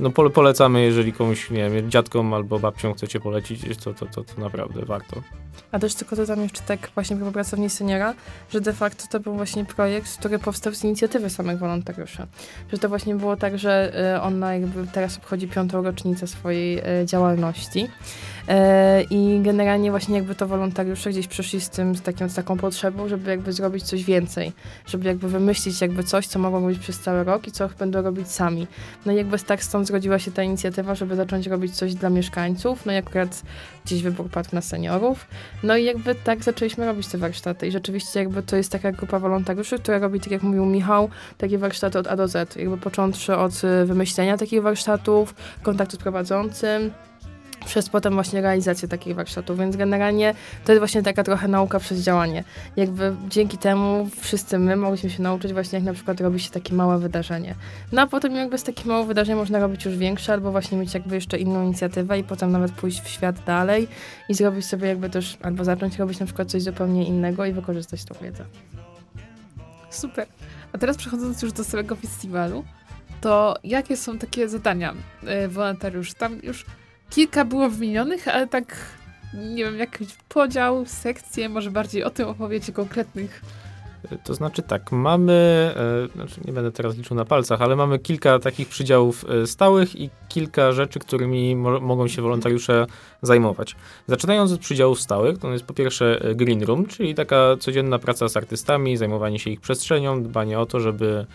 no 0.02 0.10
polecamy, 0.10 0.82
jeżeli 0.82 1.14
komuś, 1.14 1.50
nie 1.50 1.70
wiem, 1.70 1.92
dziadkom 1.92 2.34
albo 2.34 2.60
babciom 2.60 2.94
chcecie 2.94 3.20
polecić, 3.20 3.62
to, 3.84 3.94
to, 3.94 4.06
to, 4.06 4.24
to 4.24 4.42
naprawdę 4.42 4.86
warto. 4.86 5.22
A 5.72 5.80
też 5.80 5.96
tylko 5.96 6.16
dodam 6.16 6.44
jeszcze 6.44 6.62
tak 6.62 6.90
właśnie 6.96 7.18
po 7.18 7.32
pracowni 7.32 7.70
seniora, 7.70 8.14
że 8.50 8.62
de 8.62 8.74
facto 8.74 9.04
to 9.10 9.20
był 9.20 9.36
właśnie 9.36 9.66
projekt, 9.66 10.18
który 10.18 10.40
powstał 10.40 10.74
z 10.74 10.84
inicjatywy 10.84 11.30
samych 11.30 11.60
wolontariuszy. 11.60 12.28
Że 12.72 12.78
to 12.78 12.90
właśnie 12.90 13.16
było 13.16 13.38
tak, 13.38 13.58
że 13.58 13.94
y, 14.16 14.22
ona 14.22 14.54
jakby 14.54 14.88
teraz 14.88 15.18
obchodzi 15.18 15.48
piątą 15.48 15.84
rocznicę 15.84 16.28
swojej 16.28 16.80
y, 16.80 17.06
działalności. 17.06 17.88
E, 18.48 19.04
I 19.10 19.42
generalnie 19.44 19.92
właśnie 19.92 20.16
jakby 20.16 20.36
to 20.36 20.48
wolontariusze 20.48 21.10
gdzieś 21.10 21.28
przyszli 21.28 21.62
z 21.62 21.70
tym, 21.70 21.96
z, 21.96 22.02
takim, 22.02 22.30
z 22.30 22.34
taką 22.34 22.58
potrzebą, 22.58 23.08
żeby 23.08 23.30
jakby 23.30 23.54
zrobić 23.54 23.84
coś 23.84 24.04
więcej, 24.04 24.52
żeby 24.86 25.08
jakby 25.08 25.30
wymyślić 25.30 25.82
jakby 25.82 26.04
coś, 26.04 26.28
co 26.28 26.40
mogą 26.40 26.62
robić 26.62 26.80
przez 26.80 27.00
cały 27.00 27.24
rok 27.24 27.48
i 27.48 27.52
co 27.52 27.70
będą 27.80 28.02
robić 28.02 28.32
sami. 28.32 28.68
No 29.06 29.12
i 29.12 29.16
jakby 29.16 29.40
tak 29.40 29.64
stąd 29.64 29.88
zrodziła 29.88 30.20
się 30.20 30.32
ta 30.32 30.44
inicjatywa, 30.44 30.96
żeby 30.96 31.16
zacząć 31.16 31.48
robić 31.48 31.76
coś 31.76 31.96
dla 31.96 32.10
mieszkańców, 32.10 32.86
no 32.86 32.94
i 32.94 32.96
akurat 32.96 33.42
gdzieś 33.86 34.04
wybór 34.04 34.30
padł 34.30 34.50
na 34.54 34.62
seniorów. 34.62 35.28
No 35.64 35.78
i 35.78 35.84
jakby 35.84 36.16
tak 36.16 36.44
zaczęliśmy 36.44 36.86
robić 36.86 37.08
te 37.08 37.18
warsztaty. 37.18 37.68
I 37.68 37.72
rzeczywiście 37.72 38.20
jakby 38.20 38.44
to 38.44 38.56
jest 38.56 38.72
taka 38.72 38.92
grupa 38.92 39.20
wolontariuszy, 39.20 39.80
która 39.80 40.00
robi, 40.00 40.20
tak 40.20 40.32
jak 40.32 40.44
mówił 40.44 40.66
Michał, 40.66 41.10
takie 41.38 41.58
warsztaty 41.58 42.00
od 42.00 42.08
A 42.08 42.16
do 42.16 42.28
Z, 42.28 42.56
jakby 42.56 42.78
począwszy 42.78 43.36
od 43.36 43.64
y, 43.64 43.86
wymyślenia 43.86 44.38
takich 44.38 44.62
warsztatów, 44.62 45.36
kontaktu 45.64 45.96
z 45.96 46.00
prowadzącym, 46.00 46.92
przez 47.66 47.90
potem 47.90 48.14
właśnie 48.14 48.42
realizację 48.42 48.88
takich 48.88 49.16
warsztatów, 49.16 49.60
więc 49.60 49.76
generalnie 49.76 50.36
to 50.66 50.72
jest 50.72 50.80
właśnie 50.80 51.04
taka 51.04 51.24
trochę 51.24 51.48
nauka 51.48 51.80
przez 51.80 52.00
działanie. 52.00 52.44
Jakby 52.76 53.16
dzięki 53.30 53.58
temu 53.58 54.10
wszyscy 54.20 54.60
my 54.60 54.76
mogliśmy 54.76 55.10
się 55.10 55.24
nauczyć 55.24 55.54
właśnie 55.54 55.80
jak 55.80 55.86
na 55.86 55.94
przykład 55.94 56.22
robi 56.22 56.40
się 56.40 56.52
takie 56.52 56.74
małe 56.74 57.00
wydarzenie. 57.00 57.56
No 57.92 58.02
a 58.02 58.08
potem 58.08 58.36
jakby 58.36 58.58
z 58.58 58.64
takim 58.64 58.88
małym 58.88 59.08
wydarzeniem 59.08 59.38
można 59.38 59.60
robić 59.60 59.86
już 59.86 59.98
większe, 59.98 60.34
albo 60.34 60.52
właśnie 60.52 60.78
mieć 60.78 60.94
jakby 60.94 61.16
jeszcze 61.16 61.38
inną 61.38 61.64
inicjatywę 61.64 62.20
i 62.20 62.24
potem 62.24 62.52
nawet 62.52 62.72
pójść 62.72 63.02
w 63.02 63.08
świat 63.08 63.44
dalej 63.46 63.88
i 64.30 64.34
zrobić 64.34 64.66
sobie 64.66 64.88
jakby 64.88 65.10
też, 65.10 65.38
albo 65.42 65.64
zacząć 65.64 65.98
robić 65.98 66.20
na 66.20 66.26
przykład 66.26 66.52
coś 66.52 66.62
zupełnie 66.62 67.08
innego 67.08 67.46
i 67.46 67.54
wykorzystać 67.54 68.06
tą 68.06 68.16
wiedzę. 68.22 68.46
Super. 69.90 70.28
A 70.74 70.78
teraz 70.78 70.98
przechodząc 70.98 71.42
już 71.42 71.52
do 71.52 71.64
samego 71.64 71.96
festiwalu, 71.96 72.64
to 73.22 73.56
jakie 73.64 73.98
są 73.98 74.18
takie 74.18 74.50
zadania 74.50 74.94
y, 75.46 75.48
wolontariuszy? 75.48 76.16
Tam 76.16 76.40
już 76.44 76.66
Kilka 77.12 77.46
było 77.46 77.70
wymienionych, 77.70 78.28
ale 78.28 78.48
tak 78.48 78.76
nie 79.34 79.64
wiem, 79.64 79.78
jakiś 79.78 80.08
podział, 80.30 80.86
sekcje, 80.86 81.50
może 81.50 81.72
bardziej 81.72 82.04
o 82.04 82.10
tym 82.10 82.28
opowiecie 82.28 82.74
konkretnych 82.74 83.42
to 84.24 84.34
znaczy 84.34 84.62
tak, 84.62 84.92
mamy, 84.92 85.34
e, 85.76 86.08
znaczy 86.16 86.42
nie 86.46 86.54
będę 86.54 86.72
teraz 86.72 86.98
liczył 86.98 87.16
na 87.16 87.26
palcach, 87.26 87.62
ale 87.62 87.76
mamy 87.76 88.00
kilka 88.00 88.40
takich 88.40 88.70
przydziałów 88.70 89.26
e, 89.30 89.48
stałych 89.48 89.96
i 89.96 90.10
kilka 90.30 90.72
rzeczy, 90.72 91.00
którymi 91.00 91.56
mo 91.56 91.80
mogą 91.80 92.08
się 92.08 92.22
wolontariusze 92.22 92.88
zajmować. 93.22 93.76
Zaczynając 94.08 94.52
od 94.52 94.60
przydziałów 94.60 95.02
stałych, 95.02 95.38
to 95.38 95.52
jest 95.52 95.66
po 95.66 95.74
pierwsze 95.74 96.22
e, 96.22 96.36
green 96.36 96.64
room, 96.64 96.86
czyli 96.86 97.16
taka 97.16 97.58
codzienna 97.60 98.00
praca 98.00 98.30
z 98.30 98.38
artystami, 98.38 98.98
zajmowanie 98.98 99.40
się 99.40 99.50
ich 99.50 99.62
przestrzenią, 99.62 100.24
dbanie 100.24 100.60
o 100.60 100.66
to, 100.66 100.80
żeby 100.80 101.26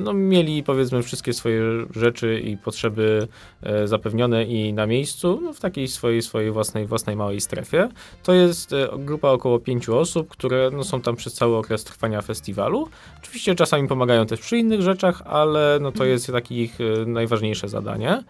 no, 0.00 0.12
mieli 0.12 0.62
powiedzmy 0.62 1.02
wszystkie 1.02 1.32
swoje 1.32 1.62
rzeczy 1.96 2.40
i 2.40 2.56
potrzeby 2.56 3.28
e, 3.62 3.88
zapewnione 3.88 4.44
i 4.44 4.72
na 4.72 4.86
miejscu 4.86 5.40
no, 5.42 5.52
w 5.52 5.60
takiej 5.60 5.88
swojej, 5.88 6.22
swojej 6.22 6.50
własnej, 6.50 6.86
własnej 6.86 7.16
małej 7.16 7.40
strefie. 7.40 7.88
To 8.22 8.32
jest 8.32 8.72
e, 8.72 8.88
grupa 8.98 9.28
około 9.28 9.58
pięciu 9.58 9.98
osób, 9.98 10.28
które 10.28 10.70
no, 10.72 10.84
są 10.84 11.00
tam 11.00 11.16
przez 11.16 11.34
cały 11.34 11.56
okres 11.56 11.84
trwania 11.84 12.22
festiwalu. 12.22 12.88
Oczywiście 13.18 13.54
czasami 13.54 13.88
pomagają 13.88 14.26
też 14.26 14.40
przy 14.40 14.58
innych 14.58 14.82
rzeczach, 14.82 15.22
ale 15.26 15.78
no, 15.80 15.92
to 15.92 16.04
jest 16.04 16.32
takie 16.32 16.54
ich 16.54 16.78
najważniejsze 17.06 17.68
zadanie. 17.68 18.22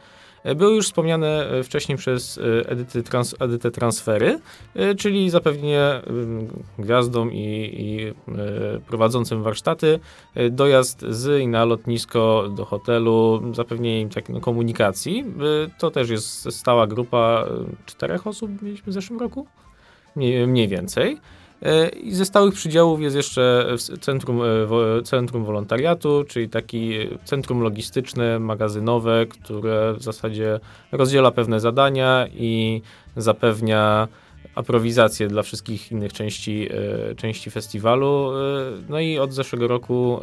E, 0.44 0.55
były 0.55 0.74
już 0.74 0.87
wspomniane 0.87 1.51
e, 1.51 1.62
wcześniej 1.62 1.98
przez 1.98 2.38
e, 2.38 2.70
Edyty, 2.70 3.03
trans, 3.03 3.35
transfery, 3.72 4.38
czyli 4.98 5.31
zapewnienie 5.31 6.03
gwiazdom 6.79 7.33
i, 7.33 7.70
i 7.72 8.12
prowadzącym 8.87 9.42
warsztaty 9.42 10.01
dojazd 10.51 11.05
z 11.09 11.42
i 11.42 11.48
na 11.48 11.64
lotnisko 11.64 12.48
do 12.57 12.64
hotelu, 12.64 13.42
zapewnienie 13.55 14.01
im 14.01 14.09
tak, 14.09 14.29
no, 14.29 14.40
komunikacji. 14.40 15.24
To 15.79 15.90
też 15.90 16.11
jest 16.11 16.53
stała 16.53 16.87
grupa 16.87 17.44
czterech 17.87 18.27
osób 18.27 18.62
mieliśmy 18.62 18.90
w 18.90 18.94
zeszłym 18.94 19.20
roku, 19.20 19.46
mniej, 20.16 20.46
mniej 20.46 20.68
więcej. 20.68 21.18
E, 21.62 21.88
I 21.88 22.14
ze 22.14 22.25
stałych 22.25 22.55
przydziałów 22.55 23.01
jest 23.01 23.16
jeszcze 23.16 23.66
centrum, 24.01 24.40
e, 24.42 25.03
centrum 25.03 25.44
wolontariatu, 25.44 26.25
czyli 26.29 26.49
taki 26.49 26.99
centrum 27.25 27.61
logistyczne, 27.61 28.38
magazynowe, 28.38 29.27
które 29.27 29.94
w 29.94 30.03
zasadzie 30.03 30.61
rozdziela 30.92 31.31
pewne 31.31 31.61
zadania 31.61 32.27
i 32.35 32.83
zapewnia 33.16 34.09
aprowizację 34.55 35.29
dla 35.29 35.42
wszystkich 35.42 35.92
innych 35.92 36.12
części, 36.12 36.68
e, 37.11 37.14
części 37.14 37.51
festiwalu. 37.51 38.31
No 38.88 39.01
i 39.01 39.18
od 39.18 39.33
zeszłego 39.33 39.68
roku 39.68 40.21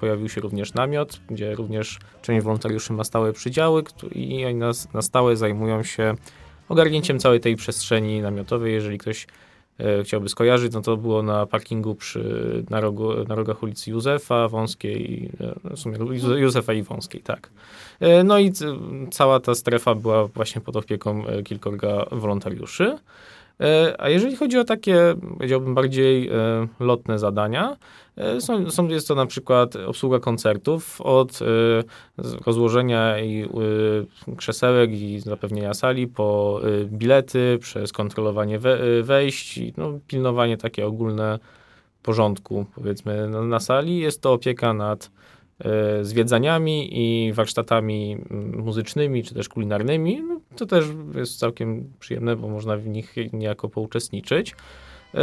pojawił 0.00 0.28
się 0.28 0.40
również 0.40 0.74
namiot, 0.74 1.20
gdzie 1.30 1.54
również 1.54 1.98
część 2.22 2.44
wolontariuszy 2.44 2.92
ma 2.92 3.04
stałe 3.04 3.32
przydziały 3.32 3.82
i 4.12 4.44
oni 4.44 4.54
na, 4.54 4.72
na 4.94 5.02
stałe 5.02 5.36
zajmują 5.36 5.82
się 5.82 6.14
ogarnięciem 6.68 7.18
całej 7.18 7.40
tej 7.40 7.56
przestrzeni 7.56 8.20
namiotowej. 8.20 8.74
Jeżeli 8.74 8.98
ktoś 8.98 9.24
e, 9.24 9.26
chciałby 10.04 10.28
skojarzyć, 10.28 10.72
no 10.72 10.80
to 10.80 10.96
było 10.96 11.22
na 11.22 11.46
parkingu 11.46 11.94
przy, 11.94 12.64
na, 12.70 12.80
rogu, 12.80 13.24
na 13.28 13.34
rogach 13.34 13.62
ulicy 13.62 13.90
Józefa, 13.90 14.48
Wąskiej, 14.48 15.30
e, 15.40 15.76
w 15.76 15.78
sumie 15.78 15.98
Józefa 16.36 16.72
i 16.72 16.82
Wąskiej, 16.82 17.20
tak. 17.20 17.50
E, 18.00 18.24
no 18.24 18.38
i 18.38 18.52
cała 19.10 19.40
ta 19.40 19.54
strefa 19.54 19.94
była 19.94 20.26
właśnie 20.26 20.60
pod 20.60 20.76
opieką 20.76 21.26
e, 21.26 21.42
kilkorga 21.42 22.06
wolontariuszy. 22.12 22.98
E, 23.60 23.94
a 23.98 24.08
jeżeli 24.08 24.36
chodzi 24.36 24.58
o 24.58 24.64
takie, 24.64 25.14
powiedziałbym, 25.36 25.74
bardziej 25.74 26.28
e, 26.28 26.32
lotne 26.80 27.18
zadania, 27.18 27.76
e, 28.16 28.40
są, 28.40 28.70
są, 28.70 28.88
jest 28.88 29.08
to 29.08 29.14
na 29.14 29.26
przykład 29.26 29.76
obsługa 29.76 30.18
koncertów 30.18 31.00
od 31.00 31.38
rozłożenia 32.46 33.20
i 33.20 33.48
krzesełek 34.36 34.90
i 34.92 35.20
zapewnienia 35.20 35.74
sali 35.74 36.08
po 36.08 36.60
bilety, 36.84 37.58
przez 37.60 37.92
kontrolowanie 37.92 38.58
wejść, 39.02 39.60
no, 39.76 39.98
pilnowanie 40.06 40.56
takie 40.56 40.86
ogólne 40.86 41.38
porządku, 42.02 42.66
powiedzmy, 42.74 43.28
na, 43.28 43.60
sali. 43.60 43.98
Jest 43.98 44.20
to 44.20 44.32
opieka 44.32 44.74
nad 44.74 45.10
zwiedzaniami 46.02 46.88
i 46.92 47.32
warsztatami 47.32 48.18
mm, 48.30 48.64
muzycznymi 48.64 49.24
czy 49.24 49.34
też 49.34 49.48
kulinarnymi. 49.48 50.22
No, 50.22 50.40
to 50.56 50.66
też 50.66 50.84
jest 51.14 51.38
całkiem 51.38 51.92
przyjemne, 52.00 52.36
bo 52.36 52.48
można 52.48 52.76
w 52.76 52.86
nich 52.86 53.14
niejako 53.32 53.68
pouczestniczyć. 53.68 54.54
E, 55.14 55.20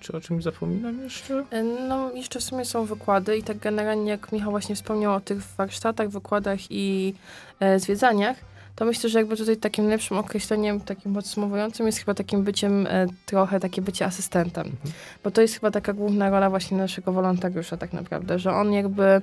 czy 0.00 0.12
o 0.12 0.20
czymś 0.20 0.44
zapominam 0.44 1.02
jeszcze? 1.02 1.44
E, 1.50 1.62
no, 1.62 2.12
jeszcze 2.12 2.40
w 2.40 2.44
sumie 2.44 2.64
są 2.64 2.84
wykłady 2.84 3.36
i 3.36 3.42
tak 3.42 3.58
generalnie, 3.58 4.10
jak 4.10 4.32
Michał 4.32 4.50
właśnie 4.50 4.74
wspomniał 4.74 5.14
o 5.14 5.20
tych 5.20 5.42
warsztatach, 5.42 6.08
wykładach 6.08 6.58
i 6.70 7.14
e, 7.60 7.78
zwiedzaniach, 7.78 8.36
to 8.76 8.84
myślę, 8.84 9.10
że 9.10 9.18
jakby 9.18 9.36
tutaj 9.36 9.56
takim 9.56 9.88
lepszym 9.88 10.18
określeniem, 10.18 10.80
takim 10.80 11.14
podsumowującym 11.14 11.86
jest 11.86 11.98
chyba 11.98 12.14
takim 12.14 12.42
byciem 12.42 12.86
e, 12.86 13.06
trochę 13.26 13.60
takie 13.60 13.82
bycie 13.82 14.04
asystentem. 14.04 14.66
Mhm. 14.66 14.92
Bo 15.24 15.30
to 15.30 15.40
jest 15.40 15.54
chyba 15.54 15.70
taka 15.70 15.92
główna 15.92 16.30
rola 16.30 16.50
właśnie 16.50 16.76
naszego 16.76 17.12
wolontariusza 17.12 17.76
tak 17.76 17.92
naprawdę, 17.92 18.38
że 18.38 18.52
on 18.52 18.72
jakby 18.72 19.20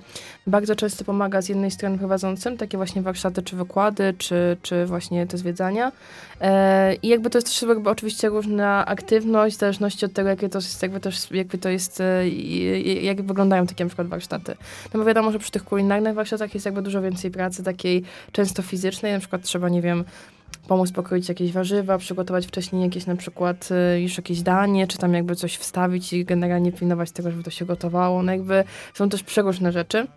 bardzo 0.48 0.76
często 0.76 1.06
pomaga 1.06 1.42
z 1.42 1.50
jednej 1.50 1.72
strony 1.72 1.98
prowadzącym 1.98 2.58
takie 2.58 2.78
właśnie 2.78 3.02
warsztaty, 3.02 3.44
czy 3.44 3.56
wykłady, 3.56 4.14
czy, 4.18 4.58
czy 4.62 4.86
właśnie 4.86 5.28
te 5.28 5.38
zwiedzania. 5.38 5.92
E, 6.42 6.96
I 6.96 7.08
jakby 7.08 7.30
to 7.30 7.38
jest 7.38 7.48
też 7.48 7.62
jakby 7.62 7.90
oczywiście 7.90 8.30
różna 8.30 8.86
aktywność, 8.86 9.56
w 9.56 9.60
zależności 9.60 10.06
od 10.06 10.14
tego, 10.14 10.30
jakie 10.30 10.50
to 10.50 10.58
jest, 10.58 10.82
jakby, 10.82 11.00
też, 11.00 11.32
jakby 11.32 11.58
to 11.58 11.70
jest, 11.70 12.02
e, 12.02 12.30
jak 13.02 13.22
wyglądają 13.22 13.68
takie 13.68 13.84
na 13.84 13.90
przykład 13.90 14.08
warsztaty. 14.08 14.56
No 14.94 15.00
bo 15.00 15.06
wiadomo, 15.06 15.32
że 15.32 15.40
przy 15.40 15.52
tych 15.52 15.64
kulinarnych 15.64 16.14
warsztatach 16.14 16.54
jest 16.54 16.66
jakby 16.66 16.82
dużo 16.82 17.02
więcej 17.02 17.32
pracy 17.32 17.64
takiej 17.64 18.04
często 18.32 18.62
fizycznej, 18.62 19.14
na 19.14 19.20
przykład 19.20 19.40
przykład 19.40 19.49
trzeba, 19.50 19.70
nie 19.70 19.82
wiem, 19.82 20.04
pomóc 20.68 20.92
pokroić 20.92 21.30
jakieś 21.30 21.52
warzywa, 21.52 21.98
przygotować 21.98 22.48
wcześniej 22.48 22.82
jakieś 22.84 23.06
na 23.06 23.16
przykład 23.16 23.70
y, 23.96 24.02
już 24.02 24.18
jakieś 24.18 24.42
danie, 24.42 24.88
czy 24.88 24.98
tam 24.98 25.14
jakby 25.14 25.36
coś 25.36 25.56
wstawić 25.58 26.14
i 26.14 26.26
generalnie 26.26 26.72
pilnować 26.72 27.12
tego, 27.12 27.32
żeby 27.32 27.44
to 27.44 27.52
się 27.52 27.66
gotowało. 27.66 28.24
No 28.24 28.32
jakby 28.32 28.64
są 28.94 29.10
też 29.10 29.24
przeróżne 29.24 29.72
rzeczy. 29.72 30.08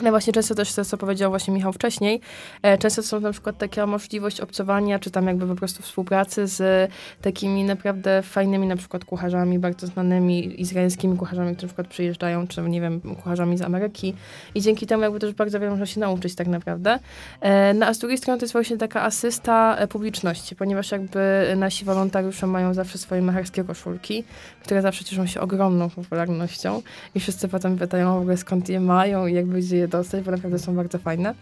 Ale 0.00 0.10
właśnie 0.10 0.32
często 0.32 0.54
też 0.54 0.74
to, 0.74 0.84
co 0.84 0.96
powiedział 0.96 1.30
właśnie 1.30 1.54
Michał 1.54 1.72
wcześniej, 1.72 2.20
e, 2.62 2.78
często 2.78 3.02
są 3.02 3.20
na 3.20 3.32
przykład 3.32 3.58
taka 3.58 3.86
możliwość 3.86 4.40
obcowania, 4.40 4.98
czy 4.98 5.10
tam 5.10 5.26
jakby 5.26 5.46
po 5.46 5.54
prostu 5.54 5.82
współpracy 5.82 6.46
z 6.46 6.90
takimi 7.22 7.64
naprawdę 7.64 8.22
fajnymi 8.22 8.66
na 8.66 8.76
przykład 8.76 9.04
kucharzami, 9.04 9.58
bardzo 9.58 9.86
znanymi 9.86 10.60
izraelskimi 10.60 11.16
kucharzami, 11.16 11.52
którzy 11.52 11.66
na 11.66 11.68
przykład 11.68 11.88
przyjeżdżają, 11.88 12.46
czy 12.46 12.62
nie 12.62 12.80
wiem, 12.80 13.00
kucharzami 13.00 13.58
z 13.58 13.62
Ameryki 13.62 14.14
i 14.54 14.60
dzięki 14.60 14.86
temu 14.86 15.02
jakby 15.02 15.20
też 15.20 15.32
bardzo 15.32 15.60
wiele 15.60 15.70
można 15.70 15.86
się 15.86 16.00
nauczyć 16.00 16.34
tak 16.34 16.46
naprawdę. 16.46 16.98
E, 17.40 17.74
no 17.74 17.86
a 17.86 17.94
z 17.94 17.98
drugiej 17.98 18.18
strony 18.18 18.38
to 18.38 18.44
jest 18.44 18.52
właśnie 18.52 18.76
taka 18.76 19.02
asysta 19.02 19.76
e, 19.76 19.88
publiczności, 19.88 20.56
ponieważ 20.56 20.90
jakby 20.90 21.20
nasi 21.56 21.84
wolontariusze 21.84 22.46
mają 22.46 22.74
zawsze 22.74 22.98
swoje 22.98 23.22
macharskie 23.22 23.64
koszulki, 23.64 24.24
które 24.62 24.82
zawsze 24.82 25.04
cieszą 25.04 25.26
się 25.26 25.40
ogromną 25.40 25.90
popularnością 25.90 26.82
i 27.14 27.20
wszyscy 27.20 27.48
potem 27.48 27.78
pytają 27.78 28.18
w 28.18 28.20
ogóle 28.20 28.36
skąd 28.36 28.68
je 28.68 28.80
mają 28.80 29.26
i 29.26 29.34
jakby 29.34 29.60
gdzie 29.60 29.76
je 29.76 29.88
dostać, 29.90 30.24
bo 30.24 30.30
naprawdę 30.30 30.58
są 30.58 30.74
bardzo 30.74 30.98
fajne. 30.98 31.34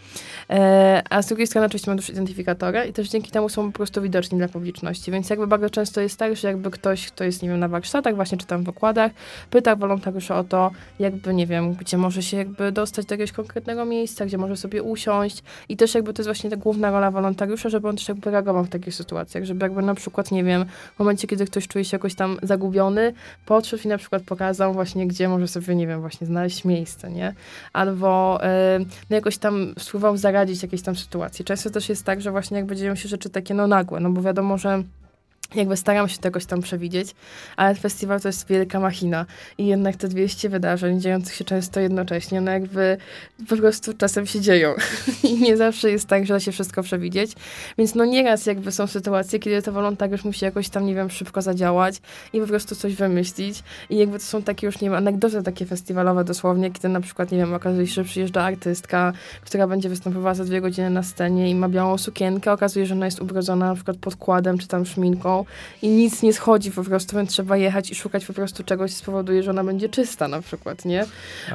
E, 0.51 1.03
a 1.11 1.23
z 1.23 1.27
drugiej 1.27 1.47
strony 1.47 1.67
oczywiście 1.67 1.91
mam 1.91 1.99
też 1.99 2.11
identyfikatora 2.11 2.85
i 2.85 2.93
też 2.93 3.09
dzięki 3.09 3.31
temu 3.31 3.49
są 3.49 3.73
po 3.73 3.77
prostu 3.77 4.03
widoczni 4.03 4.39
dla 4.39 4.49
publiczności, 4.49 5.11
więc 5.11 5.31
jakby 5.31 5.47
bardzo 5.47 5.71
często 5.71 6.01
jest 6.01 6.19
tak, 6.19 6.37
że 6.37 6.49
jakby 6.49 6.71
ktoś, 6.71 7.07
kto 7.07 7.25
jest, 7.25 7.43
nie 7.43 7.49
wiem, 7.49 7.61
na 7.61 7.69
warsztatach, 7.69 8.15
właśnie 8.15 8.39
czy 8.39 8.47
tam 8.47 8.63
w 8.63 8.67
wykładach, 8.67 9.13
pyta 9.51 9.77
wolontariusza 9.77 10.39
o 10.39 10.45
to, 10.45 10.71
jakby, 10.99 11.35
nie 11.35 11.47
wiem, 11.47 11.75
gdzie 11.75 11.99
może 11.99 12.23
się 12.23 12.37
jakby 12.37 12.73
dostać 12.73 13.07
do 13.07 13.15
jakiegoś 13.15 13.33
konkretnego 13.33 13.85
miejsca, 13.85 14.27
gdzie 14.27 14.39
może 14.39 14.57
sobie 14.57 14.83
usiąść 14.83 15.43
i 15.69 15.77
też 15.77 15.95
jakby 15.95 16.13
to 16.13 16.23
jest 16.23 16.29
właśnie 16.29 16.51
ta 16.51 16.57
główna 16.57 16.91
rola 16.91 17.11
wolontariusza, 17.11 17.69
żeby 17.69 17.89
on 17.89 17.97
też 17.97 18.09
jakby 18.09 18.31
reagował 18.31 18.65
w 18.65 18.69
takich 18.69 18.95
sytuacjach, 18.95 19.45
żeby 19.45 19.65
jakby 19.65 19.83
na 19.83 19.95
przykład, 19.95 20.31
nie 20.31 20.45
wiem, 20.45 20.65
w 20.97 20.99
momencie, 20.99 21.29
kiedy 21.29 21.47
ktoś 21.47 21.69
czuje 21.69 21.85
się 21.85 21.95
jakoś 21.95 22.15
tam 22.15 22.39
zagubiony, 22.43 23.13
podszedł 23.47 23.83
i 23.85 23.89
na 23.89 23.99
przykład 23.99 24.23
pokazał 24.23 24.73
właśnie, 24.73 25.07
gdzie 25.07 25.29
może 25.29 25.49
sobie, 25.49 25.75
nie 25.75 25.87
wiem, 25.87 26.01
właśnie 26.01 26.27
znaleźć 26.27 26.65
miejsce, 26.65 27.11
nie? 27.11 27.35
Albo 27.73 28.38
no 29.11 29.17
jakoś 29.17 29.39
tam 29.39 29.75
spróbował 29.79 30.17
zaradzić 30.17 30.63
jakiejś 30.63 30.83
tam 30.83 30.97
sytuacji. 30.97 31.45
Często 31.45 31.71
też 31.71 31.89
jest 31.89 32.05
tak, 32.05 32.21
że 32.21 32.31
właśnie 32.31 32.57
jakby 32.57 32.77
dzieją 32.77 32.95
się 32.95 33.09
rzeczy 33.09 33.31
takie 33.31 33.55
no 33.55 33.67
nagłe, 33.67 34.01
no 34.01 34.11
bo 34.11 34.23
wiadomo, 34.23 34.59
że 34.59 34.83
jakby 35.55 35.77
staram 35.77 36.09
się 36.09 36.19
tegoś 36.19 36.47
tam 36.47 36.63
przewidzieć, 36.63 37.15
ale 37.57 37.75
festiwal 37.75 38.21
to 38.21 38.29
jest 38.29 38.49
wielka 38.49 38.81
machina 38.81 39.27
i 39.59 39.67
jednak 39.67 39.97
te 39.97 40.09
200 40.09 40.49
wydarzeń 40.49 41.01
dziejących 41.01 41.35
się 41.35 41.45
często 41.45 41.81
jednocześnie, 41.81 42.41
no 42.41 42.51
jakby 42.51 42.97
po 43.49 43.57
prostu 43.57 43.95
czasem 43.95 44.27
się 44.27 44.41
dzieją. 44.41 44.75
I 45.31 45.41
nie 45.41 45.57
zawsze 45.57 45.91
jest 45.91 46.07
tak, 46.07 46.27
że 46.27 46.35
da 46.35 46.41
się 46.41 46.53
wszystko 46.53 46.83
przewidzieć, 46.83 47.33
więc 47.79 47.95
no 47.95 48.05
nieraz 48.05 48.47
jakby 48.47 48.73
są 48.73 48.87
sytuacje, 48.87 49.39
kiedy 49.39 49.63
to 49.63 49.73
wolontariusz 49.73 50.25
musi 50.25 50.45
jakoś 50.45 50.69
tam, 50.69 50.87
nie 50.87 50.95
wiem, 50.95 51.11
szybko 51.11 51.43
zadziałać 51.43 52.01
i 52.33 52.41
po 52.41 52.47
prostu 52.47 52.75
coś 52.75 52.95
wymyślić. 52.95 53.63
I 53.91 53.97
jakby 53.97 54.19
to 54.19 54.25
są 54.25 54.43
takie 54.43 54.67
już, 54.67 54.81
nie 54.81 54.89
wiem, 54.89 54.99
anegdoty 54.99 55.43
takie 55.43 55.67
festiwalowe 55.67 56.25
dosłownie, 56.25 56.71
kiedy 56.71 56.89
na 56.89 57.01
przykład, 57.01 57.33
nie 57.33 57.39
wiem, 57.39 57.55
okazuje 57.55 57.87
się, 57.87 57.95
że 57.95 58.05
przyjeżdża 58.05 58.43
artystka, 58.43 59.13
która 59.45 59.67
będzie 59.67 59.89
występowała 59.89 60.35
za 60.35 60.45
dwie 60.45 60.61
godziny 60.61 60.91
na 60.91 61.03
scenie 61.03 61.51
i 61.51 61.55
ma 61.55 61.69
białą 61.69 61.99
sukienkę, 61.99 62.53
okazuje 62.53 62.85
się, 62.85 62.89
że 62.89 62.95
ona 62.95 63.07
jest 63.07 63.21
ubrodzona 63.21 63.67
na 63.67 63.75
przykład 63.75 63.97
podkładem 63.97 64.59
czy 64.59 64.69
tam 64.69 64.87
szminką 64.87 65.38
wodą 65.39 65.51
i 65.83 65.89
nic 65.89 66.23
nie 66.23 66.33
schodzi 66.33 66.71
po 66.71 66.85
prostu, 66.85 67.17
więc 67.17 67.31
trzeba 67.31 67.57
jechać 67.57 67.91
i 67.91 67.95
szukać 67.95 68.27
po 68.27 68.33
prostu 68.33 68.65
czegoś, 68.65 68.93
co 68.93 68.99
spowoduje, 68.99 69.43
że 69.43 69.51
ona 69.51 69.65
będzie 69.65 69.89
czysta 69.89 70.29
na 70.29 70.43
przykład, 70.43 70.85
nie? 70.85 71.05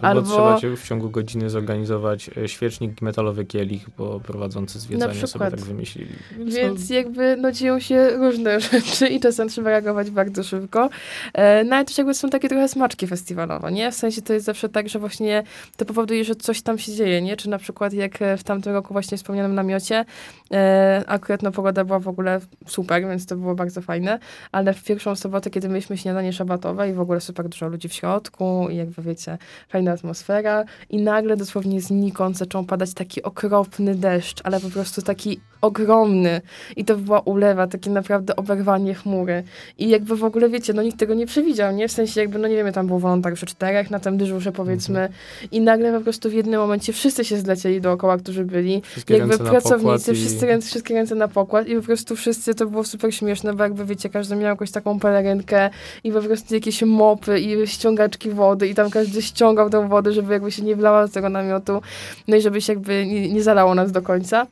Albo, 0.01 0.07
Albo- 0.07 0.31
trzeba 0.31 0.59
cię 0.59 0.77
w 0.77 0.83
ciągu 0.87 1.09
godziny 1.09 1.49
zorganizować 1.49 2.29
e, 2.37 2.47
świecznik 2.47 3.01
metalowy 3.01 3.45
kielich, 3.45 3.85
bo 3.97 4.19
prowadzący 4.19 4.79
zwiedzanie 4.79 5.13
sobie 5.13 5.27
przykład. 5.27 5.51
tak 5.51 5.59
wymyślili. 5.59 6.11
Więc 6.37 6.89
jakby 6.89 7.37
no 7.37 7.51
dzieją 7.51 7.79
się 7.79 8.09
różne 8.09 8.59
rzeczy 8.71 9.07
i 9.07 9.19
czasem 9.19 9.49
trzeba 9.49 9.69
reagować 9.69 10.11
bardzo 10.11 10.43
szybko. 10.43 10.89
E, 11.33 11.63
no 11.63 11.75
ale 11.75 11.85
też 11.85 11.97
jakby 11.97 12.13
są 12.13 12.29
takie 12.29 12.49
trochę 12.49 12.67
smaczki 12.67 13.07
festiwalowe, 13.07 13.71
nie? 13.71 13.91
W 13.91 13.95
sensie 13.95 14.21
to 14.21 14.33
jest 14.33 14.45
zawsze 14.45 14.69
tak, 14.69 14.89
że 14.89 14.99
właśnie 14.99 15.43
to 15.77 15.85
powoduje, 15.85 16.23
że 16.23 16.35
coś 16.35 16.61
tam 16.61 16.77
się 16.77 16.91
dzieje, 16.91 17.21
nie? 17.21 17.37
Czy 17.37 17.49
na 17.49 17.57
przykład 17.57 17.93
jak 17.93 18.21
e, 18.21 18.37
w 18.37 18.43
tamtym 18.43 18.73
roku 18.73 18.93
właśnie 18.93 19.17
wspomnianym 19.17 19.55
namiocie, 19.55 20.05
e, 20.51 21.03
akurat 21.07 21.43
no 21.43 21.51
pogoda 21.51 21.85
była 21.85 21.99
w 21.99 22.07
ogóle 22.07 22.39
super, 22.67 23.01
więc 23.01 23.25
to 23.25 23.35
było 23.35 23.55
bardzo 23.55 23.72
fajne, 23.81 24.19
ale 24.51 24.73
w 24.73 24.83
pierwszą 24.83 25.15
sobotę, 25.15 25.49
kiedy 25.49 25.69
mieliśmy 25.69 25.97
śniadanie 25.97 26.33
szabatowe 26.33 26.89
i 26.89 26.93
w 26.93 26.99
ogóle 26.99 27.21
super 27.21 27.49
dużo 27.49 27.67
ludzi 27.67 27.89
w 27.89 27.93
środku 27.93 28.67
i 28.71 28.75
jakby 28.75 29.01
wiecie, 29.01 29.37
fajna 29.69 29.91
atmosfera 29.91 30.63
i 30.89 31.01
nagle 31.01 31.37
dosłownie 31.37 31.81
znikąd 31.81 32.37
zaczął 32.37 32.63
padać 32.63 32.93
taki 32.93 33.23
okropny 33.23 33.95
deszcz, 33.95 34.39
ale 34.43 34.59
po 34.59 34.69
prostu 34.69 35.01
taki 35.01 35.39
ogromny. 35.61 36.41
I 36.75 36.85
to 36.85 36.97
była 36.97 37.19
ulewa, 37.19 37.67
takie 37.67 37.89
naprawdę 37.89 38.35
oberwanie 38.35 38.93
chmury. 38.93 39.43
I 39.77 39.89
jakby 39.89 40.15
w 40.15 40.23
ogóle 40.23 40.49
wiecie, 40.49 40.73
no 40.73 40.81
nikt 40.81 40.99
tego 40.99 41.13
nie 41.13 41.25
przewidział, 41.25 41.75
nie? 41.75 41.87
W 41.87 41.91
sensie 41.91 42.21
jakby, 42.21 42.39
no 42.39 42.47
nie 42.47 42.55
wiemy, 42.55 42.71
tam 42.71 42.87
było 42.87 42.99
wolontariuszy 42.99 43.45
czterech 43.45 43.91
na 43.91 43.99
tym 43.99 44.17
dyżurze 44.17 44.51
powiedzmy. 44.51 45.09
I 45.51 45.61
nagle 45.61 45.93
po 45.97 46.01
prostu 46.01 46.29
w 46.29 46.33
jednym 46.33 46.59
momencie 46.59 46.93
wszyscy 46.93 47.25
się 47.25 47.37
zlecieli 47.37 47.81
dookoła, 47.81 48.17
którzy 48.17 48.45
byli. 48.45 48.81
Wszystkie 48.81 49.17
jakby 49.17 49.37
pracownicy, 49.51 50.11
i- 50.11 50.15
wszyscy 50.15 50.45
ręce, 50.45 50.67
wszystkie 50.67 50.93
ręce 50.93 51.15
na 51.15 51.27
pokład 51.27 51.67
i 51.67 51.75
po 51.75 51.81
prostu 51.81 52.15
wszyscy, 52.15 52.55
to 52.55 52.65
było 52.65 52.83
super 52.83 53.15
śmieszne, 53.15 53.53
jakby 53.63 53.85
wiecie, 53.85 54.09
każdy 54.09 54.35
miał 54.35 54.49
jakąś 54.49 54.71
taką 54.71 54.99
pelerynkę 54.99 55.69
i 56.03 56.11
po 56.11 56.21
prostu 56.21 56.53
jakieś 56.53 56.81
mopy 56.81 57.39
i 57.39 57.67
ściągaczki 57.67 58.29
wody 58.29 58.67
i 58.67 58.75
tam 58.75 58.89
każdy 58.89 59.21
ściągał 59.21 59.69
tę 59.69 59.89
wodę, 59.89 60.11
żeby 60.11 60.33
jakby 60.33 60.51
się 60.51 60.61
nie 60.61 60.75
wlała 60.75 61.07
z 61.07 61.11
tego 61.11 61.29
namiotu, 61.29 61.81
no 62.27 62.35
i 62.35 62.41
żeby 62.41 62.61
się 62.61 62.73
jakby 62.73 63.05
nie, 63.05 63.29
nie 63.29 63.43
zalało 63.43 63.75
nas 63.75 63.91
do 63.91 64.01
końca. 64.01 64.47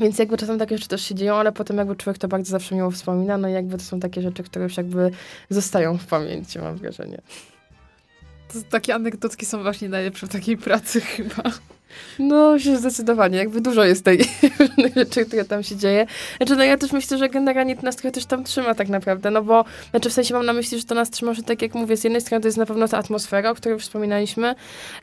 Więc 0.00 0.18
jakby 0.18 0.36
czasem 0.36 0.58
takie 0.58 0.76
rzeczy 0.76 0.88
też 0.88 1.02
się 1.02 1.14
dzieją, 1.14 1.34
ale 1.34 1.52
potem 1.52 1.76
jakby 1.76 1.96
człowiek 1.96 2.18
to 2.18 2.28
bardzo 2.28 2.50
zawsze 2.50 2.74
miło 2.74 2.90
wspomina, 2.90 3.38
no 3.38 3.48
i 3.48 3.52
jakby 3.52 3.78
to 3.78 3.84
są 3.84 4.00
takie 4.00 4.22
rzeczy, 4.22 4.42
które 4.42 4.64
już 4.64 4.76
jakby 4.76 5.10
zostają 5.50 5.98
w 5.98 6.06
pamięci, 6.06 6.58
mam 6.58 6.76
wrażenie. 6.76 7.20
To 8.52 8.58
takie 8.70 8.94
anegdotki 8.94 9.46
są 9.46 9.62
właśnie 9.62 9.88
najlepsze 9.88 10.26
w 10.26 10.30
takiej 10.30 10.56
pracy 10.56 11.00
chyba. 11.00 11.42
No, 12.18 12.58
zdecydowanie, 12.58 13.38
jakby 13.38 13.60
dużo 13.60 13.84
jest 13.84 14.04
tej 14.04 14.18
rzeczy, 14.96 15.24
które 15.24 15.44
tam 15.44 15.62
się 15.62 15.76
dzieje. 15.76 16.06
Znaczy, 16.36 16.56
no 16.56 16.64
ja 16.64 16.76
też 16.76 16.92
myślę, 16.92 17.18
że 17.18 17.28
generalnie 17.28 17.76
to 17.76 17.82
nas 17.82 17.96
trochę 17.96 18.12
też 18.12 18.26
tam 18.26 18.44
trzyma 18.44 18.74
tak 18.74 18.88
naprawdę, 18.88 19.30
no 19.30 19.42
bo, 19.42 19.64
znaczy 19.90 20.10
w 20.10 20.12
sensie 20.12 20.34
mam 20.34 20.46
na 20.46 20.52
myśli, 20.52 20.78
że 20.78 20.84
to 20.84 20.94
nas 20.94 21.10
trzyma, 21.10 21.34
że 21.34 21.42
tak 21.42 21.62
jak 21.62 21.74
mówię, 21.74 21.96
z 21.96 22.04
jednej 22.04 22.22
strony 22.22 22.42
to 22.42 22.48
jest 22.48 22.58
na 22.58 22.66
pewno 22.66 22.88
ta 22.88 22.98
atmosfera, 22.98 23.50
o 23.50 23.54
której 23.54 23.74
już 23.74 23.82
wspominaliśmy, 23.82 24.54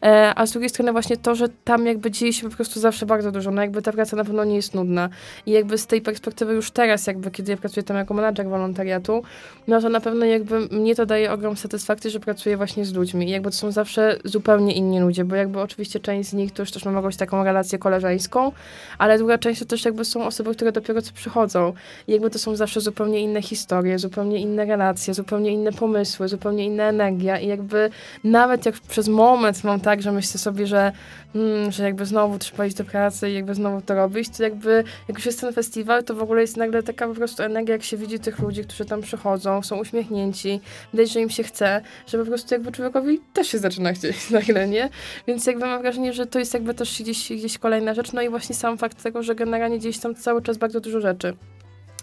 e, 0.03 0.33
a 0.35 0.45
z 0.45 0.51
drugiej 0.51 0.69
strony 0.69 0.91
właśnie 0.91 1.17
to, 1.17 1.35
że 1.35 1.49
tam 1.63 1.85
jakby 1.85 2.11
dzieje 2.11 2.33
się 2.33 2.49
po 2.49 2.55
prostu 2.55 2.79
zawsze 2.79 3.05
bardzo 3.05 3.31
dużo, 3.31 3.51
no 3.51 3.61
jakby 3.61 3.81
ta 3.81 3.91
praca 3.91 4.15
na 4.15 4.23
pewno 4.23 4.43
nie 4.43 4.55
jest 4.55 4.73
nudna. 4.73 5.09
I 5.45 5.51
jakby 5.51 5.77
z 5.77 5.87
tej 5.87 6.01
perspektywy 6.01 6.53
już 6.53 6.71
teraz, 6.71 7.07
jakby 7.07 7.31
kiedy 7.31 7.51
ja 7.51 7.57
pracuję 7.57 7.83
tam 7.83 7.97
jako 7.97 8.13
menadżer 8.13 8.47
wolontariatu, 8.47 9.23
no 9.67 9.81
to 9.81 9.89
na 9.89 9.99
pewno 9.99 10.25
jakby 10.25 10.59
mnie 10.59 10.95
to 10.95 11.05
daje 11.05 11.31
ogrom 11.31 11.57
satysfakcji, 11.57 12.11
że 12.11 12.19
pracuję 12.19 12.57
właśnie 12.57 12.85
z 12.85 12.93
ludźmi. 12.93 13.27
I 13.27 13.31
jakby 13.31 13.49
to 13.49 13.55
są 13.55 13.71
zawsze 13.71 14.19
zupełnie 14.23 14.73
inni 14.73 14.99
ludzie, 14.99 15.25
bo 15.25 15.35
jakby 15.35 15.59
oczywiście 15.59 15.99
część 15.99 16.29
z 16.29 16.33
nich 16.33 16.51
to 16.51 16.61
już 16.61 16.71
też 16.75 16.85
mam 16.85 16.95
jakąś 16.95 17.15
taką 17.15 17.43
relację 17.43 17.79
koleżeńską, 17.79 18.51
ale 18.97 19.17
druga 19.17 19.37
część 19.37 19.59
to 19.59 19.65
też 19.65 19.85
jakby 19.85 20.05
są 20.05 20.25
osoby, 20.25 20.55
które 20.55 20.71
dopiero 20.71 21.01
co 21.01 21.13
przychodzą. 21.13 21.73
I 22.07 22.11
jakby 22.11 22.29
to 22.29 22.39
są 22.39 22.55
zawsze 22.55 22.81
zupełnie 22.81 23.19
inne 23.19 23.41
historie, 23.41 23.99
zupełnie 23.99 24.39
inne 24.39 24.65
relacje, 24.65 25.13
zupełnie 25.13 25.51
inne 25.51 25.71
pomysły, 25.71 26.27
zupełnie 26.27 26.65
inna 26.65 26.83
energia. 26.83 27.39
I 27.39 27.47
jakby 27.47 27.89
nawet 28.23 28.65
jak 28.65 28.75
przez 28.75 29.07
moment 29.07 29.63
mam 29.63 29.79
tak, 29.79 30.01
że 30.01 30.11
myślę 30.11 30.39
sobie, 30.39 30.67
że, 30.67 30.91
mm, 31.35 31.71
że 31.71 31.83
jakby 31.83 32.05
znowu 32.05 32.39
trzeba 32.39 32.65
iść 32.65 32.75
do 32.75 32.83
pracy 32.83 33.29
i 33.29 33.33
jakby 33.33 33.55
znowu 33.55 33.81
to 33.81 33.95
robić, 33.95 34.29
to 34.37 34.43
jakby 34.43 34.83
jak 35.07 35.17
już 35.17 35.25
jest 35.25 35.41
ten 35.41 35.53
festiwal, 35.53 36.03
to 36.03 36.15
w 36.15 36.21
ogóle 36.21 36.41
jest 36.41 36.57
nagle 36.57 36.83
taka 36.83 37.07
po 37.07 37.13
prostu 37.13 37.43
energia, 37.43 37.73
jak 37.73 37.83
się 37.83 37.97
widzi 37.97 38.19
tych 38.19 38.39
ludzi, 38.39 38.63
którzy 38.63 38.85
tam 38.85 39.01
przychodzą, 39.01 39.63
są 39.63 39.77
uśmiechnięci, 39.77 40.61
widać, 40.93 41.11
że 41.11 41.21
im 41.21 41.29
się 41.29 41.43
chce, 41.43 41.81
że 42.07 42.17
po 42.17 42.25
prostu 42.25 42.55
jakby 42.55 42.71
człowiekowi 42.71 43.21
też 43.33 43.47
się 43.47 43.57
zaczyna 43.57 43.93
chcieć 43.93 44.29
nagle, 44.39 44.67
nie? 44.67 44.89
Więc 45.27 45.45
jakby 45.45 45.65
mam 45.65 45.81
wrażenie, 45.81 46.13
że 46.13 46.25
to 46.25 46.39
jest 46.39 46.53
jakby 46.53 46.73
też 46.73 47.01
gdzieś, 47.01 47.31
gdzieś 47.31 47.57
kolejna 47.57 47.93
rzecz, 47.93 48.13
no 48.13 48.21
i 48.21 48.29
właśnie 48.29 48.55
sam 48.55 48.77
fakt 48.77 49.03
tego, 49.03 49.23
że 49.23 49.35
generalnie 49.35 49.79
gdzieś 49.79 49.99
tam 49.99 50.15
cały 50.15 50.41
czas 50.41 50.57
bardzo 50.57 50.79
dużo 50.79 51.01
rzeczy. 51.01 51.33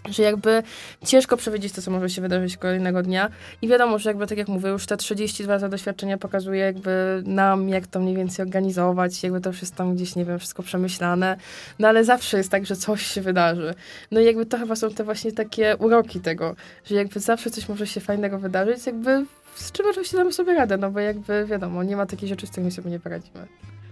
Że 0.09 0.23
jakby 0.23 0.63
ciężko 1.05 1.37
przewidzieć 1.37 1.73
to, 1.73 1.81
co 1.81 1.91
może 1.91 2.09
się 2.09 2.21
wydarzyć 2.21 2.57
kolejnego 2.57 3.03
dnia. 3.03 3.29
I 3.61 3.67
wiadomo, 3.67 3.99
że 3.99 4.09
jakby 4.09 4.27
tak 4.27 4.37
jak 4.37 4.47
mówię, 4.47 4.69
już 4.69 4.85
te 4.85 4.97
32 4.97 5.53
lata 5.53 5.69
doświadczenia 5.69 6.17
pokazuje 6.17 6.59
jakby 6.59 7.23
nam, 7.25 7.69
jak 7.69 7.87
to 7.87 7.99
mniej 7.99 8.15
więcej 8.15 8.45
organizować, 8.45 9.23
jakby 9.23 9.41
to 9.41 9.49
już 9.49 9.61
jest 9.61 9.75
tam 9.75 9.95
gdzieś, 9.95 10.15
nie 10.15 10.25
wiem, 10.25 10.39
wszystko 10.39 10.63
przemyślane. 10.63 11.37
No 11.79 11.87
ale 11.87 12.03
zawsze 12.03 12.37
jest 12.37 12.51
tak, 12.51 12.65
że 12.65 12.75
coś 12.75 13.05
się 13.05 13.21
wydarzy. 13.21 13.73
No 14.11 14.19
i 14.19 14.25
jakby 14.25 14.45
to 14.45 14.57
chyba 14.57 14.75
są 14.75 14.89
te 14.89 15.03
właśnie 15.03 15.31
takie 15.31 15.77
uroki 15.77 16.19
tego, 16.19 16.55
że 16.85 16.95
jakby 16.95 17.19
zawsze 17.19 17.49
coś 17.49 17.69
może 17.69 17.87
się 17.87 18.01
fajnego 18.01 18.39
wydarzyć, 18.39 18.85
jakby 18.85 19.25
z 19.55 19.71
czym 19.71 19.85
oczywiście 19.89 20.17
damy 20.17 20.33
sobie 20.33 20.53
radę, 20.53 20.77
no 20.77 20.91
bo 20.91 20.99
jakby 20.99 21.45
wiadomo, 21.45 21.83
nie 21.83 21.95
ma 21.95 22.05
takich 22.05 22.29
rzeczy, 22.29 22.47
z 22.47 22.49
którymi 22.49 22.71
sobie 22.71 22.91
nie 22.91 22.99
poradzimy. 22.99 23.47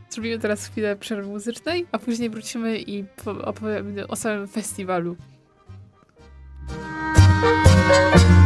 Zrobimy 0.09 0.39
teraz 0.39 0.65
chwilę 0.67 0.95
przerwy 0.95 1.29
muzycznej, 1.29 1.85
a 1.91 1.99
później 1.99 2.29
wrócimy 2.29 2.79
i 2.79 3.03
po- 3.03 3.45
opowiemy 3.45 4.07
o 4.07 4.15
samym 4.15 4.47
festiwalu. 4.47 5.15
Thank 6.69 8.31
you. 8.31 8.40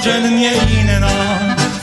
Codziennie 0.00 0.52
inna, 0.52 1.10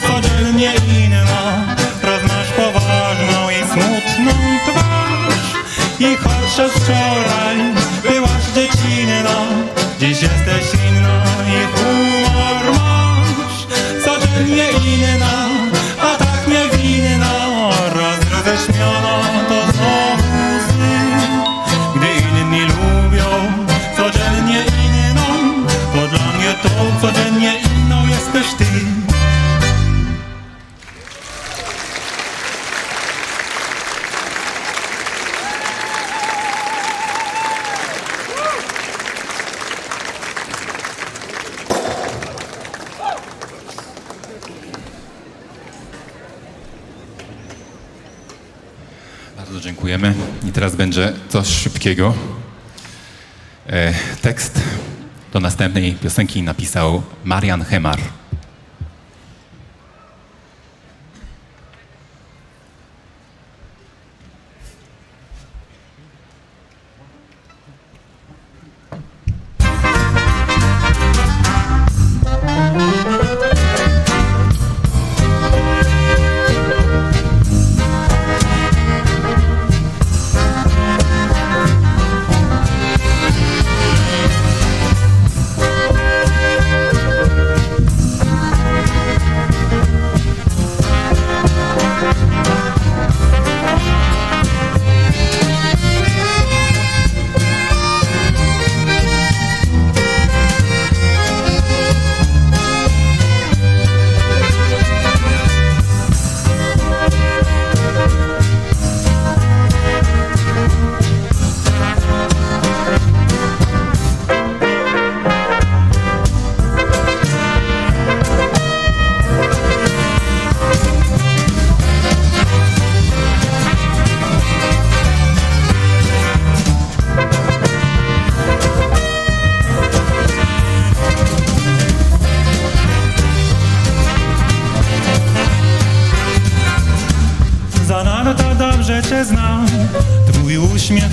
codziennie 0.08 0.74
inna. 0.76 1.66
Raz 2.04 2.24
masz 2.24 2.52
poważną 2.56 3.50
i 3.50 3.68
smutną 3.68 4.32
twarz. 4.68 5.54
I 6.00 6.16
choć 6.16 6.72
wczoraj 6.72 7.58
byłaś 8.04 8.44
dziecinna 8.56 9.36
Dziś 10.00 10.22
jesteś 10.22 10.47
szybkiego. 51.78 52.14
E, 53.68 53.94
tekst 54.22 54.62
do 55.34 55.40
następnej 55.40 55.94
piosenki 55.94 56.44
napisał 56.44 57.02
Marian 57.24 57.62
Hemar. 57.62 58.17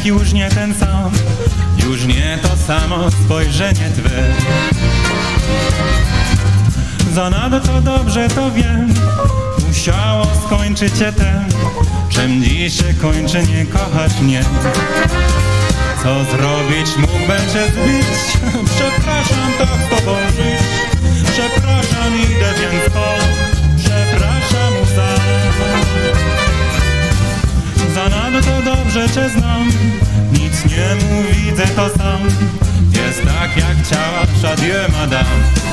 Już 0.05 0.33
nie 0.33 0.49
ten 0.49 0.75
sam. 0.75 1.13
Już 1.85 2.05
nie 2.05 2.39
to 2.43 2.57
samo 2.57 3.11
spojrzenie 3.11 3.91
twe. 3.97 4.35
Zanadto 7.15 7.81
dobrze 7.81 8.29
to 8.29 8.51
wiem. 8.51 8.95
Musiało 9.69 10.27
skończyć 10.47 10.99
się 10.99 11.13
ten. 11.13 11.45
Czym 12.09 12.43
dziś 12.43 12.77
się 12.77 12.95
kończy 12.95 13.43
nie 13.43 13.67
kochać 13.67 14.21
mnie. 14.21 14.45
Co 16.03 16.25
zrobić 16.25 16.97
mógłbym 16.97 17.41
cię 17.53 17.67
zbić? 17.67 18.07
Przepraszam 18.75 19.53
tak 19.59 19.69
z 19.69 20.05
Przepraszam 21.33 22.15
idę 22.21 22.55
więc 22.61 22.95
po 22.95 23.44
Cię 28.95 29.29
znam. 29.29 29.69
Nic 30.33 30.65
nie 30.65 30.95
mów, 30.95 31.37
widzę 31.37 31.67
to 31.67 31.89
sam. 31.89 32.21
Jest 32.93 33.23
tak 33.25 33.57
jak 33.57 33.77
chciałaś, 33.85 34.53
adieu 34.53 34.93
madame 34.93 35.65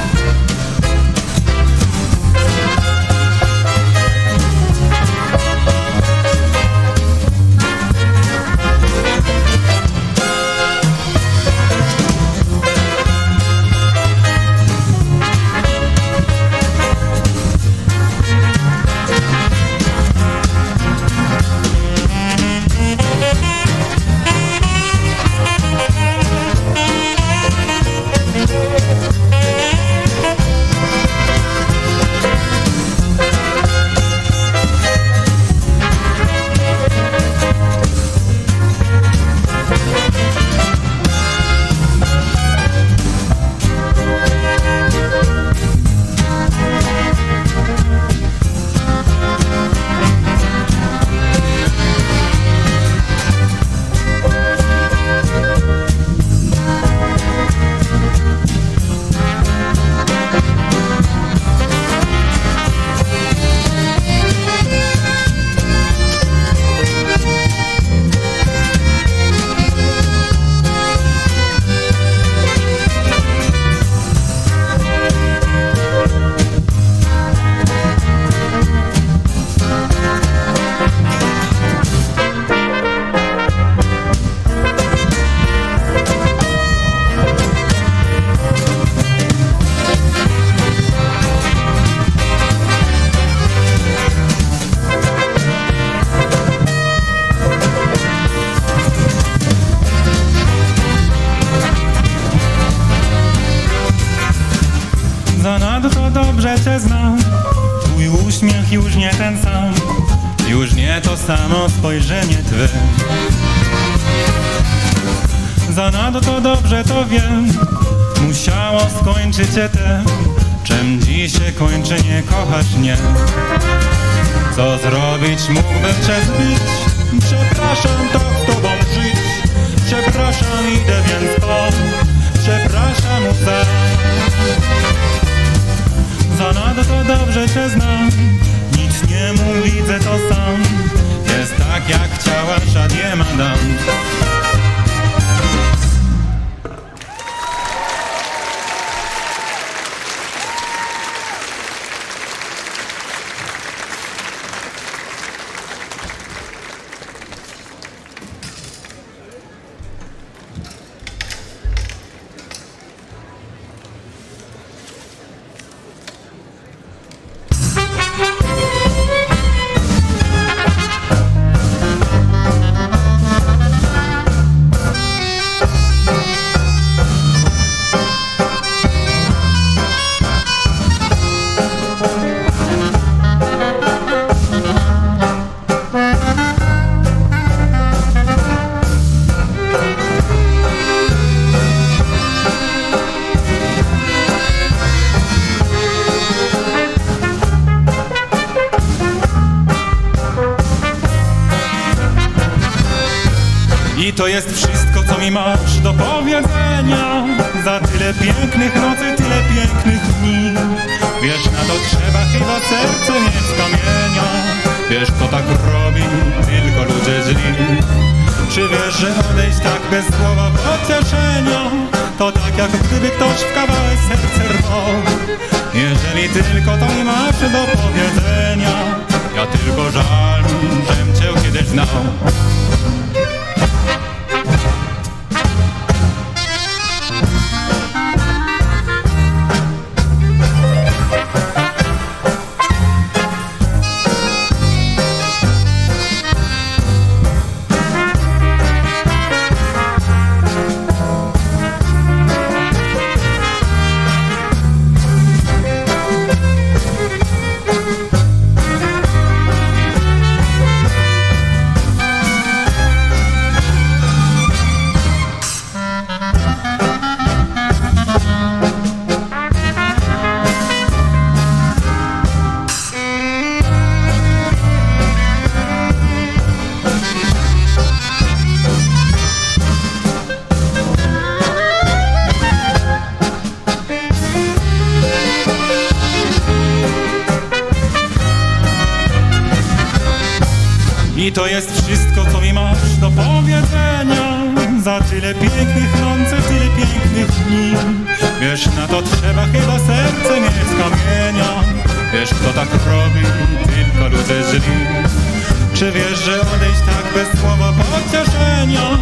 Czy 305.82 305.92
wiesz, 305.92 306.20
że 306.20 306.42
odejść 306.42 306.80
tak 306.86 307.14
bez 307.14 307.40
słowa 307.42 307.74
pocieszenia 307.74 308.98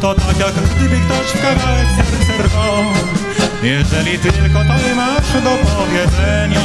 To 0.00 0.14
tak 0.14 0.38
jak 0.38 0.54
gdyby 0.54 0.96
ktoś 0.96 1.26
w 1.26 1.42
kawałek 1.42 1.86
serce 1.96 2.42
rwał 2.42 2.84
Jeżeli 3.62 4.18
tylko 4.18 4.58
to 4.58 4.96
masz 4.96 5.42
do 5.44 5.50
powiedzenia 5.50 6.60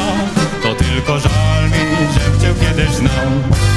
To 0.63 0.75
tylko 0.75 1.19
żal 1.19 1.63
mi, 1.65 2.07
że 2.13 2.41
cię 2.41 2.53
kiedyś 2.65 2.95
znał 2.95 3.68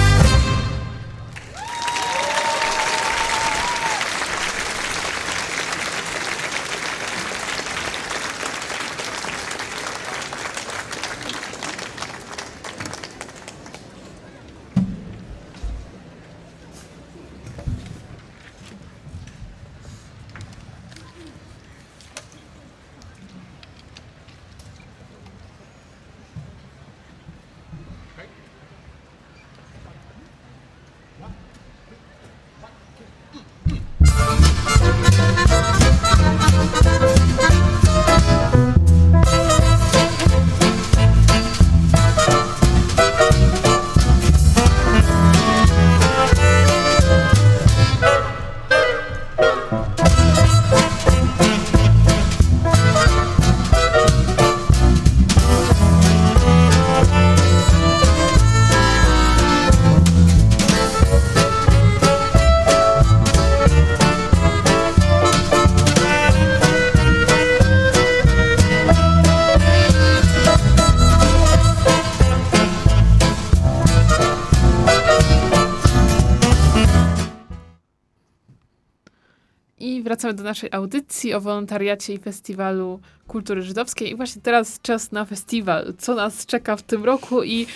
wracamy 80.22 80.34
do 80.34 80.44
naszej 80.44 80.70
audycji 80.72 81.34
o 81.34 81.40
wolontariacie 81.40 82.14
i 82.14 82.18
festiwalu 82.18 83.00
kultury 83.26 83.62
żydowskiej. 83.62 84.10
I 84.10 84.16
właśnie 84.16 84.42
teraz 84.42 84.80
czas 84.82 85.12
na 85.12 85.24
festiwal. 85.24 85.94
Co 85.98 86.14
nas 86.14 86.46
czeka 86.46 86.76
w 86.76 86.82
tym 86.82 87.04
roku 87.04 87.42
i 87.42 87.66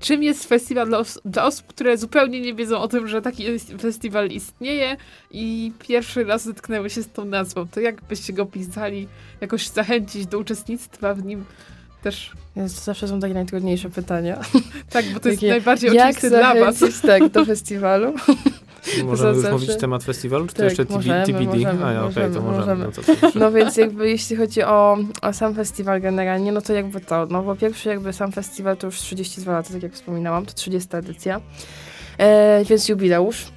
czym 0.00 0.22
jest 0.22 0.48
festiwal 0.48 0.86
dla, 0.86 0.98
os 0.98 1.20
dla 1.24 1.44
osób, 1.44 1.66
które 1.66 1.96
zupełnie 1.98 2.40
nie 2.40 2.54
wiedzą 2.54 2.78
o 2.78 2.88
tym, 2.88 3.08
że 3.08 3.22
taki 3.22 3.58
festiwal 3.58 4.28
istnieje 4.28 4.96
i 5.30 5.72
pierwszy 5.78 6.24
raz 6.24 6.44
zetknęły 6.44 6.90
się 6.90 7.02
z 7.02 7.08
tą 7.08 7.24
nazwą. 7.24 7.68
To 7.68 7.80
jak 7.80 8.02
byście 8.02 8.32
go 8.32 8.46
pisali, 8.46 9.08
jakoś 9.40 9.68
zachęcić 9.68 10.26
do 10.26 10.38
uczestnictwa 10.38 11.14
w 11.14 11.24
nim 11.24 11.44
też. 12.02 12.32
To 12.54 12.68
zawsze 12.68 13.08
są 13.08 13.20
takie 13.20 13.34
najtrudniejsze 13.34 13.90
pytania. 13.90 14.40
Tak, 14.90 15.04
bo 15.14 15.20
to 15.20 15.28
jest 15.28 15.40
Takie, 15.40 15.50
najbardziej 15.50 15.98
oczywiste 15.98 16.30
dla 16.30 16.54
was. 16.54 16.80
tak, 17.02 17.28
do 17.28 17.44
festiwalu? 17.44 18.14
Możemy 19.04 19.38
już 19.38 19.50
mówić 19.50 19.76
temat 19.76 20.04
festiwalu, 20.04 20.46
czy 20.46 20.54
to 20.54 20.58
Tak, 20.58 20.64
jeszcze 20.64 20.84
TB, 20.84 20.90
możemy, 20.90 21.26
TBD? 21.26 21.46
możemy, 21.46 21.84
A 21.84 21.92
ja, 21.92 22.04
okej, 22.04 22.32
to 22.32 22.40
możemy, 22.40 22.58
możemy. 22.58 22.84
No, 22.84 22.90
to. 23.32 23.38
No 23.38 23.52
więc 23.52 23.76
jakby 23.76 24.10
jeśli 24.10 24.36
chodzi 24.36 24.62
o, 24.62 24.98
o 25.22 25.32
sam 25.32 25.54
festiwal 25.54 26.00
generalnie, 26.00 26.52
no 26.52 26.60
to 26.62 26.72
jakby 26.72 27.00
to, 27.00 27.26
no 27.26 27.42
po 27.42 27.56
pierwsze 27.56 27.90
jakby 27.90 28.12
sam 28.12 28.32
festiwal 28.32 28.76
to 28.76 28.86
już 28.86 28.98
32 28.98 29.52
lata, 29.52 29.72
tak 29.72 29.82
jak 29.82 29.92
wspominałam, 29.92 30.46
to 30.46 30.52
30 30.52 30.96
edycja, 30.96 31.40
e, 32.18 32.64
więc 32.64 32.88
jubileusz, 32.88 33.52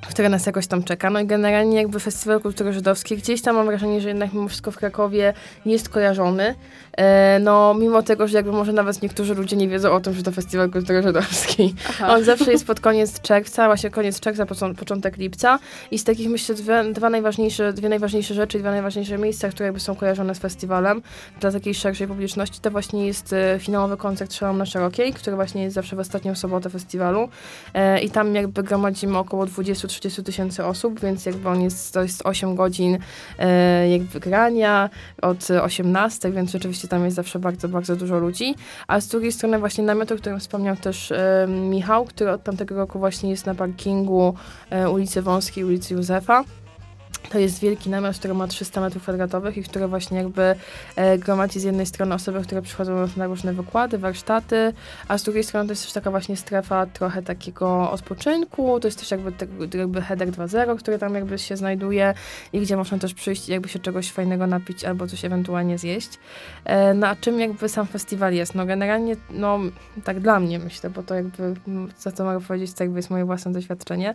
który 0.00 0.28
nas 0.28 0.46
jakoś 0.46 0.66
tam 0.66 0.82
czeka. 0.82 1.10
No 1.10 1.20
i 1.20 1.26
generalnie 1.26 1.76
jakby 1.76 2.00
Festiwal 2.00 2.40
Kultury 2.40 2.72
Żydowskiej, 2.72 3.18
gdzieś 3.18 3.42
tam 3.42 3.56
mam 3.56 3.66
wrażenie, 3.66 4.00
że 4.00 4.08
jednak 4.08 4.32
mimo 4.32 4.48
wszystko 4.48 4.70
w 4.70 4.76
Krakowie 4.76 5.34
jest 5.66 5.88
kojarzony. 5.88 6.54
E, 6.96 7.38
no 7.38 7.74
mimo 7.74 8.02
tego, 8.02 8.28
że 8.28 8.36
jakby 8.36 8.52
może 8.52 8.72
nawet 8.72 9.02
niektórzy 9.02 9.34
ludzie 9.34 9.56
nie 9.56 9.68
wiedzą 9.68 9.92
o 9.92 10.00
tym, 10.00 10.14
że 10.14 10.22
to 10.22 10.32
Festiwal 10.32 10.70
Kultury 10.70 11.02
Żydowskiej. 11.02 11.74
Aha. 11.88 12.14
On 12.14 12.24
zawsze 12.24 12.52
jest 12.52 12.66
pod 12.66 12.80
koniec 12.80 13.20
czerwca, 13.20 13.66
właśnie 13.66 13.90
koniec 13.90 14.20
czerwca, 14.20 14.44
począ- 14.44 14.74
początek 14.74 15.16
lipca 15.16 15.58
i 15.90 15.98
z 15.98 16.04
takich 16.04 16.28
myślę 16.28 16.54
dwie, 16.54 16.84
dwa 16.92 17.10
najważniejsze, 17.10 17.72
dwie 17.72 17.88
najważniejsze 17.88 18.34
rzeczy, 18.34 18.58
dwa 18.58 18.70
najważniejsze 18.70 19.18
miejsca, 19.18 19.48
które 19.48 19.64
jakby 19.66 19.80
są 19.80 19.96
kojarzone 19.96 20.34
z 20.34 20.38
festiwalem 20.38 21.02
dla 21.40 21.52
takiej 21.52 21.74
szerszej 21.74 22.08
publiczności, 22.08 22.60
to 22.60 22.70
właśnie 22.70 23.06
jest 23.06 23.32
e, 23.32 23.58
finałowy 23.58 23.96
koncert 23.96 24.32
Szalom 24.32 24.58
na 24.58 24.66
Szerokiej, 24.66 25.12
który 25.12 25.36
właśnie 25.36 25.62
jest 25.62 25.74
zawsze 25.74 25.96
w 25.96 25.98
ostatnią 25.98 26.34
sobotę 26.34 26.70
festiwalu 26.70 27.28
e, 27.74 28.00
i 28.00 28.10
tam 28.10 28.34
jakby 28.34 28.62
gromadzimy 28.62 29.18
około 29.18 29.46
20-30 29.88 30.22
tysięcy 30.22 30.64
osób, 30.64 31.00
więc 31.00 31.26
jakby 31.26 31.48
on 31.48 31.62
jest, 31.62 31.94
to 31.94 32.02
jest 32.02 32.22
8 32.26 32.54
godzin 32.54 32.98
e, 33.38 33.88
jakby 33.88 34.20
grania 34.20 34.90
od 35.22 35.50
18, 35.50 36.32
więc 36.32 36.50
rzeczywiście 36.50 36.88
tam 36.88 37.04
jest 37.04 37.16
zawsze 37.16 37.38
bardzo, 37.38 37.68
bardzo 37.68 37.96
dużo 37.96 38.18
ludzi, 38.18 38.54
a 38.86 39.00
z 39.00 39.08
drugiej 39.08 39.32
strony 39.32 39.58
właśnie 39.58 39.84
namiot, 39.84 40.12
o 40.12 40.16
którym 40.16 40.40
wspomniał 40.40 40.76
też 40.76 41.12
e, 41.12 41.46
Michał, 41.48 42.04
który 42.04 42.30
od 42.30 42.42
tamtego 42.42 42.74
roku 42.74 42.98
właśnie 42.98 43.30
jest 43.30 43.46
na 43.46 43.54
parkingu 43.54 44.34
e, 44.70 44.90
ulicy 44.90 45.22
Wąskiej, 45.22 45.64
ulicy 45.64 45.94
Józefa. 45.94 46.44
To 47.30 47.38
jest 47.38 47.60
wielki 47.60 47.90
namiot, 47.90 48.16
który 48.16 48.34
ma 48.34 48.46
300 48.46 48.80
metrów 48.80 49.02
kwadratowych 49.02 49.56
i 49.56 49.62
który 49.62 49.88
właśnie 49.88 50.18
jakby 50.18 50.54
e, 50.96 51.18
gromadzi 51.18 51.60
z 51.60 51.64
jednej 51.64 51.86
strony 51.86 52.14
osoby, 52.14 52.42
które 52.42 52.62
przychodzą 52.62 53.08
na 53.16 53.26
różne 53.26 53.52
wykłady, 53.52 53.98
warsztaty, 53.98 54.72
a 55.08 55.18
z 55.18 55.22
drugiej 55.22 55.44
strony 55.44 55.66
to 55.66 55.72
jest 55.72 55.82
też 55.82 55.92
taka 55.92 56.10
właśnie 56.10 56.36
strefa 56.36 56.86
trochę 56.86 57.22
takiego 57.22 57.90
odpoczynku, 57.90 58.80
to 58.80 58.88
jest 58.88 58.98
też 58.98 59.10
jakby, 59.10 59.32
te, 59.32 59.46
jakby 59.78 60.02
header 60.02 60.28
2.0, 60.28 60.78
który 60.78 60.98
tam 60.98 61.14
jakby 61.14 61.38
się 61.38 61.56
znajduje 61.56 62.14
i 62.52 62.60
gdzie 62.60 62.76
można 62.76 62.98
też 62.98 63.14
przyjść 63.14 63.48
i 63.48 63.52
jakby 63.52 63.68
się 63.68 63.78
czegoś 63.78 64.12
fajnego 64.12 64.46
napić 64.46 64.84
albo 64.84 65.06
coś 65.06 65.24
ewentualnie 65.24 65.78
zjeść. 65.78 66.10
E, 66.64 66.94
no 66.94 67.06
a 67.06 67.16
czym 67.16 67.40
jakby 67.40 67.68
sam 67.68 67.86
festiwal 67.86 68.34
jest? 68.34 68.54
No 68.54 68.66
generalnie, 68.66 69.16
no 69.30 69.58
tak 70.04 70.20
dla 70.20 70.40
mnie 70.40 70.58
myślę, 70.58 70.90
bo 70.90 71.02
to 71.02 71.14
jakby, 71.14 71.54
za 71.98 72.12
co 72.12 72.24
mogę 72.24 72.40
powiedzieć, 72.40 72.72
to 72.72 72.84
jakby 72.84 72.98
jest 72.98 73.10
moje 73.10 73.24
własne 73.24 73.52
doświadczenie. 73.52 74.14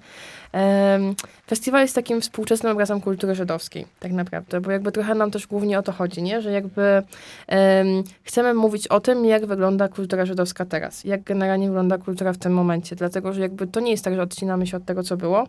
Festiwal 1.48 1.82
jest 1.82 1.96
takim 1.96 2.22
współczesnym 2.22 2.72
obrazem 2.72 2.93
kultury 3.02 3.36
żydowskiej, 3.36 3.86
tak 4.00 4.12
naprawdę, 4.12 4.62
bo 4.62 4.72
jakby 4.72 4.92
trochę 4.92 5.16
nam 5.16 5.32
też 5.32 5.48
głównie 5.48 5.80
o 5.80 5.84
to 5.84 5.92
chodzi, 5.92 6.22
nie? 6.22 6.42
Że 6.42 6.52
jakby 6.52 6.82
um, 6.82 8.04
chcemy 8.24 8.54
mówić 8.54 8.88
o 8.88 9.00
tym, 9.00 9.26
jak 9.26 9.46
wygląda 9.46 9.88
kultura 9.88 10.26
żydowska 10.26 10.66
teraz, 10.66 11.04
jak 11.04 11.24
generalnie 11.24 11.68
wygląda 11.68 11.98
kultura 11.98 12.34
w 12.34 12.38
tym 12.38 12.54
momencie, 12.54 12.96
dlatego, 12.96 13.34
że 13.34 13.42
jakby 13.42 13.68
to 13.68 13.80
nie 13.80 13.92
jest 13.92 14.04
tak, 14.04 14.16
że 14.16 14.22
odcinamy 14.22 14.68
się 14.68 14.78
od 14.78 14.86
tego, 14.86 15.04
co 15.04 15.18
było, 15.18 15.48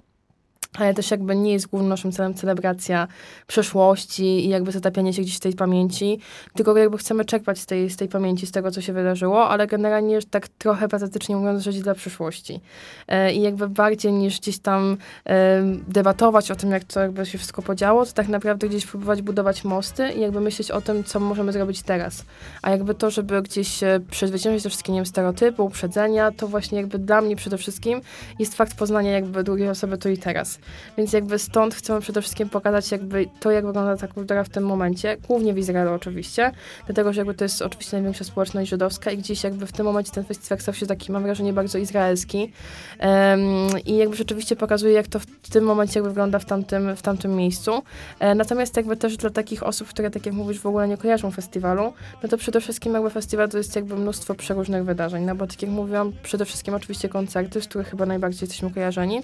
ale 0.78 0.94
też 0.94 1.10
jakby 1.10 1.36
nie 1.36 1.52
jest 1.52 1.66
głównym 1.66 1.88
naszym 1.88 2.12
celem 2.12 2.34
celebracja 2.34 3.08
przeszłości 3.46 4.46
i 4.46 4.48
jakby 4.48 4.72
zatapianie 4.72 5.12
się 5.12 5.22
gdzieś 5.22 5.36
w 5.36 5.40
tej 5.40 5.52
pamięci, 5.52 6.18
tylko 6.54 6.76
jakby 6.76 6.98
chcemy 6.98 7.24
czerpać 7.24 7.58
z 7.58 7.66
tej, 7.66 7.90
z 7.90 7.96
tej 7.96 8.08
pamięci, 8.08 8.46
z 8.46 8.50
tego, 8.50 8.70
co 8.70 8.80
się 8.80 8.92
wydarzyło, 8.92 9.48
ale 9.48 9.66
generalnie 9.66 10.18
tak 10.30 10.48
trochę 10.48 10.88
patetycznie 10.88 11.36
mówiąc, 11.36 11.62
żyć 11.62 11.80
dla 11.80 11.94
przyszłości. 11.94 12.60
E, 13.08 13.32
I 13.32 13.42
jakby 13.42 13.68
bardziej 13.68 14.12
niż 14.12 14.40
gdzieś 14.40 14.58
tam 14.58 14.96
e, 15.26 15.62
debatować 15.88 16.50
o 16.50 16.56
tym, 16.56 16.70
jak 16.70 16.84
to 16.84 17.00
jakby 17.00 17.26
się 17.26 17.38
wszystko 17.38 17.62
podziało, 17.62 18.06
to 18.06 18.12
tak 18.12 18.28
naprawdę 18.28 18.68
gdzieś 18.68 18.86
próbować 18.86 19.22
budować 19.22 19.64
mosty 19.64 20.08
i 20.10 20.20
jakby 20.20 20.40
myśleć 20.40 20.70
o 20.70 20.80
tym, 20.80 21.04
co 21.04 21.20
możemy 21.20 21.52
zrobić 21.52 21.82
teraz. 21.82 22.24
A 22.62 22.70
jakby 22.70 22.94
to, 22.94 23.10
żeby 23.10 23.42
gdzieś 23.42 23.80
przezwyciężyć 24.10 24.62
te 24.62 24.68
wszystkie, 24.68 24.92
nie 24.92 24.98
wiem, 24.98 25.06
stereotypy, 25.06 25.62
uprzedzenia, 25.62 26.32
to 26.32 26.48
właśnie 26.48 26.78
jakby 26.78 26.98
dla 26.98 27.20
mnie 27.20 27.36
przede 27.36 27.58
wszystkim 27.58 28.00
jest 28.38 28.54
fakt 28.54 28.76
poznania 28.76 29.10
jakby 29.10 29.44
drugiej 29.44 29.68
osoby 29.68 29.98
tu 29.98 30.08
i 30.08 30.18
teraz. 30.18 30.58
Więc 30.98 31.12
jakby 31.12 31.38
stąd 31.38 31.74
chcemy 31.74 32.00
przede 32.00 32.20
wszystkim 32.20 32.48
pokazać 32.48 32.90
jakby 32.90 33.26
to, 33.40 33.50
jak 33.50 33.66
wygląda 33.66 33.96
ta 33.96 34.08
kultura 34.08 34.44
w 34.44 34.48
tym 34.48 34.66
momencie, 34.66 35.16
głównie 35.28 35.54
w 35.54 35.58
Izraelu 35.58 35.92
oczywiście, 35.92 36.52
dlatego, 36.86 37.12
że 37.12 37.20
jakby 37.20 37.34
to 37.34 37.44
jest 37.44 37.62
oczywiście 37.62 37.96
największa 37.96 38.24
społeczność 38.24 38.70
żydowska 38.70 39.10
i 39.10 39.18
gdzieś 39.18 39.44
jakby 39.44 39.66
w 39.66 39.72
tym 39.72 39.86
momencie 39.86 40.12
ten 40.12 40.24
festiwal 40.24 40.60
stał 40.60 40.74
się 40.74 40.86
taki, 40.86 41.12
mam 41.12 41.22
wrażenie, 41.22 41.52
bardzo 41.52 41.78
izraelski. 41.78 42.52
Um, 43.00 43.40
i 43.86 43.96
jakby 43.96 44.16
rzeczywiście 44.16 44.56
pokazuje, 44.56 44.92
jak 44.92 45.08
to 45.08 45.18
w 45.18 45.26
tym 45.26 45.64
momencie 45.64 46.00
jakby 46.00 46.10
wygląda 46.10 46.38
w 46.38 46.44
tamtym, 46.44 46.96
w 46.96 47.02
tamtym 47.02 47.36
miejscu. 47.36 47.82
E, 48.18 48.34
natomiast 48.34 48.76
jakby 48.76 48.96
też 48.96 49.16
dla 49.16 49.30
takich 49.30 49.62
osób, 49.62 49.88
które, 49.88 50.10
tak 50.10 50.26
jak 50.26 50.34
mówisz, 50.34 50.60
w 50.60 50.66
ogóle 50.66 50.88
nie 50.88 50.96
kojarzą 50.96 51.30
festiwalu, 51.30 51.92
no 52.22 52.28
to 52.28 52.38
przede 52.38 52.60
wszystkim 52.60 52.94
jakby 52.94 53.10
festiwal 53.10 53.48
to 53.48 53.58
jest 53.58 53.76
jakby 53.76 53.96
mnóstwo 53.96 54.34
przeróżnych 54.34 54.84
wydarzeń, 54.84 55.24
no 55.24 55.34
bo 55.34 55.46
tak 55.46 55.62
jak 55.62 55.70
mówiłam, 55.70 56.12
przede 56.22 56.44
wszystkim 56.44 56.74
oczywiście 56.74 57.08
koncerty, 57.08 57.60
z 57.60 57.68
których 57.68 57.88
chyba 57.88 58.06
najbardziej 58.06 58.40
jesteśmy 58.40 58.70
kojarzeni, 58.70 59.22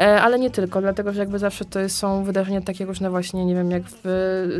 e, 0.00 0.22
ale 0.22 0.38
nie 0.38 0.50
tylko, 0.50 0.77
dlatego 0.80 1.12
że 1.12 1.20
jakby 1.20 1.38
zawsze 1.38 1.64
to 1.64 1.88
są 1.88 2.24
wydarzenia 2.24 2.60
takie 2.60 2.84
różne 2.84 3.10
właśnie, 3.10 3.46
nie 3.46 3.54
wiem, 3.54 3.70
jak 3.70 3.82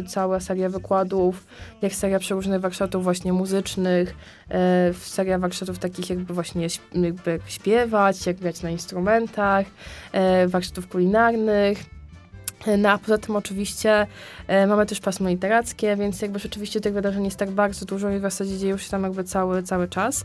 cała 0.08 0.40
seria 0.40 0.68
wykładów, 0.68 1.46
jak 1.82 1.92
seria 1.92 2.18
przeróżnych 2.18 2.60
warsztatów 2.60 3.04
właśnie 3.04 3.32
muzycznych, 3.32 4.14
e, 4.50 4.94
seria 4.94 5.38
warsztatów 5.38 5.78
takich 5.78 6.10
jakby 6.10 6.34
właśnie 6.34 6.66
jakby 6.92 7.30
jak 7.30 7.40
śpiewać, 7.46 8.26
jak 8.26 8.36
grać 8.36 8.62
na 8.62 8.70
instrumentach, 8.70 9.66
e, 10.12 10.48
warsztatów 10.48 10.88
kulinarnych, 10.88 11.78
e, 12.66 12.76
no 12.76 12.90
a 12.90 12.98
poza 12.98 13.18
tym 13.18 13.36
oczywiście 13.36 14.06
e, 14.46 14.66
mamy 14.66 14.86
też 14.86 15.00
pasmo 15.00 15.28
literackie, 15.28 15.96
więc 15.96 16.22
jakby 16.22 16.38
rzeczywiście 16.38 16.80
tych 16.80 16.94
wydarzeń 16.94 17.24
jest 17.24 17.36
tak 17.36 17.50
bardzo 17.50 17.86
dużo 17.86 18.10
i 18.10 18.18
w 18.18 18.22
zasadzie 18.22 18.58
dzieją 18.58 18.76
się 18.76 18.90
tam 18.90 19.02
jakby 19.02 19.24
cały, 19.24 19.62
cały 19.62 19.88
czas. 19.88 20.24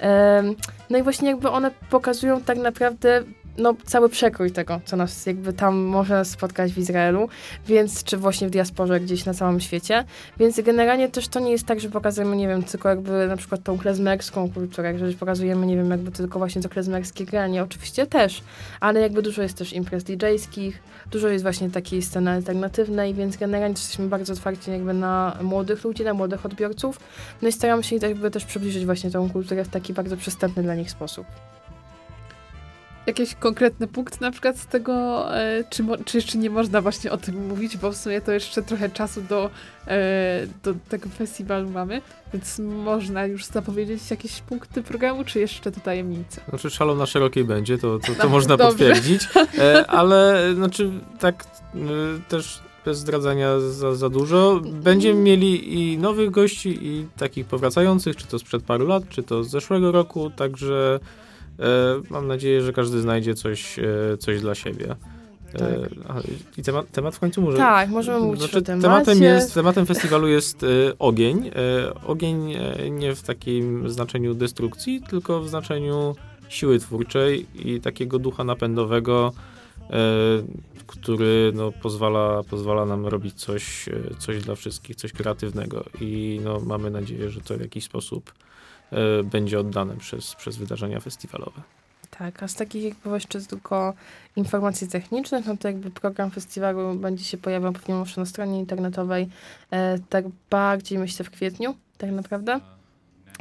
E, 0.00 0.42
no 0.90 0.98
i 0.98 1.02
właśnie 1.02 1.28
jakby 1.28 1.50
one 1.50 1.70
pokazują 1.90 2.40
tak 2.40 2.58
naprawdę 2.58 3.22
no, 3.58 3.74
cały 3.84 4.08
przekrój 4.08 4.50
tego, 4.50 4.80
co 4.84 4.96
nas 4.96 5.26
jakby 5.26 5.52
tam 5.52 5.76
może 5.76 6.24
spotkać 6.24 6.72
w 6.72 6.78
Izraelu, 6.78 7.28
więc 7.66 8.04
czy 8.04 8.16
właśnie 8.16 8.48
w 8.48 8.50
diasporze 8.50 9.00
gdzieś 9.00 9.24
na 9.24 9.34
całym 9.34 9.60
świecie. 9.60 10.04
Więc 10.38 10.60
generalnie 10.60 11.08
też 11.08 11.28
to 11.28 11.40
nie 11.40 11.50
jest 11.50 11.66
tak, 11.66 11.80
że 11.80 11.90
pokazujemy, 11.90 12.36
nie 12.36 12.48
wiem, 12.48 12.62
tylko 12.62 12.88
jakby 12.88 13.26
na 13.26 13.36
przykład 13.36 13.62
tą 13.62 13.78
klezmerską 13.78 14.50
kulturę, 14.50 14.98
że 14.98 15.12
pokazujemy, 15.12 15.66
nie 15.66 15.76
wiem, 15.76 15.90
jakby 15.90 16.10
tylko 16.10 16.38
właśnie 16.38 16.62
to 16.62 16.68
klezmerskie 16.68 17.24
granie, 17.24 17.62
oczywiście 17.62 18.06
też, 18.06 18.42
ale 18.80 19.00
jakby 19.00 19.22
dużo 19.22 19.42
jest 19.42 19.58
też 19.58 19.72
imprez 19.72 20.04
DJ-skich, 20.04 20.72
dużo 21.10 21.28
jest 21.28 21.44
właśnie 21.44 21.70
takiej 21.70 22.02
sceny 22.02 22.30
alternatywnej, 22.30 23.14
więc 23.14 23.36
generalnie 23.36 23.74
jesteśmy 23.74 24.06
bardzo 24.06 24.32
otwarci 24.32 24.70
jakby 24.70 24.94
na 24.94 25.36
młodych 25.42 25.84
ludzi, 25.84 26.04
na 26.04 26.14
młodych 26.14 26.46
odbiorców, 26.46 27.00
no 27.42 27.48
i 27.48 27.52
staramy 27.52 27.84
się 27.84 27.96
jakby 27.96 28.30
też 28.30 28.44
przybliżyć 28.44 28.84
właśnie 28.84 29.10
tą 29.10 29.30
kulturę 29.30 29.64
w 29.64 29.68
taki 29.68 29.92
bardzo 29.92 30.16
przystępny 30.16 30.62
dla 30.62 30.74
nich 30.74 30.90
sposób 30.90 31.26
jakiś 33.08 33.34
konkretny 33.34 33.86
punkt 33.86 34.20
na 34.20 34.30
przykład 34.30 34.58
z 34.58 34.66
tego, 34.66 35.26
e, 35.36 35.64
czy, 35.70 35.84
czy 36.04 36.16
jeszcze 36.16 36.38
nie 36.38 36.50
można 36.50 36.80
właśnie 36.80 37.12
o 37.12 37.16
tym 37.16 37.46
mówić, 37.46 37.76
bo 37.76 37.92
w 37.92 37.96
sumie 37.96 38.20
to 38.20 38.32
jeszcze 38.32 38.62
trochę 38.62 38.88
czasu 38.88 39.22
do, 39.22 39.50
e, 39.86 40.46
do 40.62 40.74
tego 40.88 41.08
festiwalu 41.08 41.70
mamy, 41.70 42.02
więc 42.32 42.58
można 42.58 43.26
już 43.26 43.44
zapowiedzieć 43.44 44.10
jakieś 44.10 44.40
punkty 44.40 44.82
programu, 44.82 45.24
czy 45.24 45.40
jeszcze 45.40 45.72
to 45.72 45.80
tajemnica? 45.80 46.40
Znaczy 46.48 46.70
szalą 46.70 46.94
na 46.94 47.06
szerokiej 47.06 47.44
będzie, 47.44 47.78
to, 47.78 47.98
to, 47.98 48.14
to 48.14 48.24
no, 48.24 48.28
można 48.28 48.56
dobrze. 48.56 48.70
potwierdzić, 48.70 49.28
e, 49.58 49.86
ale 49.86 50.50
znaczy 50.54 50.90
tak 51.18 51.44
też 52.28 52.60
bez 52.84 52.98
zdradzania 52.98 53.60
za, 53.60 53.94
za 53.94 54.08
dużo. 54.08 54.60
Będziemy 54.72 55.20
mieli 55.20 55.80
i 55.80 55.98
nowych 55.98 56.30
gości, 56.30 56.78
i 56.82 57.06
takich 57.16 57.46
powracających, 57.46 58.16
czy 58.16 58.26
to 58.26 58.38
sprzed 58.38 58.62
paru 58.62 58.86
lat, 58.86 59.02
czy 59.08 59.22
to 59.22 59.44
z 59.44 59.50
zeszłego 59.50 59.92
roku, 59.92 60.30
także 60.30 61.00
mam 62.10 62.26
nadzieję, 62.26 62.62
że 62.62 62.72
każdy 62.72 63.00
znajdzie 63.00 63.34
coś, 63.34 63.78
e, 63.78 64.16
coś 64.18 64.40
dla 64.40 64.54
siebie. 64.54 64.96
E, 65.54 65.88
tak. 66.08 66.22
I 66.56 66.62
temat, 66.62 66.90
temat 66.90 67.16
w 67.16 67.18
końcu 67.18 67.42
może. 67.42 67.56
Tak, 67.56 67.90
możemy 67.90 68.20
mówić 68.20 68.40
znaczy, 68.40 68.58
o 68.58 68.62
temacie. 68.62 68.82
Tematem, 68.82 69.22
jest, 69.22 69.54
tematem 69.54 69.86
festiwalu 69.86 70.28
jest 70.28 70.66
ogień. 70.98 71.50
ogień 72.06 72.56
nie 72.90 73.14
w 73.14 73.22
takim 73.22 73.90
znaczeniu 73.90 74.34
destrukcji, 74.34 75.02
tylko 75.10 75.40
w 75.40 75.48
znaczeniu 75.48 76.14
siły 76.48 76.78
twórczej 76.78 77.46
i 77.54 77.80
takiego 77.80 78.18
ducha 78.18 78.44
napędowego, 78.44 79.32
który 80.86 81.52
no, 81.54 81.72
pozwala, 81.72 82.42
pozwala 82.42 82.86
nam 82.86 83.06
robić 83.06 83.34
coś, 83.34 83.88
coś 84.18 84.42
dla 84.42 84.54
wszystkich, 84.54 84.96
coś 84.96 85.12
kreatywnego. 85.12 85.84
I 86.00 86.40
no, 86.44 86.60
mamy 86.60 86.90
nadzieję, 86.90 87.30
że 87.30 87.40
to 87.40 87.56
w 87.56 87.60
jakiś 87.60 87.84
sposób 87.84 88.32
E, 88.32 88.47
będzie 89.24 89.60
oddane 89.60 89.96
przez, 89.96 90.34
przez 90.34 90.56
wydarzenia 90.56 91.00
festiwalowe. 91.00 91.62
Tak, 92.10 92.42
a 92.42 92.48
z 92.48 92.54
takich 92.54 92.84
jakby 92.84 93.10
jeszcze 93.10 93.40
tylko 93.40 93.94
informacji 94.36 94.88
technicznych, 94.88 95.46
no 95.46 95.56
to 95.56 95.68
jakby 95.68 95.90
program 95.90 96.30
festiwalu 96.30 96.94
będzie 96.94 97.24
się 97.24 97.38
pojawiał 97.38 97.72
pewnie 97.72 97.94
już 97.94 98.16
na 98.16 98.26
stronie 98.26 98.58
internetowej 98.58 99.28
e, 99.70 99.98
tak 99.98 100.24
bardziej 100.50 100.98
myślę 100.98 101.24
w 101.24 101.30
kwietniu, 101.30 101.74
tak 101.98 102.10
naprawdę. 102.10 102.60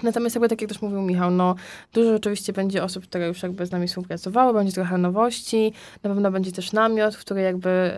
Natomiast 0.04 0.36
jakby 0.36 0.50
tak 0.50 0.62
jak 0.62 0.70
też 0.70 0.82
mówił 0.82 1.02
Michał, 1.02 1.32
no 1.32 1.56
dużo 1.94 2.16
oczywiście 2.16 2.54
będzie 2.54 2.84
osób, 2.84 3.04
które 3.04 3.28
już 3.28 3.44
jakby 3.44 3.66
z 3.66 3.72
nami 3.72 3.88
współpracowały, 3.88 4.54
będzie 4.54 4.74
trochę 4.74 4.98
nowości, 4.98 5.74
na 6.04 6.10
pewno 6.10 6.32
będzie 6.32 6.52
też 6.52 6.74
namiot, 6.74 7.18
który 7.18 7.42
jakby 7.42 7.92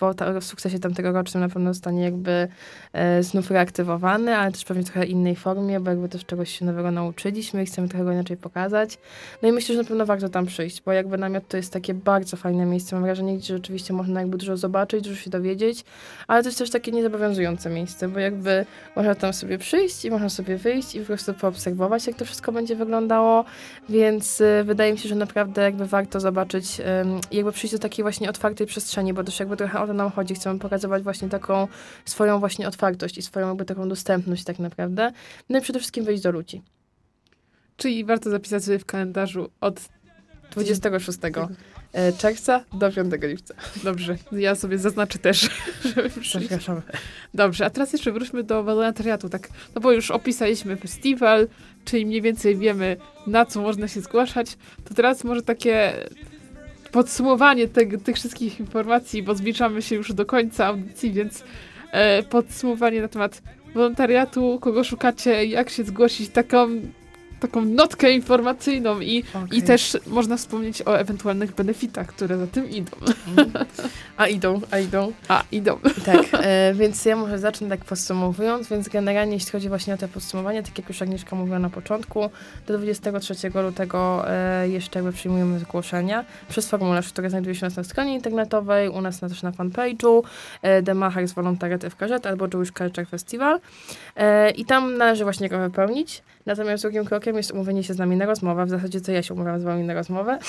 yy, 0.00 0.40
w 0.40 0.44
sukcesie 0.44 0.78
tamtego 0.78 1.12
rocznym 1.12 1.42
na 1.42 1.48
pewno 1.48 1.74
zostanie 1.74 2.04
jakby 2.04 2.48
yy, 2.94 3.22
znów 3.22 3.50
reaktywowany, 3.50 4.36
ale 4.36 4.52
też 4.52 4.64
pewnie 4.64 4.84
trochę 4.84 5.06
innej 5.06 5.36
formie, 5.36 5.80
bo 5.80 5.90
jakby 5.90 6.08
też 6.08 6.26
czegoś 6.26 6.58
się 6.58 6.64
nowego 6.64 6.90
nauczyliśmy 6.90 7.62
i 7.62 7.66
chcemy 7.66 7.88
trochę 7.88 8.04
go 8.04 8.12
inaczej 8.12 8.36
pokazać. 8.36 8.98
No 9.42 9.48
i 9.48 9.52
myślę, 9.52 9.74
że 9.74 9.82
na 9.82 9.88
pewno 9.88 10.06
warto 10.06 10.28
tam 10.28 10.46
przyjść, 10.46 10.82
bo 10.82 10.92
jakby 10.92 11.18
namiot 11.18 11.48
to 11.48 11.56
jest 11.56 11.72
takie 11.72 11.94
bardzo 11.94 12.36
fajne 12.36 12.66
miejsce, 12.66 12.96
mam 12.96 13.04
wrażenie, 13.04 13.36
gdzie 13.36 13.54
rzeczywiście 13.54 13.92
można 13.92 14.20
jakby 14.20 14.38
dużo 14.38 14.56
zobaczyć, 14.56 15.04
dużo 15.04 15.16
się 15.16 15.30
dowiedzieć, 15.30 15.84
ale 16.26 16.42
to 16.42 16.48
jest 16.48 16.58
też 16.58 16.70
takie 16.70 16.92
niezobowiązujące 16.92 17.70
miejsce, 17.70 18.08
bo 18.08 18.18
jakby 18.18 18.66
można 18.96 19.14
tam 19.14 19.32
sobie 19.32 19.58
przyjść 19.58 20.04
i 20.04 20.10
można 20.10 20.28
sobie 20.28 20.56
wyjść 20.56 20.89
i 20.94 21.00
po 21.00 21.06
prostu 21.06 21.34
poobserwować, 21.34 22.06
jak 22.06 22.16
to 22.16 22.24
wszystko 22.24 22.52
będzie 22.52 22.76
wyglądało, 22.76 23.44
więc 23.88 24.40
y, 24.40 24.64
wydaje 24.64 24.92
mi 24.92 24.98
się, 24.98 25.08
że 25.08 25.14
naprawdę 25.14 25.62
jakby 25.62 25.86
warto 25.86 26.20
zobaczyć 26.20 26.80
jakby 27.32 27.52
przyjść 27.52 27.74
do 27.74 27.78
takiej 27.78 28.02
właśnie 28.02 28.30
otwartej 28.30 28.66
przestrzeni, 28.66 29.12
bo 29.12 29.24
też 29.24 29.40
jakby 29.40 29.56
trochę 29.56 29.80
o 29.80 29.86
to 29.86 29.92
nam 29.92 30.10
chodzi. 30.10 30.34
Chcemy 30.34 30.58
pokazywać 30.58 31.02
właśnie 31.02 31.28
taką 31.28 31.68
swoją 32.04 32.38
właśnie 32.38 32.68
otwartość 32.68 33.18
i 33.18 33.22
swoją 33.22 33.48
jakby 33.48 33.64
taką 33.64 33.88
dostępność 33.88 34.44
tak 34.44 34.58
naprawdę. 34.58 35.12
No 35.48 35.58
i 35.58 35.62
przede 35.62 35.78
wszystkim 35.78 36.04
wyjść 36.04 36.22
do 36.22 36.30
ludzi. 36.30 36.62
Czyli 37.76 38.04
warto 38.04 38.30
zapisać 38.30 38.64
sobie 38.64 38.78
w 38.78 38.84
kalendarzu 38.84 39.50
od 39.60 39.80
26 40.50 41.18
e, 41.24 41.48
czerwca 42.18 42.64
do 42.72 42.92
5 42.92 43.14
lipca. 43.22 43.54
Dobrze, 43.84 44.16
ja 44.32 44.54
sobie 44.54 44.78
zaznaczę 44.78 45.18
też, 45.18 45.50
żeby 45.94 46.10
Zapraszamy. 46.40 46.82
Dobrze, 47.34 47.66
a 47.66 47.70
teraz 47.70 47.92
jeszcze 47.92 48.12
wróćmy 48.12 48.42
do 48.42 48.62
wolontariatu, 48.62 49.28
tak, 49.28 49.48
no 49.74 49.80
bo 49.80 49.92
już 49.92 50.10
opisaliśmy 50.10 50.76
festiwal, 50.76 51.48
czyli 51.84 52.06
mniej 52.06 52.22
więcej 52.22 52.56
wiemy, 52.56 52.96
na 53.26 53.46
co 53.46 53.60
można 53.60 53.88
się 53.88 54.00
zgłaszać, 54.00 54.58
to 54.84 54.94
teraz 54.94 55.24
może 55.24 55.42
takie 55.42 55.92
podsumowanie 56.92 57.68
te, 57.68 57.86
tych 57.86 58.16
wszystkich 58.16 58.60
informacji, 58.60 59.22
bo 59.22 59.34
zbliżamy 59.34 59.82
się 59.82 59.94
już 59.96 60.12
do 60.12 60.26
końca 60.26 60.66
audycji, 60.66 61.12
więc 61.12 61.44
e, 61.92 62.22
podsumowanie 62.22 63.02
na 63.02 63.08
temat 63.08 63.42
wolontariatu, 63.74 64.58
kogo 64.60 64.84
szukacie, 64.84 65.44
jak 65.44 65.70
się 65.70 65.84
zgłosić, 65.84 66.30
taką, 66.30 66.68
taką 67.40 67.64
notkę 67.64 68.12
informacyjną 68.12 69.00
i, 69.00 69.24
Okay. 69.30 69.58
i 69.58 69.62
też 69.62 69.98
można 70.06 70.36
wspomnieć 70.36 70.82
o 70.82 70.98
ewentualnych 70.98 71.54
benefitach, 71.54 72.06
które 72.06 72.38
za 72.38 72.46
tym 72.46 72.70
idą. 72.70 72.96
A 74.16 74.26
idą, 74.26 74.60
a 74.70 74.78
idą. 74.78 75.12
A, 75.28 75.44
idą. 75.52 75.78
Tak, 76.04 76.26
e, 76.32 76.74
więc 76.74 77.04
ja 77.04 77.16
może 77.16 77.38
zacznę 77.38 77.68
tak 77.68 77.84
podsumowując, 77.84 78.68
więc 78.68 78.88
generalnie 78.88 79.34
jeśli 79.34 79.50
chodzi 79.50 79.68
właśnie 79.68 79.94
o 79.94 79.96
te 79.96 80.08
podsumowanie, 80.08 80.62
tak 80.62 80.78
jak 80.78 80.88
już 80.88 81.02
Agnieszka 81.02 81.36
mówiła 81.36 81.58
na 81.58 81.70
początku, 81.70 82.30
do 82.66 82.78
23 82.78 83.34
lutego 83.54 84.30
e, 84.30 84.68
jeszcze 84.68 84.98
jakby 84.98 85.12
przyjmujemy 85.12 85.58
zgłoszenia 85.58 86.24
przez 86.48 86.68
formularz, 86.68 87.08
który 87.08 87.30
znajduje 87.30 87.54
się 87.54 87.66
u 87.66 87.68
nas 87.68 87.76
na 87.76 87.84
stronie 87.84 88.14
internetowej, 88.14 88.88
u 88.88 89.00
nas 89.00 89.22
na, 89.22 89.28
też 89.28 89.42
na 89.42 89.50
fanpage'u, 89.50 90.22
e, 90.62 90.82
The 90.82 90.94
Machers 90.94 91.32
Volontariat 91.32 91.84
FKZ 91.84 92.26
albo 92.26 92.46
Jewish 92.54 92.72
Culture 92.72 93.06
Festival 93.06 93.60
e, 94.16 94.50
i 94.50 94.64
tam 94.64 94.96
należy 94.96 95.24
właśnie 95.24 95.48
go 95.48 95.58
wypełnić. 95.58 96.22
Natomiast 96.50 96.82
drugim 96.82 97.04
krokiem 97.04 97.36
jest 97.36 97.50
umówienie 97.50 97.82
się 97.82 97.94
z 97.94 97.98
nami 97.98 98.16
na 98.16 98.26
rozmowę. 98.26 98.66
W 98.66 98.70
zasadzie 98.70 99.00
to 99.00 99.12
ja 99.12 99.22
się 99.22 99.34
umawiam 99.34 99.60
z 99.60 99.62
wami 99.62 99.84
na 99.84 99.94
rozmowę. 99.94 100.38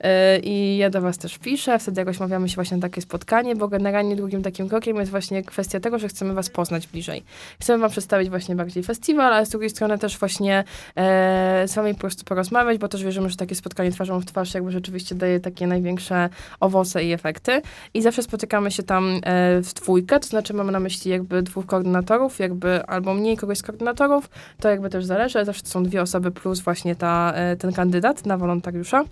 E, 0.00 0.38
I 0.38 0.76
ja 0.76 0.90
do 0.90 1.00
was 1.00 1.18
też 1.18 1.38
piszę. 1.38 1.78
Wtedy 1.78 2.00
jakoś 2.00 2.20
umawiamy 2.20 2.48
się 2.48 2.54
właśnie 2.54 2.76
na 2.76 2.80
takie 2.80 3.02
spotkanie, 3.02 3.56
bo 3.56 3.68
generalnie 3.68 4.16
drugim 4.16 4.42
takim 4.42 4.68
krokiem 4.68 4.96
jest 4.96 5.10
właśnie 5.10 5.42
kwestia 5.42 5.80
tego, 5.80 5.98
że 5.98 6.08
chcemy 6.08 6.34
was 6.34 6.50
poznać 6.50 6.86
bliżej. 6.86 7.22
Chcemy 7.60 7.78
wam 7.78 7.90
przedstawić 7.90 8.30
właśnie 8.30 8.56
bardziej 8.56 8.82
festiwal, 8.82 9.32
ale 9.32 9.46
z 9.46 9.48
drugiej 9.48 9.70
strony 9.70 9.98
też 9.98 10.18
właśnie 10.18 10.64
e, 10.96 11.64
z 11.68 11.74
wami 11.74 11.94
po 11.94 12.00
prostu 12.00 12.24
porozmawiać, 12.24 12.78
bo 12.78 12.88
też 12.88 13.04
wierzymy, 13.04 13.30
że 13.30 13.36
takie 13.36 13.54
spotkanie 13.54 13.92
twarzą 13.92 14.20
w 14.20 14.24
twarz 14.24 14.54
jakby 14.54 14.70
rzeczywiście 14.70 15.14
daje 15.14 15.40
takie 15.40 15.66
największe 15.66 16.28
owoce 16.60 17.04
i 17.04 17.12
efekty. 17.12 17.62
I 17.94 18.02
zawsze 18.02 18.22
spotykamy 18.22 18.70
się 18.70 18.82
tam 18.82 19.20
e, 19.24 19.62
w 19.62 19.74
dwójkę, 19.74 20.20
to 20.20 20.26
znaczy 20.26 20.54
mamy 20.54 20.72
na 20.72 20.80
myśli 20.80 21.10
jakby 21.10 21.42
dwóch 21.42 21.66
koordynatorów, 21.66 22.38
jakby 22.38 22.86
albo 22.86 23.14
mniej 23.14 23.36
kogoś 23.36 23.58
z 23.58 23.62
koordynatorów, 23.62 24.30
to 24.60 24.68
jakby 24.68 24.90
też 24.90 25.04
zależy, 25.04 25.21
ale 25.34 25.44
zawsze 25.44 25.62
to 25.62 25.68
są 25.68 25.82
dwie 25.82 26.02
osoby 26.02 26.30
plus 26.30 26.60
właśnie 26.60 26.96
ta, 26.96 27.32
e, 27.34 27.56
ten 27.56 27.72
kandydat 27.72 28.26
na 28.26 28.38
wolontariusza. 28.38 29.04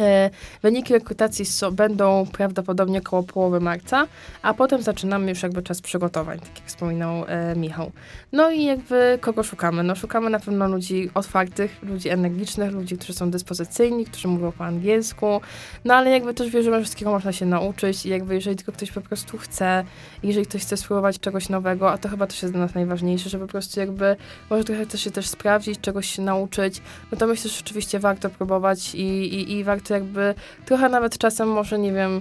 E, 0.00 0.30
Wyniki 0.62 0.92
rekrutacji 0.92 1.44
so, 1.44 1.72
będą 1.72 2.26
prawdopodobnie 2.32 3.00
koło 3.00 3.22
połowy 3.22 3.60
marca, 3.60 4.06
a 4.42 4.54
potem 4.54 4.82
zaczynamy 4.82 5.30
już 5.30 5.42
jakby 5.42 5.62
czas 5.62 5.80
przygotowań, 5.80 6.38
tak 6.38 6.58
jak 6.58 6.66
wspominał 6.66 7.24
e, 7.26 7.56
Michał. 7.56 7.92
No 8.32 8.50
i 8.50 8.64
jakby 8.64 9.18
kogo 9.20 9.42
szukamy? 9.42 9.82
No 9.82 9.94
szukamy 9.94 10.30
na 10.30 10.40
pewno 10.40 10.68
ludzi 10.68 11.10
otwartych, 11.14 11.82
ludzi 11.82 12.08
energicznych, 12.08 12.72
ludzi, 12.72 12.96
którzy 12.96 13.12
są 13.12 13.30
dyspozycyjni, 13.30 14.04
którzy 14.04 14.28
mówią 14.28 14.52
po 14.52 14.64
angielsku, 14.64 15.40
no 15.84 15.94
ale 15.94 16.10
jakby 16.10 16.34
też 16.34 16.50
wierzymy, 16.50 16.76
że 16.76 16.82
wszystkiego 16.82 17.10
można 17.10 17.32
się 17.32 17.46
nauczyć 17.46 18.06
i 18.06 18.08
jakby 18.08 18.34
jeżeli 18.34 18.56
tylko 18.56 18.72
ktoś 18.72 18.92
po 18.92 19.00
prostu 19.00 19.38
chce, 19.38 19.84
jeżeli 20.22 20.46
ktoś 20.46 20.62
chce 20.62 20.76
spróbować 20.76 21.20
czegoś 21.20 21.48
nowego, 21.48 21.92
a 21.92 21.98
to 21.98 22.08
chyba 22.08 22.26
też 22.26 22.42
jest 22.42 22.54
dla 22.54 22.60
nas 22.60 22.74
najważniejsze, 22.74 23.30
że 23.30 23.38
po 23.38 23.46
prostu 23.46 23.80
jakby 23.80 24.16
może 24.50 24.64
trochę 24.64 24.84
chce 24.84 24.98
się 24.98 25.10
też 25.10 25.28
sprawdzić, 25.28 25.80
czegoś 25.80 26.08
się 26.08 26.22
nauczyć, 26.22 26.82
no 27.12 27.18
to 27.18 27.26
myślę, 27.26 27.50
że 27.50 27.56
rzeczywiście 27.56 27.98
warto 27.98 28.30
próbować 28.30 28.94
i, 28.94 29.04
i, 29.34 29.52
i 29.52 29.64
warto 29.64 29.83
jakby 29.90 30.34
trochę 30.64 30.88
nawet 30.88 31.18
czasem 31.18 31.48
może, 31.48 31.78
nie 31.78 31.92
wiem, 31.92 32.20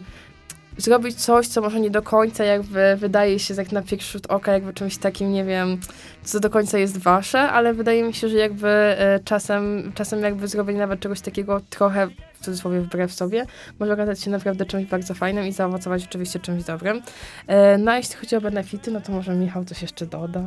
zrobić 0.78 1.16
coś, 1.16 1.47
co 1.47 1.61
może 1.61 1.80
nie 1.80 1.89
do 1.89 2.01
końca 2.01 2.43
jakby 2.43 2.95
wydaje 2.97 3.39
się 3.39 3.55
tak 3.55 3.72
na 3.72 3.82
pierwszy 3.82 4.11
rzut 4.11 4.28
oka 4.28 4.53
jakby 4.53 4.74
czymś 4.74 4.97
takim, 4.97 5.34
nie 5.34 5.43
wiem, 5.43 5.78
co 6.24 6.39
do 6.39 6.49
końca 6.49 6.78
jest 6.78 6.97
wasze, 6.97 7.39
ale 7.39 7.74
wydaje 7.74 8.03
mi 8.03 8.14
się, 8.14 8.30
że 8.30 8.38
jakby 8.38 8.68
e, 8.68 9.20
czasem, 9.26 9.91
czasem 9.95 10.24
jakby 10.24 10.47
zrobienie 10.47 10.80
nawet 10.80 10.99
czegoś 10.99 11.22
takiego 11.22 11.61
trochę 11.70 12.07
cudzysłowie 12.43 12.81
wbrew 12.81 13.13
sobie, 13.13 13.45
może 13.79 13.93
okazać 13.93 14.21
się 14.21 14.31
naprawdę 14.31 14.65
czymś 14.65 14.85
bardzo 14.85 15.13
fajnym 15.13 15.47
i 15.47 15.51
zaowocować 15.51 16.03
oczywiście 16.05 16.39
czymś 16.39 16.63
dobrym. 16.63 17.01
E, 17.47 17.77
no 17.77 17.91
a 17.91 17.97
jeśli 17.97 18.15
chodzi 18.15 18.35
o 18.35 18.41
benefity, 18.41 18.91
no 18.91 19.01
to 19.01 19.11
może 19.11 19.35
Michał 19.35 19.65
coś 19.65 19.81
jeszcze 19.81 20.05
doda. 20.05 20.45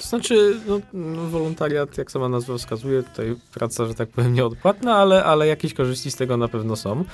To 0.00 0.08
znaczy, 0.08 0.56
no, 0.66 0.80
no, 0.92 1.26
wolontariat, 1.26 1.98
jak 1.98 2.10
sama 2.10 2.28
nazwa 2.28 2.58
wskazuje, 2.58 3.02
tutaj 3.02 3.36
praca, 3.54 3.86
że 3.86 3.94
tak 3.94 4.08
powiem, 4.08 4.34
nieodpłatna, 4.34 4.96
ale, 4.96 5.24
ale 5.24 5.46
jakieś 5.46 5.74
korzyści 5.74 6.10
z 6.10 6.16
tego 6.16 6.36
na 6.36 6.48
pewno 6.48 6.76
są. 6.76 7.04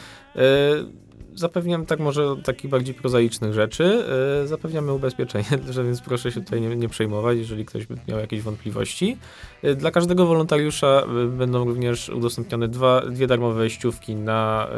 Zapewniam 1.34 1.86
tak 1.86 2.00
może 2.00 2.36
takich 2.44 2.70
bardziej 2.70 2.94
prozaicznych 2.94 3.52
rzeczy. 3.54 4.04
E, 4.42 4.46
zapewniamy 4.46 4.92
ubezpieczenie, 4.92 5.44
że 5.70 5.84
więc 5.84 6.00
proszę 6.00 6.32
się 6.32 6.40
tutaj 6.40 6.60
nie, 6.60 6.76
nie 6.76 6.88
przejmować, 6.88 7.38
jeżeli 7.38 7.64
ktoś 7.64 7.86
by 7.86 7.96
miał 8.08 8.18
jakieś 8.18 8.42
wątpliwości. 8.42 9.16
E, 9.62 9.74
dla 9.74 9.90
każdego 9.90 10.26
wolontariusza 10.26 10.86
e, 10.86 11.26
będą 11.26 11.64
również 11.64 12.08
udostępnione 12.08 12.68
dwa, 12.68 13.00
dwie 13.00 13.26
darmowe 13.26 13.58
wejściówki 13.58 14.14
na 14.14 14.68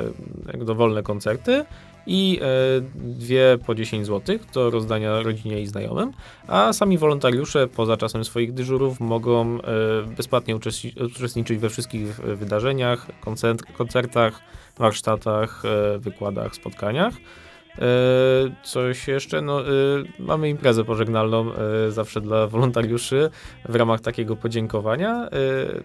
dowolne 0.58 1.02
koncerty 1.02 1.64
i 2.06 2.40
e, 2.42 2.46
dwie 2.94 3.58
po 3.66 3.74
10 3.74 4.06
zł 4.06 4.38
do 4.54 4.70
rozdania 4.70 5.22
rodzinie 5.22 5.60
i 5.60 5.66
znajomym, 5.66 6.12
a 6.46 6.72
sami 6.72 6.98
wolontariusze 6.98 7.68
poza 7.68 7.96
czasem 7.96 8.24
swoich 8.24 8.52
dyżurów 8.52 9.00
mogą 9.00 9.58
e, 9.60 9.62
bezpłatnie 10.16 10.56
uczestni- 10.56 11.04
uczestniczyć 11.06 11.58
we 11.58 11.70
wszystkich 11.70 12.16
wydarzeniach, 12.16 13.06
koncert, 13.20 13.72
koncertach, 13.72 14.40
warsztatach, 14.78 15.62
e, 15.64 15.98
wykładach, 15.98 16.54
spotkaniach. 16.54 17.14
Coś 18.62 19.08
jeszcze? 19.08 19.42
No, 19.42 19.60
mamy 20.18 20.48
imprezę 20.48 20.84
pożegnalną 20.84 21.50
zawsze 21.88 22.20
dla 22.20 22.46
wolontariuszy 22.46 23.30
w 23.68 23.74
ramach 23.74 24.00
takiego 24.00 24.36
podziękowania, 24.36 25.28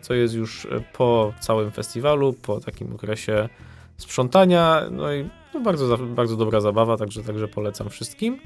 co 0.02 0.14
jest 0.14 0.34
już 0.34 0.68
po 0.94 1.34
całym 1.40 1.72
festiwalu, 1.72 2.34
po 2.34 2.60
takim 2.60 2.96
okresie 2.96 3.50
sprzątania, 3.98 4.82
no 4.92 5.14
i 5.14 5.30
no 5.54 5.60
bardzo, 5.60 5.98
bardzo 5.98 6.36
dobra 6.36 6.62
zabawa, 6.62 6.98
także, 6.98 7.24
także 7.24 7.48
polecam 7.48 7.90
wszystkim. 7.90 8.40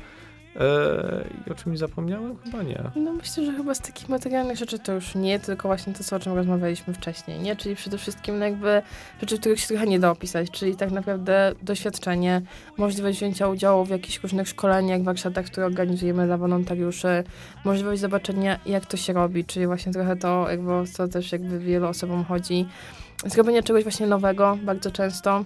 E, 0.56 1.26
I 1.48 1.52
o 1.52 1.56
czymś 1.56 1.80
zapomniałem? 1.80 2.38
Chyba 2.38 2.64
nie. 2.64 2.84
No 2.96 3.14
myślę, 3.14 3.46
że 3.46 3.54
chyba 3.54 3.76
z 3.76 3.80
takich 3.80 4.10
materialnych 4.10 4.58
rzeczy 4.58 4.80
to 4.80 4.94
już 4.94 5.16
nie, 5.16 5.40
tylko 5.40 5.68
właśnie 5.68 5.94
to, 5.94 6.04
co, 6.04 6.16
o 6.16 6.20
czym 6.20 6.34
rozmawialiśmy 6.34 6.94
wcześniej, 6.94 7.40
nie? 7.40 7.56
Czyli 7.56 7.76
przede 7.76 7.98
wszystkim 7.98 8.40
no 8.40 8.46
jakby 8.46 8.82
rzeczy, 9.22 9.40
których 9.40 9.60
się 9.60 9.68
trochę 9.68 9.88
nie 9.88 10.00
da 10.00 10.12
opisać, 10.12 10.52
czyli 10.52 10.76
tak 10.76 10.92
naprawdę 10.92 11.54
doświadczenie, 11.62 12.42
możliwość 12.78 13.18
wzięcia 13.18 13.48
udziału 13.48 13.86
w 13.86 13.90
jakichś 13.90 14.24
różnych 14.24 14.48
szkoleniach, 14.48 15.04
warsztatach, 15.04 15.46
które 15.46 15.66
organizujemy 15.66 16.26
dla 16.26 16.38
wolontariuszy, 16.38 17.24
możliwość 17.66 18.02
zobaczenia, 18.02 18.60
jak 18.66 18.86
to 18.86 18.98
się 18.98 19.14
robi, 19.14 19.46
czyli 19.46 19.68
właśnie 19.68 19.94
trochę 19.94 20.16
to, 20.16 20.50
jakby, 20.50 20.72
co 20.94 21.08
też 21.08 21.32
jakby 21.32 21.60
wielu 21.60 21.88
osobom 21.88 22.26
chodzi. 22.26 22.66
Zrobienie 23.26 23.64
czegoś 23.64 23.84
właśnie 23.84 24.08
nowego, 24.08 24.58
bardzo 24.64 24.92
często. 24.92 25.46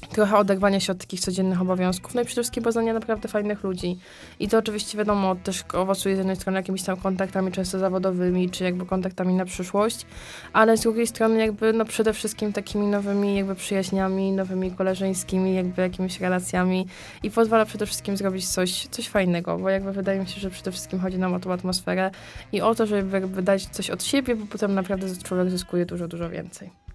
Trochę 0.00 0.36
oderwania 0.36 0.80
się 0.80 0.92
od 0.92 0.98
takich 0.98 1.20
codziennych 1.20 1.60
obowiązków, 1.60 2.14
no 2.14 2.20
i 2.20 2.24
przede 2.24 2.42
wszystkim 2.42 2.64
poznania 2.64 2.94
naprawdę 2.94 3.28
fajnych 3.28 3.64
ludzi. 3.64 3.98
I 4.40 4.48
to 4.48 4.58
oczywiście 4.58 4.98
wiadomo, 4.98 5.36
też 5.36 5.64
owocuje 5.74 6.14
z 6.14 6.18
jednej 6.18 6.36
strony 6.36 6.58
jakimiś 6.58 6.82
tam 6.82 6.96
kontaktami 6.96 7.52
często 7.52 7.78
zawodowymi, 7.78 8.50
czy 8.50 8.64
jakby 8.64 8.86
kontaktami 8.86 9.34
na 9.34 9.44
przyszłość, 9.44 10.06
ale 10.52 10.76
z 10.76 10.80
drugiej 10.80 11.06
strony 11.06 11.38
jakby 11.38 11.72
no 11.72 11.84
przede 11.84 12.12
wszystkim 12.12 12.52
takimi 12.52 12.86
nowymi 12.86 13.36
jakby 13.36 13.54
przyjaźniami, 13.54 14.32
nowymi 14.32 14.70
koleżeńskimi 14.70 15.54
jakby 15.54 15.82
jakimiś 15.82 16.20
relacjami 16.20 16.86
i 17.22 17.30
pozwala 17.30 17.64
przede 17.64 17.86
wszystkim 17.86 18.16
zrobić 18.16 18.48
coś, 18.48 18.86
coś 18.86 19.08
fajnego, 19.08 19.58
bo 19.58 19.70
jakby 19.70 19.92
wydaje 19.92 20.20
mi 20.20 20.28
się, 20.28 20.40
że 20.40 20.50
przede 20.50 20.72
wszystkim 20.72 21.00
chodzi 21.00 21.18
nam 21.18 21.34
o 21.34 21.40
tą 21.40 21.52
atmosferę 21.52 22.10
i 22.52 22.60
o 22.60 22.74
to, 22.74 22.86
żeby 22.86 23.20
jakby 23.20 23.42
dać 23.42 23.66
coś 23.66 23.90
od 23.90 24.04
siebie, 24.04 24.36
bo 24.36 24.46
potem 24.46 24.74
naprawdę 24.74 25.06
człowiek 25.22 25.50
zyskuje 25.50 25.86
dużo, 25.86 26.08
dużo 26.08 26.30
więcej. 26.30 26.85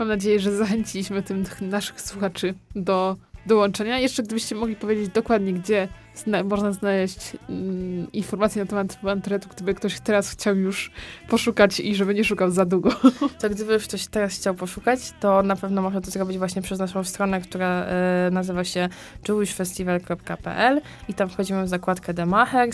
Mam 0.00 0.08
nadzieję, 0.08 0.40
że 0.40 0.56
zachęciliśmy 0.56 1.22
tym 1.22 1.44
naszych 1.60 2.00
słuchaczy 2.00 2.54
do 2.76 3.16
dołączenia. 3.46 3.98
Jeszcze 3.98 4.22
gdybyście 4.22 4.54
mogli 4.54 4.76
powiedzieć 4.76 5.08
dokładnie, 5.08 5.52
gdzie 5.52 5.88
zna 6.14 6.44
można 6.44 6.72
znaleźć 6.72 7.36
mm, 7.48 8.12
informacje 8.12 8.62
na 8.62 8.68
temat 8.68 8.98
wolontariatu, 9.02 9.48
gdyby 9.56 9.74
ktoś 9.74 10.00
teraz 10.00 10.30
chciał 10.30 10.56
już 10.56 10.90
poszukać 11.28 11.80
i 11.80 11.94
żeby 11.94 12.14
nie 12.14 12.24
szukał 12.24 12.50
za 12.50 12.64
długo. 12.64 12.90
To 13.40 13.50
gdyby 13.50 13.72
już 13.72 13.84
ktoś 13.84 14.06
teraz 14.06 14.34
chciał 14.34 14.54
poszukać, 14.54 15.00
to 15.20 15.42
na 15.42 15.56
pewno 15.56 15.82
może 15.82 16.00
to 16.00 16.10
zrobić 16.10 16.38
właśnie 16.38 16.62
przez 16.62 16.78
naszą 16.78 17.04
stronę, 17.04 17.40
która 17.40 17.84
e, 17.84 18.28
nazywa 18.32 18.64
się 18.64 18.88
jewishfestival.pl 19.28 20.80
i 21.08 21.14
tam 21.14 21.28
wchodzimy 21.28 21.64
w 21.64 21.68
zakładkę 21.68 22.14
The 22.14 22.26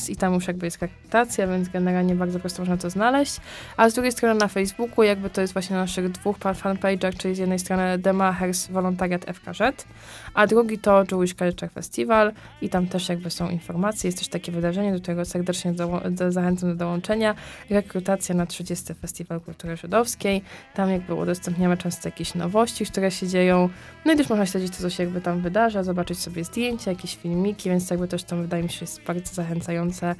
i 0.08 0.16
tam 0.16 0.34
już 0.34 0.46
jakby 0.46 0.66
jest 0.66 0.82
rekrutacja, 0.82 1.46
więc 1.46 1.68
generalnie 1.68 2.14
bardzo 2.14 2.38
prosto 2.40 2.62
można 2.62 2.76
to 2.76 2.90
znaleźć. 2.90 3.40
A 3.76 3.90
z 3.90 3.94
drugiej 3.94 4.12
strony 4.12 4.34
na 4.34 4.48
Facebooku 4.48 5.02
jakby 5.02 5.30
to 5.30 5.40
jest 5.40 5.52
właśnie 5.52 5.76
na 5.76 5.82
naszych 5.82 6.08
dwóch 6.12 6.38
fan- 6.38 6.54
fanpage'ach, 6.54 7.16
czyli 7.16 7.34
z 7.34 7.38
jednej 7.38 7.58
strony 7.58 7.98
The 7.98 8.12
Machers 8.12 8.66
Wolontariat 8.66 9.24
FKZ, 9.24 9.86
a 10.34 10.46
drugi 10.46 10.78
to 10.78 11.04
Jewish 11.12 11.34
Culture 11.34 11.70
Festival 11.70 12.32
i 12.62 12.68
tam 12.68 12.86
też 12.86 13.08
jakby 13.08 13.25
są 13.30 13.50
informacje. 13.50 14.08
Jest 14.08 14.18
też 14.18 14.28
takie 14.28 14.52
wydarzenie, 14.52 14.92
do 14.92 15.00
którego 15.00 15.24
serdecznie 15.24 15.72
doło- 15.72 16.10
do, 16.10 16.32
zachęcam 16.32 16.70
do 16.70 16.76
dołączenia. 16.76 17.34
Rekrutacja 17.70 18.34
na 18.34 18.46
30. 18.46 18.94
Festiwal 18.94 19.40
Kultury 19.40 19.76
Żydowskiej. 19.76 20.42
Tam 20.74 20.90
jakby 20.90 21.14
udostępniamy 21.14 21.76
często 21.76 22.08
jakieś 22.08 22.34
nowości, 22.34 22.86
które 22.86 23.10
się 23.10 23.28
dzieją. 23.28 23.68
No 24.04 24.12
i 24.12 24.16
też 24.16 24.28
można 24.28 24.46
śledzić 24.46 24.76
to, 24.76 24.82
co 24.82 24.90
się 24.90 25.02
jakby 25.02 25.20
tam 25.20 25.42
wydarza, 25.42 25.82
zobaczyć 25.82 26.18
sobie 26.18 26.44
zdjęcia, 26.44 26.90
jakieś 26.90 27.16
filmiki, 27.16 27.70
więc 27.70 27.90
jakby 27.90 28.08
też 28.08 28.24
to 28.24 28.36
wydaje 28.36 28.62
mi 28.62 28.70
się 28.70 28.78
jest 28.80 29.02
bardzo 29.02 29.34
zachęcające. 29.34 30.14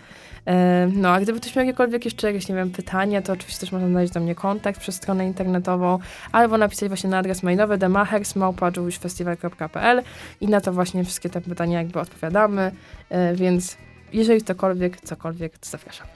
No, 0.93 1.09
a 1.09 1.21
gdyby 1.21 1.41
ktoś 1.41 1.57
miał 1.57 1.65
jakiekolwiek 1.65 2.05
jeszcze 2.05 2.27
jakieś, 2.27 2.49
nie 2.49 2.55
wiem, 2.55 2.71
pytania, 2.71 3.23
to 3.23 3.33
oczywiście 3.33 3.61
też 3.61 3.73
można 3.73 3.89
znaleźć 3.89 4.13
do 4.13 4.21
mnie 4.21 4.35
kontakt 4.35 4.81
przez 4.81 4.95
stronę 4.95 5.27
internetową 5.27 5.99
albo 6.33 6.59
napisać 6.59 6.89
właśnie 6.89 7.11
na 7.11 7.19
adres 7.19 7.43
mailowy 7.43 7.79
demachers.pl 7.79 10.03
i 10.41 10.49
na 10.49 10.61
to 10.61 10.73
właśnie 10.73 11.05
wszystkie 11.05 11.31
te 11.31 11.41
pytania 11.41 11.79
jakby 11.79 12.01
odpowiadamy, 12.01 12.71
więc 13.35 13.77
jeżeli 14.13 14.41
ktokolwiek, 14.41 15.01
cokolwiek, 15.01 15.59
to 15.59 15.71
zapraszam. 15.71 16.07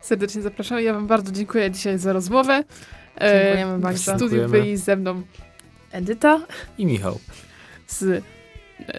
Serdecznie 0.00 0.42
zapraszam. 0.42 0.80
Ja 0.80 0.92
wam 0.94 1.06
bardzo 1.06 1.32
dziękuję 1.32 1.70
dzisiaj 1.70 1.98
za 1.98 2.12
rozmowę. 2.12 2.64
E, 3.20 3.42
Dziękujemy 3.44 3.78
W 3.78 3.80
bardzo. 3.80 3.98
studiu 4.02 4.18
Dziękujemy. 4.18 4.48
byli 4.48 4.76
ze 4.76 4.96
mną 4.96 5.22
Edyta, 5.92 6.40
I 6.78 6.86
Michał. 6.86 7.18
z, 7.86 8.24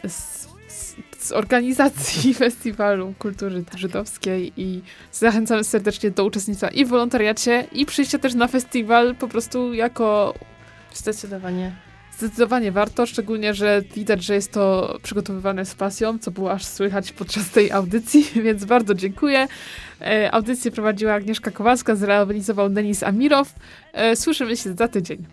z, 0.07 0.47
z, 0.67 0.95
z 1.19 1.31
organizacji 1.31 2.33
Festiwalu 2.43 3.13
Kultury 3.19 3.63
Żydowskiej 3.77 4.53
i 4.57 4.81
zachęcamy 5.11 5.63
serdecznie 5.63 6.11
do 6.11 6.25
uczestnictwa 6.25 6.67
i 6.67 6.85
w 6.85 6.87
wolontariacie, 6.89 7.67
i 7.71 7.85
przyjścia 7.85 8.19
też 8.19 8.33
na 8.35 8.47
festiwal 8.47 9.15
po 9.15 9.27
prostu 9.27 9.73
jako 9.73 10.33
zdecydowanie. 10.93 11.75
Zdecydowanie 12.19 12.71
warto, 12.71 13.05
szczególnie, 13.05 13.53
że 13.53 13.81
widać, 13.95 14.23
że 14.23 14.35
jest 14.35 14.51
to 14.51 14.97
przygotowywane 15.03 15.65
z 15.65 15.75
pasją, 15.75 16.19
co 16.19 16.31
było 16.31 16.51
aż 16.51 16.65
słychać 16.65 17.11
podczas 17.11 17.49
tej 17.49 17.71
audycji, 17.71 18.27
więc 18.45 18.65
bardzo 18.65 18.93
dziękuję. 18.93 19.47
E, 20.01 20.31
audycję 20.31 20.71
prowadziła 20.71 21.13
Agnieszka 21.13 21.51
Kowalska, 21.51 21.95
zrealizował 21.95 22.69
Denis 22.69 23.03
Amirow. 23.03 23.53
E, 23.93 24.15
słyszymy 24.15 24.57
się 24.57 24.73
za 24.73 24.87
tydzień. 24.87 25.25